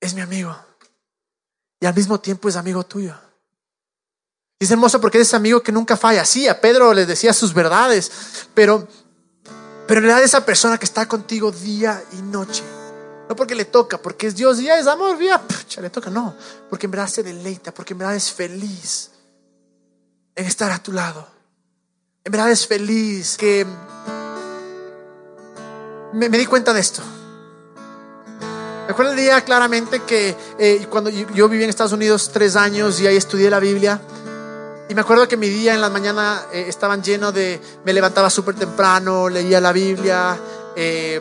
es 0.00 0.14
mi 0.14 0.20
amigo. 0.20 0.56
Y 1.80 1.86
al 1.86 1.94
mismo 1.94 2.20
tiempo 2.20 2.48
es 2.48 2.56
amigo 2.56 2.84
tuyo. 2.84 3.14
Y 4.58 4.64
es 4.64 4.70
hermoso 4.70 5.00
porque 5.00 5.20
es 5.20 5.34
amigo 5.34 5.62
que 5.62 5.72
nunca 5.72 5.96
falla. 5.96 6.24
Sí, 6.24 6.48
a 6.48 6.60
Pedro 6.60 6.94
le 6.94 7.06
decía 7.06 7.32
sus 7.32 7.52
verdades, 7.52 8.10
pero, 8.54 8.86
pero 9.86 10.00
en 10.00 10.06
realidad 10.06 10.22
esa 10.22 10.46
persona 10.46 10.78
que 10.78 10.84
está 10.84 11.06
contigo 11.06 11.50
día 11.50 12.02
y 12.12 12.22
noche. 12.22 12.62
No 13.28 13.36
porque 13.36 13.54
le 13.54 13.64
toca, 13.64 13.98
porque 13.98 14.26
es 14.26 14.36
Dios, 14.36 14.58
ya 14.58 14.78
es 14.78 14.86
amor, 14.86 15.18
ya, 15.18 15.40
pucha, 15.40 15.80
le 15.80 15.90
toca, 15.90 16.10
no. 16.10 16.34
Porque 16.68 16.86
en 16.86 16.90
verdad 16.90 17.08
se 17.08 17.22
deleita, 17.22 17.72
porque 17.72 17.94
en 17.94 17.98
verdad 17.98 18.16
es 18.16 18.30
feliz 18.32 19.10
en 20.34 20.46
estar 20.46 20.70
a 20.70 20.82
tu 20.82 20.92
lado. 20.92 21.26
En 22.22 22.32
verdad 22.32 22.50
es 22.50 22.66
feliz 22.66 23.36
que 23.36 23.66
me, 26.12 26.28
me 26.28 26.38
di 26.38 26.46
cuenta 26.46 26.72
de 26.72 26.80
esto. 26.80 27.02
Me 28.86 28.92
acuerdo 28.92 29.12
el 29.12 29.16
día 29.16 29.40
claramente 29.40 30.02
que 30.02 30.36
eh, 30.58 30.86
cuando 30.90 31.08
yo, 31.08 31.48
viví 31.48 31.64
en 31.64 31.70
Estados 31.70 31.92
Unidos 31.92 32.30
tres 32.30 32.54
años 32.54 33.00
y 33.00 33.06
ahí 33.06 33.16
estudié 33.16 33.48
la 33.48 33.58
Biblia. 33.58 33.98
Y 34.90 34.94
me 34.94 35.00
acuerdo 35.00 35.26
que 35.26 35.38
mi 35.38 35.48
día 35.48 35.74
en 35.74 35.80
la 35.80 35.88
mañana 35.88 36.42
eh, 36.52 36.66
estaban 36.68 37.02
lleno 37.02 37.32
de, 37.32 37.58
me 37.86 37.94
levantaba 37.94 38.28
súper 38.28 38.56
temprano, 38.56 39.30
leía 39.30 39.58
la 39.58 39.72
Biblia, 39.72 40.36
eh, 40.76 41.18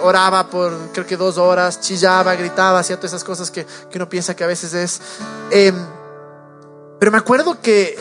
oraba 0.00 0.48
por 0.48 0.92
creo 0.92 1.06
que 1.06 1.16
dos 1.16 1.38
horas, 1.38 1.80
chillaba, 1.80 2.34
gritaba, 2.34 2.78
hacía 2.78 2.96
todas 2.96 3.12
esas 3.12 3.24
cosas 3.24 3.50
que, 3.50 3.64
que 3.64 3.98
uno 3.98 4.08
piensa 4.08 4.34
que 4.34 4.44
a 4.44 4.46
veces 4.46 4.74
es. 4.74 5.00
Em, 5.50 5.74
pero 6.98 7.10
me 7.10 7.18
acuerdo 7.18 7.60
que 7.60 7.98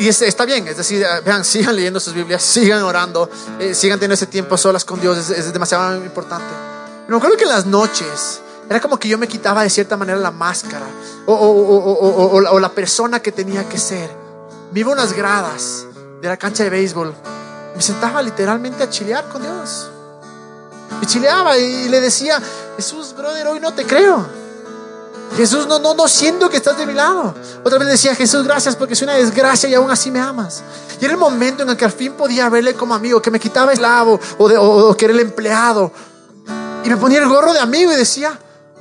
y 0.00 0.06
está 0.06 0.44
bien, 0.44 0.68
es 0.68 0.76
decir, 0.76 1.04
vean, 1.24 1.44
sigan 1.44 1.74
leyendo 1.74 1.98
sus 1.98 2.14
Biblias, 2.14 2.42
sigan 2.42 2.82
orando, 2.82 3.28
sigan 3.72 3.98
teniendo 3.98 4.14
ese 4.14 4.26
tiempo 4.26 4.56
solas 4.56 4.84
con 4.84 5.00
Dios, 5.00 5.18
es, 5.18 5.30
es 5.30 5.52
demasiado 5.52 5.96
importante. 5.96 6.46
Me 7.08 7.16
acuerdo 7.16 7.36
que 7.36 7.44
en 7.44 7.50
las 7.50 7.66
noches 7.66 8.40
era 8.68 8.80
como 8.80 8.98
que 8.98 9.08
yo 9.08 9.16
me 9.16 9.26
quitaba 9.26 9.62
de 9.62 9.70
cierta 9.70 9.96
manera 9.96 10.18
la 10.18 10.30
máscara 10.30 10.86
o, 11.26 12.58
la 12.60 12.68
persona 12.68 13.20
que 13.20 13.32
tenía 13.32 13.66
que 13.68 13.78
ser. 13.78 14.10
Me 14.72 14.80
iba 14.80 14.90
a 14.90 14.92
unas 14.92 15.14
gradas 15.14 15.86
de 16.20 16.28
la 16.28 16.36
cancha 16.36 16.64
de 16.64 16.70
béisbol. 16.70 17.14
Me 17.74 17.80
sentaba 17.80 18.20
literalmente 18.20 18.82
a 18.82 18.90
chilear 18.90 19.26
con 19.28 19.42
Dios. 19.42 19.90
Y 21.00 21.06
chileaba 21.06 21.58
y 21.58 21.88
le 21.88 22.00
decía, 22.00 22.40
Jesús, 22.76 23.14
brother, 23.16 23.46
hoy 23.46 23.60
no 23.60 23.72
te 23.72 23.84
creo. 23.84 24.26
Jesús, 25.36 25.66
no, 25.66 25.78
no, 25.78 25.94
no 25.94 26.08
siento 26.08 26.48
que 26.48 26.56
estás 26.56 26.78
de 26.78 26.86
mi 26.86 26.94
lado. 26.94 27.34
Otra 27.62 27.78
vez 27.78 27.88
decía, 27.88 28.14
Jesús, 28.14 28.44
gracias 28.44 28.76
porque 28.76 28.94
es 28.94 29.02
una 29.02 29.14
desgracia 29.14 29.68
y 29.68 29.74
aún 29.74 29.90
así 29.90 30.10
me 30.10 30.20
amas. 30.20 30.62
Y 31.00 31.04
era 31.04 31.14
el 31.14 31.20
momento 31.20 31.62
en 31.62 31.70
el 31.70 31.76
que 31.76 31.84
al 31.84 31.92
fin 31.92 32.14
podía 32.14 32.48
verle 32.48 32.74
como 32.74 32.94
amigo, 32.94 33.22
que 33.22 33.30
me 33.30 33.38
quitaba 33.38 33.72
el 33.72 33.80
lavo 33.80 34.18
o, 34.38 34.44
o 34.44 34.96
que 34.96 35.04
era 35.04 35.14
el 35.14 35.20
empleado 35.20 35.92
y 36.84 36.88
me 36.88 36.96
ponía 36.96 37.18
el 37.18 37.28
gorro 37.28 37.52
de 37.52 37.60
amigo 37.60 37.92
y 37.92 37.96
decía, 37.96 38.38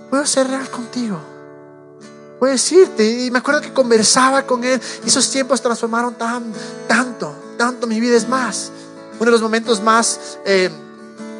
puedo 0.09 0.25
ser 0.25 0.47
real 0.47 0.69
contigo. 0.69 1.19
Puedo 2.39 2.53
decirte. 2.53 3.03
Y 3.03 3.31
me 3.31 3.39
acuerdo 3.39 3.61
que 3.61 3.73
conversaba 3.73 4.43
con 4.43 4.63
él. 4.63 4.79
Y 5.03 5.07
esos 5.07 5.29
tiempos 5.29 5.61
transformaron 5.61 6.15
tan, 6.15 6.53
tanto, 6.87 7.33
tanto. 7.57 7.87
Mi 7.87 7.99
vida 7.99 8.15
es 8.15 8.27
más. 8.29 8.71
Uno 9.15 9.25
de 9.25 9.31
los 9.31 9.41
momentos 9.41 9.81
más 9.81 10.37
eh, 10.45 10.69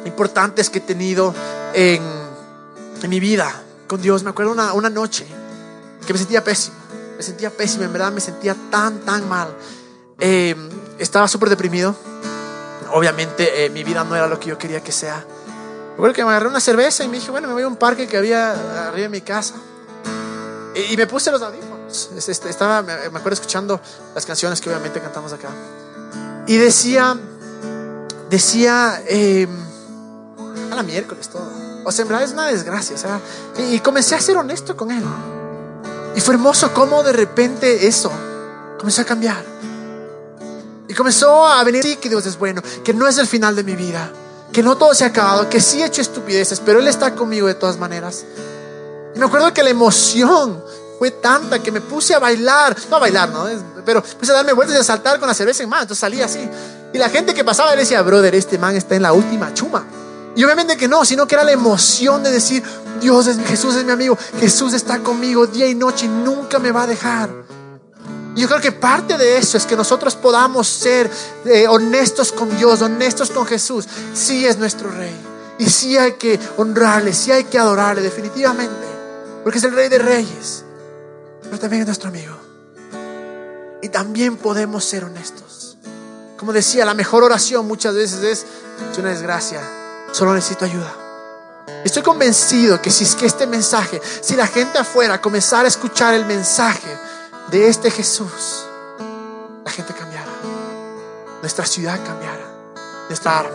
importantes 0.04 0.70
que 0.70 0.78
he 0.78 0.82
tenido 0.82 1.34
en, 1.74 2.02
mi 3.08 3.20
vida 3.20 3.62
con 3.86 4.02
Dios. 4.02 4.22
Me 4.24 4.30
acuerdo 4.30 4.52
una, 4.52 4.90
noche 4.90 5.26
que 6.06 6.12
me 6.12 6.18
sentía 6.18 6.42
pésimo. 6.42 6.76
Me 7.16 7.22
sentía 7.22 7.50
pésimo, 7.50 7.84
en 7.84 7.92
verdad 7.92 8.12
me 8.12 8.20
sentía 8.20 8.56
tan, 8.70 9.00
tan 9.00 9.28
mal. 9.28 9.48
Eh, 10.18 10.54
estaba 10.98 11.28
súper 11.28 11.48
deprimido. 11.48 11.94
Obviamente 12.92 13.64
eh, 13.64 13.70
mi 13.70 13.84
vida 13.84 14.04
no 14.04 14.16
era 14.16 14.26
lo 14.26 14.38
que 14.38 14.48
yo 14.48 14.58
quería 14.58 14.82
que 14.82 14.92
sea. 14.92 15.24
Recuerdo 15.92 16.14
que 16.14 16.24
me 16.24 16.30
agarré 16.30 16.48
una 16.48 16.60
cerveza 16.60 17.02
y 17.02 17.08
me 17.08 17.16
dije, 17.16 17.30
bueno, 17.30 17.48
me 17.48 17.54
voy 17.54 17.64
a 17.64 17.68
un 17.68 17.76
parque 17.76 18.06
que 18.06 18.16
había 18.16 18.52
arriba 18.86 19.02
de 19.02 19.08
mi 19.08 19.20
casa. 19.20 19.54
Y, 20.74 20.96
me 20.96 21.06
puse 21.08 21.32
los 21.32 21.42
audífonos. 21.42 22.10
Este, 22.16 22.48
estaba, 22.48 22.82
me 22.82 22.92
acuerdo 22.92 23.32
escuchando 23.32 23.80
las 24.14 24.24
canciones 24.24 24.60
que 24.60 24.70
obviamente 24.70 25.00
cantamos 25.00 25.32
acá. 25.32 25.48
Y 26.46 26.56
decía, 26.56 27.14
decía, 28.30 29.02
eh, 29.06 29.46
miércoles 30.82 31.28
todo. 31.28 31.50
O 31.84 31.92
sea, 31.92 32.02
en 32.02 32.08
verdad 32.08 32.24
es 32.24 32.32
una 32.32 32.46
desgracia. 32.46 32.96
O 32.96 32.98
sea, 32.98 33.20
y, 33.58 33.78
comencé 33.80 34.14
a 34.14 34.20
ser 34.20 34.36
honesto 34.36 34.76
con 34.76 34.90
él. 34.90 35.04
Y 36.14 36.20
fue 36.20 36.34
hermoso 36.34 36.72
cómo 36.74 37.02
de 37.02 37.12
repente 37.12 37.86
eso 37.86 38.10
comenzó 38.78 39.02
a 39.02 39.04
cambiar. 39.04 39.44
Y 40.88 40.94
comenzó 40.94 41.46
a 41.46 41.62
venir, 41.64 41.82
sí, 41.82 41.96
que 41.96 42.08
Dios 42.08 42.24
es 42.26 42.38
bueno, 42.38 42.62
que 42.82 42.94
no 42.94 43.06
es 43.06 43.18
el 43.18 43.26
final 43.26 43.54
de 43.54 43.62
mi 43.62 43.76
vida 43.76 44.10
que 44.52 44.62
no 44.62 44.76
todo 44.76 44.94
se 44.94 45.04
ha 45.04 45.08
acabado, 45.08 45.48
que 45.48 45.60
sí 45.60 45.82
he 45.82 45.86
hecho 45.86 46.00
estupideces, 46.00 46.60
pero 46.60 46.80
Él 46.80 46.88
está 46.88 47.14
conmigo 47.14 47.46
de 47.46 47.54
todas 47.54 47.78
maneras. 47.78 48.24
Y 49.14 49.18
me 49.18 49.26
acuerdo 49.26 49.52
que 49.52 49.62
la 49.62 49.70
emoción 49.70 50.62
fue 50.98 51.10
tanta 51.10 51.62
que 51.62 51.70
me 51.70 51.80
puse 51.80 52.14
a 52.14 52.18
bailar, 52.18 52.76
no 52.90 52.96
a 52.96 52.98
bailar, 52.98 53.28
¿no? 53.28 53.46
Pero 53.84 54.02
puse 54.02 54.32
a 54.32 54.34
darme 54.34 54.52
vueltas 54.52 54.76
y 54.76 54.80
a 54.80 54.84
saltar 54.84 55.18
con 55.18 55.28
la 55.28 55.34
cerveza 55.34 55.62
en 55.62 55.68
mano, 55.68 55.82
entonces 55.82 56.00
salía 56.00 56.24
así. 56.24 56.48
Y 56.92 56.98
la 56.98 57.10
gente 57.10 57.34
que 57.34 57.44
pasaba 57.44 57.72
le 57.72 57.82
decía, 57.82 58.00
brother, 58.02 58.34
este 58.34 58.58
man 58.58 58.74
está 58.74 58.94
en 58.94 59.02
la 59.02 59.12
última 59.12 59.52
chuma. 59.52 59.84
Y 60.38 60.44
obviamente 60.44 60.76
que 60.76 60.86
no, 60.86 61.04
sino 61.04 61.26
que 61.26 61.34
era 61.34 61.42
la 61.42 61.50
emoción 61.50 62.22
de 62.22 62.30
decir, 62.30 62.62
Dios 63.00 63.26
es 63.26 63.38
Jesús 63.44 63.74
es 63.74 63.84
mi 63.84 63.90
amigo, 63.90 64.16
Jesús 64.38 64.72
está 64.72 65.00
conmigo 65.00 65.48
día 65.48 65.66
y 65.66 65.74
noche 65.74 66.06
y 66.06 66.08
nunca 66.08 66.60
me 66.60 66.70
va 66.70 66.84
a 66.84 66.86
dejar. 66.86 67.28
Y 68.36 68.42
yo 68.42 68.46
creo 68.46 68.60
que 68.60 68.70
parte 68.70 69.18
de 69.18 69.36
eso 69.36 69.56
es 69.56 69.66
que 69.66 69.74
nosotros 69.74 70.14
podamos 70.14 70.68
ser 70.68 71.10
eh, 71.44 71.66
honestos 71.66 72.30
con 72.30 72.56
Dios, 72.56 72.80
honestos 72.82 73.30
con 73.30 73.46
Jesús. 73.46 73.88
Sí 74.14 74.46
es 74.46 74.58
nuestro 74.58 74.92
rey. 74.92 75.12
Y 75.58 75.68
sí 75.68 75.98
hay 75.98 76.12
que 76.12 76.38
honrarle, 76.56 77.12
sí 77.14 77.32
hay 77.32 77.42
que 77.42 77.58
adorarle, 77.58 78.00
definitivamente. 78.00 78.86
Porque 79.42 79.58
es 79.58 79.64
el 79.64 79.72
rey 79.72 79.88
de 79.88 79.98
reyes. 79.98 80.62
Pero 81.42 81.58
también 81.58 81.82
es 81.82 81.88
nuestro 81.88 82.10
amigo. 82.10 82.36
Y 83.82 83.88
también 83.88 84.36
podemos 84.36 84.84
ser 84.84 85.02
honestos. 85.02 85.78
Como 86.36 86.52
decía, 86.52 86.84
la 86.84 86.94
mejor 86.94 87.24
oración 87.24 87.66
muchas 87.66 87.96
veces 87.96 88.22
es, 88.22 88.46
es 88.92 88.98
una 88.98 89.08
desgracia, 89.08 89.87
solo 90.18 90.34
necesito 90.34 90.64
ayuda. 90.64 90.92
Estoy 91.84 92.02
convencido 92.02 92.82
que 92.82 92.90
si 92.90 93.04
es 93.04 93.14
que 93.14 93.24
este 93.24 93.46
mensaje, 93.46 94.02
si 94.20 94.34
la 94.34 94.48
gente 94.48 94.76
afuera 94.76 95.20
comenzara 95.20 95.66
a 95.66 95.68
escuchar 95.68 96.12
el 96.12 96.26
mensaje, 96.26 96.88
de 97.52 97.68
este 97.68 97.88
Jesús, 97.88 98.66
la 99.64 99.70
gente 99.70 99.94
cambiará. 99.94 100.32
Nuestra 101.40 101.64
ciudad 101.64 102.00
cambiará. 102.04 102.44
Nuestra 103.08 103.38
arma. 103.38 103.50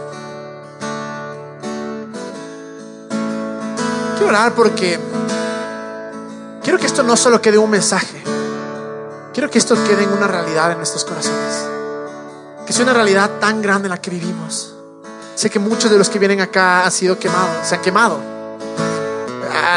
Quiero 4.15 4.27
orar 4.29 4.55
porque 4.55 4.97
quiero 6.63 6.79
que 6.79 6.85
esto 6.85 7.03
no 7.03 7.17
solo 7.17 7.41
quede 7.41 7.57
un 7.57 7.69
mensaje. 7.69 8.23
Quiero 9.33 9.49
que 9.49 9.57
esto 9.57 9.75
quede 9.83 10.03
en 10.03 10.13
una 10.13 10.27
realidad 10.27 10.71
en 10.71 10.77
nuestros 10.77 11.03
corazones. 11.03 11.65
Que 12.65 12.71
sea 12.71 12.85
una 12.85 12.93
realidad 12.93 13.29
tan 13.41 13.61
grande 13.61 13.87
en 13.87 13.91
la 13.91 14.01
que 14.01 14.11
vivimos. 14.11 14.72
Sé 15.35 15.49
que 15.49 15.59
muchos 15.59 15.89
de 15.89 15.97
los 15.97 16.09
que 16.09 16.19
vienen 16.19 16.41
acá 16.41 16.85
han 16.85 16.91
sido 16.91 17.17
quemados, 17.17 17.67
se 17.67 17.75
han 17.75 17.81
quemado. 17.81 18.19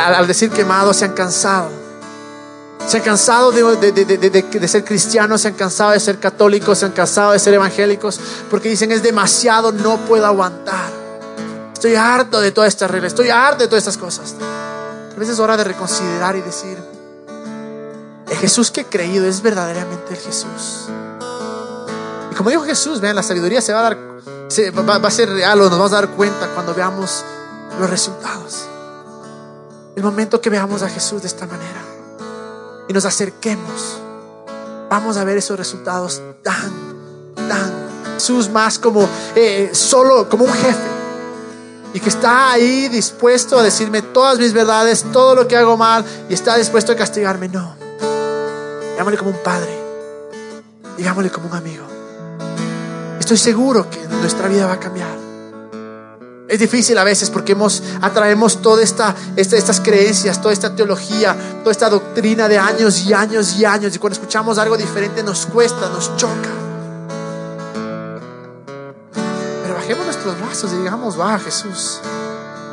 Al 0.06 0.26
decir 0.26 0.50
quemado, 0.50 0.92
se 0.92 1.04
han 1.04 1.12
cansado 1.12 1.86
se 2.86 2.98
han 2.98 3.02
cansado 3.02 3.50
de, 3.50 4.68
ser 4.68 4.84
cristianos, 4.84 5.40
se 5.40 5.48
han 5.48 5.54
cansado 5.54 5.90
de 5.90 5.98
ser 5.98 6.20
católicos, 6.20 6.78
se 6.78 6.86
han 6.86 6.92
cansado 6.92 7.32
de 7.32 7.38
ser 7.40 7.54
evangélicos, 7.54 8.20
porque 8.48 8.68
dicen 8.68 8.92
es 8.92 9.02
demasiado, 9.02 9.72
no 9.72 9.98
puedo 9.98 10.24
aguantar. 10.24 10.90
Estoy 11.72 11.96
harto 11.96 12.40
de 12.40 12.52
todas 12.52 12.68
estas 12.68 12.90
reglas, 12.90 13.12
estoy 13.12 13.30
harto 13.30 13.64
de 13.64 13.68
todas 13.68 13.82
estas 13.82 13.98
cosas. 13.98 14.36
A 14.40 15.18
veces 15.18 15.34
es 15.34 15.40
hora 15.40 15.56
de 15.56 15.64
reconsiderar 15.64 16.36
y 16.36 16.42
decir, 16.42 16.78
el 18.28 18.36
Jesús 18.36 18.70
que 18.70 18.82
he 18.82 18.84
creído 18.84 19.26
es 19.26 19.42
verdaderamente 19.42 20.14
el 20.14 20.20
Jesús. 20.20 20.88
Y 22.30 22.34
como 22.36 22.50
dijo 22.50 22.62
Jesús, 22.62 23.00
vean, 23.00 23.16
la 23.16 23.24
sabiduría 23.24 23.60
se 23.60 23.72
va 23.72 23.80
a 23.80 23.82
dar, 23.82 23.98
va, 24.26 24.98
va 24.98 25.08
a 25.08 25.10
ser 25.10 25.28
real 25.30 25.60
o 25.60 25.64
nos 25.64 25.78
vamos 25.78 25.92
a 25.92 25.96
dar 25.96 26.08
cuenta 26.10 26.48
cuando 26.54 26.74
veamos 26.74 27.24
los 27.78 27.90
resultados. 27.90 28.66
El 29.94 30.02
momento 30.02 30.40
que 30.40 30.50
veamos 30.50 30.82
a 30.82 30.88
Jesús 30.88 31.22
de 31.22 31.28
esta 31.28 31.46
manera 31.46 31.82
y 32.88 32.92
nos 32.92 33.04
acerquemos, 33.04 33.98
vamos 34.90 35.16
a 35.16 35.24
ver 35.24 35.38
esos 35.38 35.58
resultados 35.58 36.20
tan, 36.42 36.70
tan 37.48 37.86
Jesús 38.14 38.50
más 38.50 38.78
como 38.78 39.08
eh, 39.34 39.70
solo 39.72 40.28
como 40.28 40.44
un 40.44 40.52
jefe 40.52 40.96
y 41.94 42.00
que 42.00 42.08
está 42.10 42.52
ahí 42.52 42.88
dispuesto 42.88 43.58
a 43.58 43.62
decirme 43.62 44.02
todas 44.02 44.38
mis 44.38 44.52
verdades, 44.52 45.04
todo 45.12 45.34
lo 45.34 45.48
que 45.48 45.56
hago 45.56 45.76
mal 45.76 46.04
y 46.28 46.34
está 46.34 46.56
dispuesto 46.56 46.92
a 46.92 46.96
castigarme. 46.96 47.48
No. 47.48 47.74
Digámosle 48.90 49.18
como 49.18 49.30
un 49.30 49.42
padre. 49.42 49.74
Digámosle 50.98 51.30
como 51.30 51.48
un 51.48 51.54
amigo. 51.54 51.95
Estoy 53.26 53.38
seguro 53.38 53.90
que 53.90 54.06
nuestra 54.06 54.46
vida 54.46 54.68
va 54.68 54.74
a 54.74 54.78
cambiar. 54.78 55.10
Es 56.46 56.60
difícil 56.60 56.96
a 56.96 57.02
veces 57.02 57.28
porque 57.28 57.52
hemos, 57.54 57.82
atraemos 58.00 58.62
todas 58.62 58.84
esta, 58.84 59.16
estas 59.34 59.80
creencias, 59.80 60.40
toda 60.40 60.52
esta 60.54 60.76
teología, 60.76 61.36
toda 61.58 61.72
esta 61.72 61.90
doctrina 61.90 62.46
de 62.46 62.56
años 62.56 63.04
y 63.04 63.12
años 63.12 63.56
y 63.56 63.64
años. 63.64 63.96
Y 63.96 63.98
cuando 63.98 64.14
escuchamos 64.14 64.58
algo 64.58 64.76
diferente 64.76 65.24
nos 65.24 65.46
cuesta, 65.46 65.88
nos 65.88 66.16
choca. 66.16 66.50
Pero 69.64 69.74
bajemos 69.74 70.04
nuestros 70.04 70.38
brazos 70.38 70.72
y 70.72 70.76
digamos, 70.76 71.18
va 71.18 71.36
Jesús, 71.40 71.98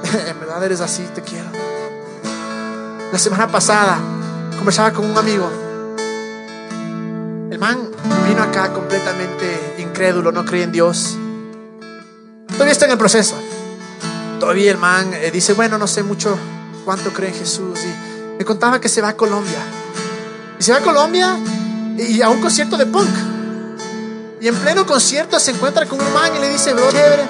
en 0.27 0.39
verdad 0.39 0.63
eres 0.63 0.81
así, 0.81 1.01
te 1.15 1.23
quiero. 1.23 1.49
La 3.11 3.17
semana 3.17 3.47
pasada 3.47 3.97
conversaba 4.55 4.93
con 4.93 5.05
un 5.09 5.17
amigo. 5.17 5.49
El 7.49 7.57
man 7.57 7.89
vino 8.27 8.43
acá 8.43 8.71
completamente 8.71 9.72
incrédulo, 9.93 10.31
no 10.31 10.43
creía 10.43 10.65
en 10.65 10.71
Dios. 10.71 11.17
Todavía 12.47 12.73
está 12.73 12.85
en 12.85 12.91
el 12.91 12.97
proceso 12.97 13.35
todavía 14.43 14.71
el 14.71 14.77
man 14.77 15.13
eh, 15.13 15.31
dice, 15.31 15.53
bueno, 15.53 15.77
no 15.77 15.87
sé 15.87 16.03
mucho 16.03 16.37
cuánto 16.83 17.13
cree 17.13 17.29
en 17.29 17.35
Jesús. 17.35 17.79
Y 17.79 18.37
me 18.37 18.43
contaba 18.43 18.81
que 18.81 18.89
se 18.89 19.01
va 19.01 19.07
a 19.07 19.15
Colombia. 19.15 19.59
Y 20.59 20.63
se 20.63 20.73
va 20.73 20.79
a 20.79 20.81
Colombia 20.81 21.37
y 21.97 22.21
a 22.21 22.27
un 22.27 22.41
concierto 22.41 22.75
de 22.75 22.85
punk. 22.85 23.07
Y 24.41 24.49
en 24.49 24.55
pleno 24.55 24.85
concierto 24.85 25.39
se 25.39 25.51
encuentra 25.51 25.85
con 25.85 25.97
un 26.01 26.13
man 26.13 26.35
y 26.35 26.39
le 26.39 26.49
dice, 26.49 26.73
bro, 26.73 26.91
chévere. 26.91 27.23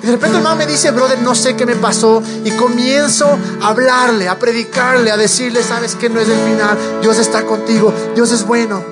Y 0.00 0.06
de 0.06 0.12
repente 0.12 0.36
el 0.36 0.44
man 0.44 0.56
me 0.56 0.64
dice, 0.64 0.92
brother, 0.92 1.20
no 1.22 1.34
sé 1.34 1.56
qué 1.56 1.66
me 1.66 1.74
pasó. 1.74 2.22
Y 2.44 2.52
comienzo 2.52 3.26
a 3.60 3.70
hablarle, 3.70 4.28
a 4.28 4.38
predicarle, 4.38 5.10
a 5.10 5.16
decirle, 5.16 5.64
sabes 5.64 5.96
que 5.96 6.08
no 6.08 6.20
es 6.20 6.28
el 6.28 6.38
final. 6.38 6.78
Dios 7.00 7.18
está 7.18 7.42
contigo, 7.42 7.92
Dios 8.14 8.30
es 8.30 8.46
bueno. 8.46 8.91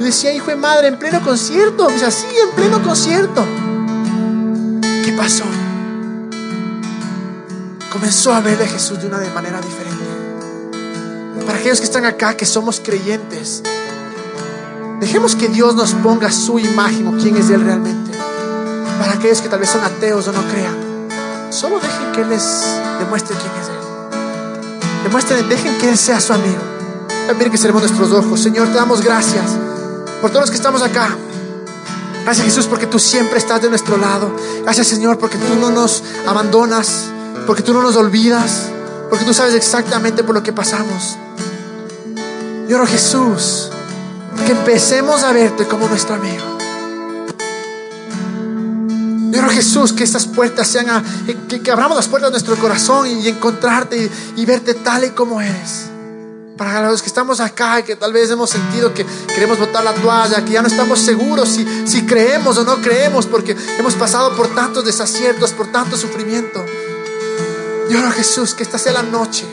Y 0.00 0.04
decía, 0.04 0.32
hijo 0.32 0.46
de 0.46 0.56
madre, 0.56 0.88
en 0.88 0.98
pleno 0.98 1.22
concierto. 1.22 1.86
Me 1.86 1.92
decía, 1.94 2.10
sí, 2.10 2.26
en 2.42 2.54
pleno 2.54 2.82
concierto. 2.82 3.44
¿Qué 5.04 5.12
pasó? 5.12 5.44
comenzó 7.98 8.32
a 8.32 8.40
ver 8.40 8.62
a 8.62 8.66
Jesús 8.66 9.00
de 9.00 9.08
una 9.08 9.18
manera 9.34 9.60
diferente. 9.60 10.04
Para 11.44 11.58
aquellos 11.58 11.80
que 11.80 11.84
están 11.84 12.04
acá, 12.04 12.36
que 12.36 12.46
somos 12.46 12.80
creyentes, 12.80 13.62
dejemos 15.00 15.34
que 15.34 15.48
Dios 15.48 15.74
nos 15.74 15.94
ponga 15.94 16.30
su 16.30 16.60
imagen 16.60 17.08
o 17.08 17.16
quién 17.20 17.36
es 17.36 17.50
Él 17.50 17.62
realmente. 17.62 18.16
Para 19.00 19.14
aquellos 19.14 19.40
que 19.40 19.48
tal 19.48 19.58
vez 19.58 19.70
son 19.70 19.82
ateos 19.82 20.28
o 20.28 20.32
no 20.32 20.42
crean, 20.48 21.50
solo 21.50 21.80
dejen 21.80 22.12
que 22.12 22.22
Él 22.22 22.28
les 22.28 22.64
demuestre 23.00 23.36
quién 23.36 23.52
es 23.60 23.68
Él. 23.68 25.02
Demuestren, 25.04 25.48
dejen 25.48 25.78
que 25.78 25.88
Él 25.88 25.98
sea 25.98 26.20
su 26.20 26.32
amigo. 26.32 26.62
Miren 27.36 27.50
que 27.50 27.58
seremos 27.58 27.82
nuestros 27.82 28.12
ojos. 28.12 28.40
Señor, 28.40 28.68
te 28.68 28.74
damos 28.74 29.02
gracias 29.02 29.56
por 30.20 30.30
todos 30.30 30.42
los 30.42 30.50
que 30.50 30.56
estamos 30.56 30.82
acá. 30.82 31.16
Gracias 32.24 32.46
Jesús 32.46 32.66
porque 32.66 32.86
tú 32.86 32.98
siempre 32.98 33.38
estás 33.38 33.62
de 33.62 33.68
nuestro 33.68 33.96
lado. 33.96 34.34
Gracias 34.62 34.86
Señor 34.86 35.18
porque 35.18 35.38
tú 35.38 35.54
no 35.56 35.70
nos 35.70 36.02
abandonas 36.26 37.06
porque 37.48 37.62
tú 37.62 37.72
no 37.72 37.82
nos 37.82 37.96
olvidas, 37.96 38.68
porque 39.08 39.24
tú 39.24 39.32
sabes 39.32 39.54
exactamente 39.54 40.22
por 40.22 40.34
lo 40.34 40.42
que 40.42 40.52
pasamos. 40.52 41.16
Y 42.68 42.74
oro 42.74 42.86
Jesús, 42.86 43.70
que 44.44 44.52
empecemos 44.52 45.22
a 45.22 45.32
verte 45.32 45.66
como 45.66 45.88
nuestro 45.88 46.16
amigo. 46.16 46.44
Y 49.32 49.38
oro 49.38 49.48
Jesús, 49.48 49.94
que 49.94 50.04
estas 50.04 50.26
puertas 50.26 50.68
sean, 50.68 50.90
a, 50.90 51.02
que, 51.48 51.70
abramos 51.70 51.96
las 51.96 52.06
puertas 52.06 52.28
de 52.28 52.32
nuestro 52.32 52.56
corazón 52.56 53.06
y, 53.06 53.26
encontrarte 53.26 54.10
y, 54.36 54.44
verte 54.44 54.74
tal 54.74 55.04
y 55.04 55.10
como 55.12 55.40
eres. 55.40 55.86
Para 56.58 56.90
los 56.90 57.02
que 57.02 57.08
estamos 57.08 57.38
acá 57.38 57.78
y 57.78 57.84
que 57.84 57.94
tal 57.94 58.12
vez 58.12 58.28
hemos 58.30 58.50
sentido 58.50 58.92
que 58.92 59.06
queremos 59.28 59.60
botar 59.60 59.84
la 59.84 59.94
toalla, 59.94 60.44
que 60.44 60.50
ya 60.50 60.60
no 60.60 60.66
estamos 60.66 60.98
seguros 60.98 61.48
si, 61.48 61.64
si 61.86 62.04
creemos 62.04 62.58
o 62.58 62.64
no 62.64 62.82
creemos, 62.82 63.26
porque 63.26 63.56
hemos 63.78 63.94
pasado 63.94 64.36
por 64.36 64.48
tantos 64.48 64.84
desaciertos, 64.84 65.52
por 65.52 65.70
tanto 65.70 65.96
sufrimiento. 65.96 66.64
Y 67.88 67.94
oro 67.94 68.10
Jesús 68.10 68.54
que 68.54 68.64
esta 68.64 68.76
sea 68.76 68.92
la 68.92 69.04
noche, 69.04 69.46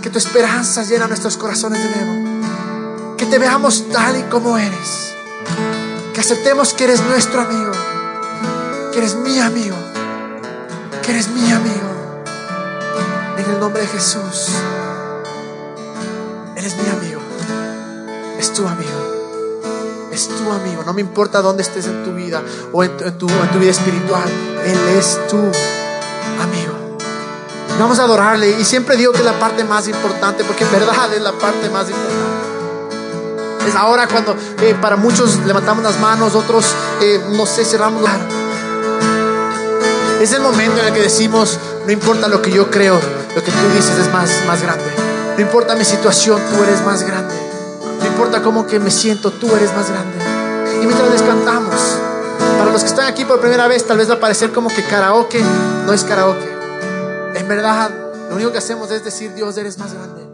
que 0.00 0.08
tu 0.08 0.18
esperanza 0.18 0.84
llena 0.84 1.08
nuestros 1.08 1.36
corazones 1.36 1.82
de 1.82 1.90
nuevo, 1.90 3.16
que 3.16 3.26
te 3.26 3.38
veamos 3.38 3.88
tal 3.90 4.20
y 4.20 4.22
como 4.22 4.56
eres, 4.56 5.14
que 6.14 6.20
aceptemos 6.20 6.74
que 6.74 6.84
eres 6.84 7.02
nuestro 7.02 7.40
amigo, 7.40 7.72
que 8.92 8.98
eres 8.98 9.16
mi 9.16 9.40
amigo, 9.40 9.76
que 11.02 11.10
eres 11.10 11.28
mi 11.28 11.50
amigo. 11.50 12.22
En 13.36 13.50
el 13.50 13.60
nombre 13.60 13.82
de 13.82 13.88
Jesús, 13.88 14.52
eres 16.66 16.82
mi 16.82 16.90
amigo, 16.90 17.20
es 18.40 18.52
tu 18.52 18.66
amigo, 18.66 20.10
es 20.10 20.28
tu 20.28 20.50
amigo. 20.50 20.82
No 20.84 20.92
me 20.92 21.00
importa 21.00 21.40
dónde 21.40 21.62
estés 21.62 21.86
en 21.86 22.04
tu 22.04 22.12
vida 22.12 22.42
o 22.72 22.82
en 22.82 22.96
tu, 22.96 23.28
en 23.28 23.50
tu 23.52 23.58
vida 23.60 23.70
espiritual, 23.70 24.28
Él 24.64 24.78
es 24.98 25.20
tu 25.28 25.36
amigo. 25.36 26.98
Vamos 27.78 28.00
a 28.00 28.02
adorarle. 28.04 28.58
Y 28.58 28.64
siempre 28.64 28.96
digo 28.96 29.12
que 29.12 29.18
es 29.18 29.24
la 29.24 29.38
parte 29.38 29.62
más 29.62 29.86
importante, 29.86 30.42
porque 30.42 30.64
en 30.64 30.72
verdad 30.72 31.12
es 31.14 31.22
la 31.22 31.32
parte 31.32 31.70
más 31.70 31.88
importante. 31.88 32.24
Es 33.68 33.74
ahora 33.76 34.08
cuando 34.08 34.36
eh, 34.60 34.74
para 34.80 34.96
muchos 34.96 35.36
levantamos 35.46 35.84
las 35.84 36.00
manos, 36.00 36.34
otros, 36.34 36.64
eh, 37.00 37.20
no 37.30 37.46
sé, 37.46 37.64
cerramos 37.64 38.02
la... 38.02 38.10
Es 40.20 40.32
el 40.32 40.40
momento 40.40 40.80
en 40.80 40.86
el 40.86 40.92
que 40.94 41.02
decimos, 41.02 41.58
no 41.84 41.92
importa 41.92 42.26
lo 42.26 42.42
que 42.42 42.50
yo 42.50 42.70
creo, 42.70 42.98
lo 43.34 43.44
que 43.44 43.52
tú 43.52 43.68
dices 43.72 43.98
es 43.98 44.12
más, 44.12 44.30
más 44.48 44.62
grande. 44.62 45.15
No 45.36 45.42
importa 45.42 45.76
mi 45.76 45.84
situación, 45.84 46.40
tú 46.50 46.62
eres 46.62 46.82
más 46.82 47.02
grande. 47.02 47.34
No 48.00 48.06
importa 48.06 48.42
cómo 48.42 48.66
que 48.66 48.80
me 48.80 48.90
siento, 48.90 49.30
tú 49.30 49.54
eres 49.54 49.70
más 49.74 49.90
grande. 49.90 50.16
Y 50.82 50.86
mientras 50.86 51.10
les 51.10 51.20
cantamos, 51.20 51.78
para 52.58 52.72
los 52.72 52.80
que 52.82 52.88
están 52.88 53.06
aquí 53.06 53.26
por 53.26 53.38
primera 53.40 53.68
vez, 53.68 53.86
tal 53.86 53.98
vez 53.98 54.08
va 54.08 54.14
a 54.14 54.20
parecer 54.20 54.52
como 54.52 54.70
que 54.70 54.82
karaoke 54.84 55.42
no 55.84 55.92
es 55.92 56.04
karaoke. 56.04 56.48
En 57.34 57.46
verdad, 57.48 57.90
lo 58.30 58.34
único 58.34 58.50
que 58.50 58.58
hacemos 58.58 58.90
es 58.90 59.04
decir, 59.04 59.34
Dios, 59.34 59.58
eres 59.58 59.76
más 59.76 59.92
grande. 59.92 60.26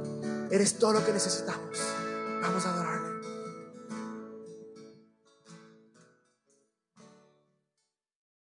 Eres 0.50 0.78
todo 0.78 0.92
lo 0.92 1.04
que 1.04 1.12
necesitamos. 1.12 1.91